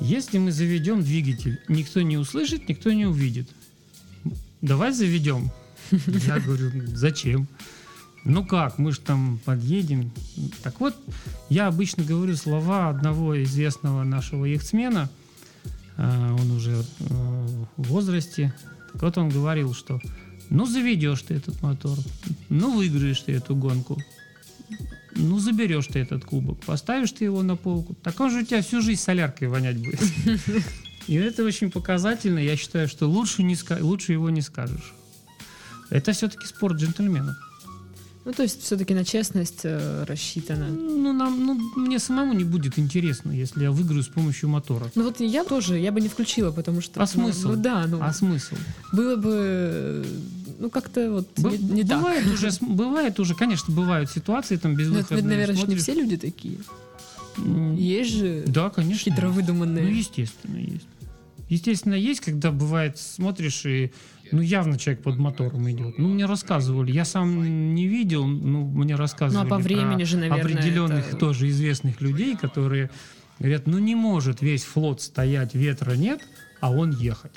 Если 0.00 0.38
мы 0.38 0.50
заведем 0.50 1.02
двигатель, 1.02 1.60
никто 1.68 2.00
не 2.02 2.16
услышит, 2.16 2.68
никто 2.68 2.92
не 2.92 3.06
увидит. 3.06 3.48
Давай 4.62 4.92
заведем. 4.92 5.50
Я 6.26 6.38
говорю, 6.38 6.70
зачем? 6.94 7.46
Ну 8.24 8.44
как, 8.44 8.78
мы 8.78 8.92
же 8.92 9.00
там 9.00 9.40
подъедем. 9.44 10.12
Так 10.62 10.80
вот, 10.80 10.94
я 11.48 11.68
обычно 11.68 12.04
говорю 12.04 12.36
слова 12.36 12.90
одного 12.90 13.42
известного 13.42 14.04
нашего 14.04 14.44
яхтсмена. 14.44 15.08
А, 15.96 16.34
Он 16.34 16.50
уже 16.50 16.72
э, 16.72 16.84
в 17.78 17.82
возрасте. 17.88 18.54
Так 18.92 19.02
вот 19.02 19.16
он 19.16 19.30
говорил, 19.30 19.72
что 19.72 20.00
ну 20.50 20.66
заведешь 20.66 21.22
ты 21.22 21.34
этот 21.34 21.62
мотор, 21.62 21.96
ну 22.48 22.76
выиграешь 22.76 23.20
ты 23.20 23.32
эту 23.32 23.54
гонку, 23.54 23.96
ну 25.14 25.38
заберешь 25.38 25.86
ты 25.86 26.00
этот 26.00 26.24
кубок, 26.24 26.60
поставишь 26.64 27.12
ты 27.12 27.24
его 27.24 27.42
на 27.42 27.56
полку, 27.56 27.94
так 27.94 28.18
он 28.20 28.30
же 28.30 28.40
у 28.40 28.44
тебя 28.44 28.62
всю 28.62 28.80
жизнь 28.80 29.00
соляркой 29.00 29.48
вонять 29.48 29.76
будет. 29.76 30.00
И 31.06 31.14
это 31.14 31.44
очень 31.44 31.70
показательно. 31.70 32.38
Я 32.38 32.56
считаю, 32.56 32.86
что 32.86 33.08
лучше, 33.08 33.42
не 33.42 33.56
лучше 33.80 34.12
его 34.12 34.30
не 34.30 34.42
скажешь. 34.42 34.94
Это 35.88 36.12
все-таки 36.12 36.46
спорт 36.46 36.76
джентльменов. 36.76 37.49
Ну, 38.24 38.32
то 38.32 38.42
есть 38.42 38.62
все-таки 38.62 38.92
на 38.94 39.02
честность 39.04 39.60
э, 39.64 40.04
рассчитано. 40.06 40.68
Ну, 40.68 41.12
нам, 41.14 41.44
ну, 41.46 41.54
мне 41.76 41.98
самому 41.98 42.34
не 42.34 42.44
будет 42.44 42.78
интересно, 42.78 43.32
если 43.32 43.62
я 43.62 43.70
выиграю 43.70 44.02
с 44.02 44.08
помощью 44.08 44.50
мотора. 44.50 44.90
Ну 44.94 45.04
вот 45.04 45.20
я 45.20 45.42
тоже, 45.42 45.78
я 45.78 45.90
бы 45.90 46.02
не 46.02 46.08
включила, 46.08 46.50
потому 46.52 46.82
что... 46.82 47.00
А 47.00 47.04
ну, 47.04 47.06
смысл? 47.06 47.48
Ну 47.48 47.56
да, 47.56 47.86
ну 47.86 47.98
А 48.02 48.12
смысл? 48.12 48.56
было 48.92 49.16
бы, 49.16 50.04
ну 50.58 50.68
как-то 50.68 51.10
вот 51.10 51.28
Б- 51.38 51.56
не, 51.56 51.76
не 51.76 51.84
так. 51.84 51.98
бывает 51.98 52.26
уже, 52.26 52.50
с- 52.50 52.58
бывает 52.60 53.18
уже, 53.20 53.34
конечно, 53.34 53.74
бывают 53.74 54.10
ситуации 54.10 54.56
там 54.56 54.72
Ну, 54.72 54.78
это, 54.78 54.82
безвыходные. 54.90 55.22
наверное, 55.24 55.54
же 55.56 55.60
не 55.62 55.66
смотришь, 55.66 55.82
все 55.82 55.94
люди 55.94 56.16
такие. 56.18 56.58
Есть 57.76 58.10
же 58.16 58.44
Да, 58.46 58.68
конечно. 58.68 59.10
хитро 59.12 59.28
выдуманные. 59.28 59.84
Ну, 59.84 59.90
естественно, 59.90 60.58
есть. 60.58 60.86
Естественно, 61.48 61.94
есть, 61.94 62.20
когда 62.20 62.52
бывает, 62.52 62.98
смотришь 62.98 63.64
и 63.64 63.92
ну, 64.32 64.40
явно 64.40 64.78
человек 64.78 65.02
под 65.02 65.18
мотором 65.18 65.70
идет. 65.70 65.98
Ну, 65.98 66.08
мне 66.08 66.26
рассказывали. 66.26 66.92
Я 66.92 67.04
сам 67.04 67.74
не 67.74 67.86
видел, 67.86 68.26
ну, 68.26 68.64
мне 68.64 68.94
рассказывали. 68.94 69.48
Ну, 69.48 69.54
а 69.54 69.58
по 69.58 69.62
времени 69.62 70.04
же, 70.04 70.18
наверное, 70.18 70.42
определенных 70.42 71.08
это- 71.08 71.16
тоже 71.16 71.48
известных 71.48 72.00
людей, 72.00 72.36
которые 72.36 72.90
говорят, 73.38 73.66
ну, 73.66 73.78
не 73.78 73.94
может 73.94 74.42
весь 74.42 74.64
флот 74.64 75.00
стоять, 75.00 75.54
ветра 75.54 75.92
нет, 75.92 76.20
а 76.60 76.70
он 76.70 76.90
ехать. 76.90 77.32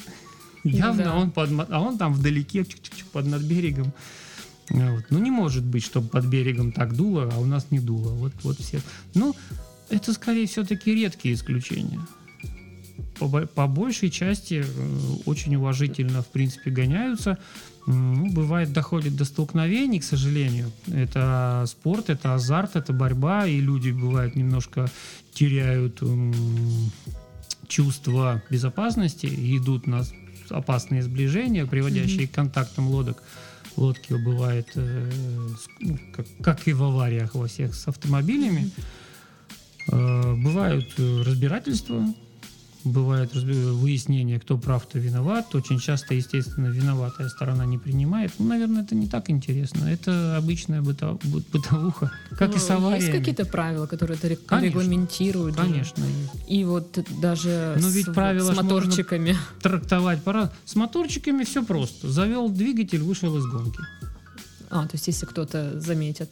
Явно 0.64 1.04
да. 1.04 1.16
он 1.16 1.32
под, 1.32 1.50
а 1.70 1.80
он 1.82 1.98
там 1.98 2.14
вдалеке, 2.14 2.62
чик-чик-чик, 2.62 3.06
под 3.12 3.26
над 3.26 3.42
берегом. 3.42 3.94
Вот. 4.70 5.06
Ну, 5.10 5.20
не 5.20 5.32
может 5.32 5.64
быть, 5.64 5.84
чтобы 5.84 6.08
под 6.08 6.26
берегом 6.26 6.72
так 6.72 6.96
дуло, 6.96 7.30
а 7.34 7.40
у 7.40 7.46
нас 7.46 7.68
не 7.70 7.80
дуло. 7.80 8.14
Вот, 8.14 8.34
вот 8.44 8.60
все. 8.60 8.80
Ну, 9.14 9.36
это 9.90 10.14
скорее 10.14 10.48
все-таки 10.48 10.94
редкие 10.94 11.36
исключения. 11.36 12.00
По, 13.30 13.46
по 13.48 13.68
большей 13.68 14.10
части 14.10 14.64
э, 14.66 15.14
очень 15.26 15.56
уважительно, 15.56 16.22
в 16.22 16.28
принципе, 16.28 16.72
гоняются. 16.72 17.38
Ну, 17.86 18.32
бывает, 18.32 18.72
доходит 18.72 19.16
до 19.16 19.26
столкновений, 19.26 20.00
к 20.00 20.04
сожалению. 20.04 20.72
Это 20.88 21.66
спорт, 21.68 22.10
это 22.10 22.34
азарт, 22.34 22.76
это 22.76 22.94
борьба, 22.94 23.46
и 23.46 23.60
люди, 23.60 23.92
бывает, 23.92 24.36
немножко 24.36 24.90
теряют 25.34 26.02
чувство 27.68 28.42
безопасности 28.50 29.26
и 29.26 29.58
идут 29.58 29.88
на 29.88 30.04
опасные 30.50 31.04
сближения, 31.04 31.66
приводящие 31.66 32.28
к 32.28 32.32
контактам 32.32 32.88
лодок. 32.88 33.22
Лодки 33.76 34.14
бывает, 34.14 34.68
э, 34.76 35.10
ну, 35.80 35.98
как, 36.16 36.28
как 36.44 36.68
и 36.68 36.74
в 36.74 36.84
авариях 36.84 37.34
во 37.34 37.48
всех 37.48 37.74
с 37.74 37.88
автомобилями. 37.88 38.70
Э, 39.92 40.36
Бывают 40.36 40.94
э, 41.00 41.24
разбирательства, 41.24 42.06
бывает 42.84 43.34
выяснение, 43.34 44.40
кто 44.40 44.58
прав, 44.58 44.86
кто 44.88 45.00
виноват. 45.00 45.54
Очень 45.56 45.80
часто, 45.80 46.14
естественно, 46.14 46.68
виноватая 46.68 47.30
сторона 47.30 47.66
не 47.66 47.78
принимает. 47.78 48.32
Ну, 48.40 48.48
наверное, 48.48 48.84
это 48.84 48.96
не 48.96 49.08
так 49.08 49.30
интересно. 49.30 49.86
Это 49.86 50.38
обычная 50.38 50.82
быто- 50.82 51.20
бы- 51.24 51.44
бытовуха, 51.52 52.12
как 52.38 52.52
Ну, 52.52 52.56
и 52.58 52.60
с 52.60 52.70
авариями. 52.70 53.02
Есть 53.06 53.18
какие-то 53.18 53.46
правила, 53.46 53.88
которые 53.88 54.18
это 54.18 54.28
рек- 54.28 54.46
Конечно. 54.46 54.68
регламентируют? 54.80 55.56
Конечно, 55.56 56.04
есть. 56.04 56.50
И 56.50 56.64
вот 56.66 56.98
даже 57.22 57.76
Но 57.80 57.90
с, 57.90 57.94
ведь 57.96 58.14
правила 58.14 58.54
с 58.54 58.56
моторчиками. 58.58 59.38
трактовать 59.62 60.22
пора. 60.24 60.52
С 60.66 60.76
моторчиками 60.76 61.44
все 61.44 61.64
просто. 61.64 62.10
Завел 62.10 62.50
двигатель, 62.50 63.02
вышел 63.02 63.38
из 63.38 63.46
гонки. 63.46 63.80
А, 64.70 64.84
то 64.84 64.92
есть 64.94 65.08
если 65.08 65.26
кто-то 65.26 65.80
заметит. 65.80 66.30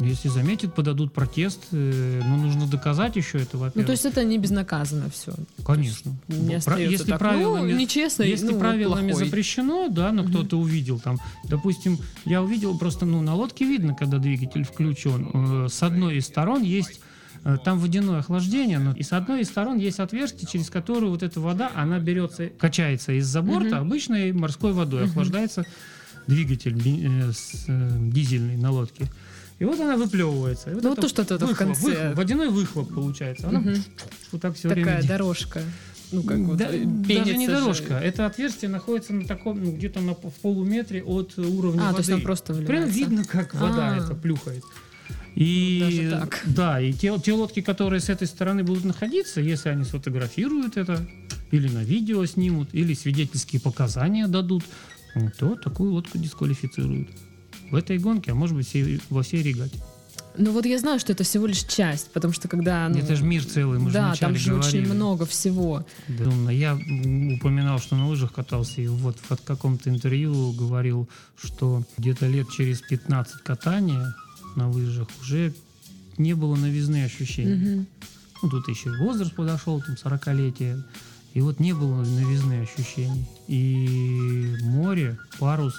Если 0.00 0.28
заметят, 0.28 0.74
подадут 0.74 1.12
протест, 1.12 1.60
э, 1.72 2.22
но 2.24 2.36
нужно 2.36 2.66
доказать 2.68 3.16
еще 3.16 3.38
это, 3.38 3.58
во-первых. 3.58 3.74
Ну, 3.76 3.84
то 3.84 3.92
есть 3.92 4.04
это 4.04 4.22
не 4.24 4.38
безнаказанно 4.38 5.10
все. 5.10 5.32
Конечно. 5.66 6.12
Не 6.28 6.56
Ну, 6.56 6.60
про- 6.62 6.78
если 6.78 7.10
так, 7.10 7.18
правилами, 7.18 7.72
ну, 7.72 7.78
нечестно, 7.78 8.22
если 8.22 8.48
ну, 8.52 8.58
правилами 8.60 9.10
плохой. 9.10 9.24
запрещено, 9.26 9.88
да, 9.88 10.12
но 10.12 10.22
кто-то 10.24 10.56
увидел 10.58 11.00
там, 11.00 11.18
допустим, 11.44 11.98
я 12.24 12.42
увидел 12.42 12.78
просто, 12.78 13.06
ну, 13.06 13.20
на 13.22 13.34
лодке 13.34 13.64
видно, 13.64 13.94
когда 13.94 14.18
двигатель 14.18 14.62
включен. 14.64 15.30
Э, 15.64 15.68
С 15.68 15.82
одной 15.82 16.16
из 16.18 16.26
сторон 16.26 16.62
есть 16.62 17.00
э, 17.44 17.56
там 17.64 17.78
водяное 17.78 18.18
охлаждение, 18.20 18.78
но 18.78 18.92
и 18.92 19.02
с 19.02 19.12
одной 19.12 19.40
из 19.42 19.48
сторон 19.48 19.78
есть 19.78 19.98
отверстие, 20.00 20.48
через 20.50 20.70
которое 20.70 21.06
вот 21.08 21.22
эта 21.22 21.40
вода, 21.40 21.70
она 21.74 21.98
берется, 21.98 22.48
качается 22.48 23.12
из-за 23.12 23.42
борта 23.42 23.76
Мгм. 23.76 23.86
обычной 23.88 24.32
морской 24.32 24.72
водой, 24.72 25.02
Мгм. 25.02 25.10
охлаждается 25.10 25.64
двигатель 26.26 26.76
э, 26.84 27.32
с, 27.32 27.64
э, 27.68 27.96
дизельный 28.12 28.56
на 28.56 28.70
лодке. 28.70 29.06
И 29.58 29.64
вот 29.64 29.80
она 29.80 29.96
выплевывается. 29.96 30.70
И 30.70 30.74
вот 30.74 30.84
Ну, 30.84 30.92
это 30.92 31.02
то 31.02 31.08
что-то 31.08 31.36
в 31.36 31.40
выхлоп, 31.40 31.56
конце. 31.58 31.82
выхлоп, 31.90 32.16
водяной 32.16 32.48
выхлоп 32.48 32.94
получается. 32.94 33.48
Она 33.48 33.60
Мгм. 33.60 33.74
вот 34.32 34.40
так 34.40 34.54
все 34.54 34.68
Такая 34.68 34.84
время 34.84 34.96
делает. 35.02 35.08
дорожка. 35.08 35.62
Ну, 36.12 36.22
как 36.22 36.38
вот, 36.38 36.56
Да- 36.56 36.66
э, 36.68 36.70
даже 36.70 36.86
не 36.86 37.04
пенится 37.04 37.40
же. 37.40 37.46
дорожка. 37.60 37.94
Это 37.98 38.24
отверстие 38.26 38.70
находится 38.70 39.12
на 39.12 39.24
таком, 39.26 39.62
ну, 39.62 39.72
где-то 39.72 40.00
на, 40.00 40.14
в 40.14 40.32
полуметре 40.40 41.02
от 41.02 41.36
уровня 41.38 41.80
А, 41.82 41.84
воды. 41.92 41.94
то 41.96 41.98
есть 42.00 42.10
он 42.12 42.22
просто 42.22 42.54
Прям 42.54 42.88
видно, 42.88 43.24
как 43.24 43.54
вода 43.54 43.94
А. 43.94 43.96
это 44.04 44.14
плюхает. 44.14 44.62
И 45.34 45.78
Даже 45.80 46.10
так. 46.20 46.42
да, 46.46 46.80
и 46.80 46.92
те, 46.92 47.16
те 47.18 47.32
лодки, 47.32 47.60
которые 47.60 48.00
с 48.00 48.08
этой 48.08 48.26
стороны 48.26 48.64
будут 48.64 48.84
находиться, 48.84 49.40
если 49.40 49.68
они 49.68 49.84
сфотографируют 49.84 50.76
это, 50.76 51.06
или 51.50 51.68
на 51.68 51.84
видео 51.84 52.24
снимут, 52.26 52.70
или 52.72 52.94
свидетельские 52.94 53.60
показания 53.60 54.26
дадут, 54.26 54.64
ну, 55.14 55.30
то 55.38 55.54
такую 55.56 55.92
лодку 55.92 56.16
дисквалифицируют. 56.18 57.08
В 57.70 57.74
этой 57.74 57.98
гонке, 57.98 58.32
а 58.32 58.34
может 58.34 58.56
быть 58.56 58.66
всей- 58.66 59.00
во 59.10 59.22
всей 59.22 59.42
регате. 59.42 59.76
Ну 60.36 60.52
вот 60.52 60.66
я 60.66 60.78
знаю, 60.78 61.00
что 61.00 61.12
это 61.12 61.24
всего 61.24 61.46
лишь 61.46 61.64
часть, 61.64 62.10
потому 62.12 62.32
что 62.32 62.46
когда... 62.46 62.88
ну, 62.88 62.98
это 62.98 63.16
же 63.16 63.24
мир 63.24 63.44
целый, 63.44 63.78
мы 63.80 63.90
же 63.90 63.94
да, 63.94 64.06
вначале 64.08 64.34
там 64.34 64.36
же 64.40 64.54
очень 64.54 64.70
говорили. 64.82 64.92
много 64.92 65.26
всего. 65.26 65.84
Безумно. 66.06 66.50
Я 66.50 66.74
упоминал, 66.74 67.80
что 67.80 67.96
на 67.96 68.08
лыжах 68.08 68.32
катался, 68.32 68.80
и 68.80 68.86
вот 68.86 69.16
в 69.20 69.36
каком-то 69.44 69.90
интервью 69.90 70.52
говорил, 70.52 71.08
что 71.36 71.82
где-то 71.96 72.28
лет 72.28 72.46
через 72.50 72.80
15 72.82 73.42
катания 73.42 74.14
на 74.54 74.70
лыжах 74.70 75.08
уже 75.20 75.52
не 76.18 76.34
было 76.34 76.54
новизны 76.54 77.04
ощущений. 77.04 77.54
Мгм. 77.54 77.86
Ну, 78.42 78.48
тут 78.50 78.68
еще 78.68 78.90
и 78.90 78.96
возраст 78.96 79.34
подошел, 79.34 79.82
там 79.82 79.96
40-летие, 79.96 80.84
и 81.34 81.40
вот 81.40 81.58
не 81.58 81.72
было 81.72 82.04
новизны 82.04 82.60
ощущений. 82.62 83.26
И 83.48 84.56
море, 84.62 85.18
парус 85.40 85.74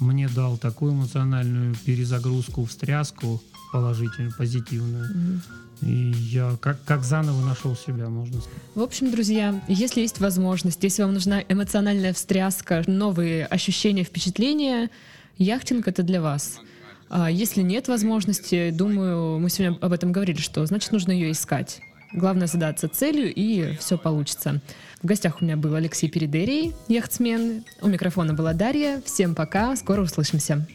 мне 0.00 0.28
дал 0.28 0.56
такую 0.56 0.92
эмоциональную 0.92 1.74
перезагрузку, 1.84 2.64
встряску 2.64 3.42
положительную, 3.72 4.32
позитивную. 4.36 5.08
Мгм. 5.14 5.42
И 5.82 6.12
я 6.30 6.56
как, 6.60 6.82
как 6.84 7.04
заново 7.04 7.44
нашел 7.44 7.76
себя, 7.76 8.08
можно 8.08 8.40
сказать. 8.40 8.58
В 8.74 8.80
общем, 8.80 9.10
друзья, 9.10 9.60
если 9.68 10.00
есть 10.00 10.20
возможность, 10.20 10.82
если 10.82 11.02
вам 11.02 11.12
нужна 11.12 11.42
эмоциональная 11.46 12.14
встряска, 12.14 12.82
новые 12.86 13.44
ощущения, 13.44 14.04
впечатления, 14.04 14.90
яхтинг— 15.36 15.86
это 15.88 16.02
для 16.02 16.22
вас. 16.22 16.60
А 17.08 17.30
если 17.30 17.62
нет 17.62 17.88
возможности, 17.88 18.70
думаю, 18.70 19.38
мы 19.38 19.50
сегодня 19.50 19.78
об 19.80 19.92
этом 19.92 20.12
говорили, 20.12 20.38
что 20.40 20.64
значит 20.66 20.92
нужно 20.92 21.12
ее 21.12 21.30
искать. 21.30 21.80
Главное 22.16 22.46
задаться 22.46 22.88
целью, 22.88 23.32
и 23.32 23.76
все 23.76 23.98
получится. 23.98 24.62
В 25.02 25.06
гостях 25.06 25.40
у 25.40 25.44
меня 25.44 25.58
был 25.58 25.74
Алексей 25.74 26.08
Передерий, 26.08 26.74
яхтсмен. 26.88 27.62
У 27.82 27.88
микрофона 27.88 28.32
была 28.32 28.54
Дарья. 28.54 29.02
Всем 29.04 29.34
пока, 29.34 29.76
скоро 29.76 30.00
услышимся. 30.00 30.66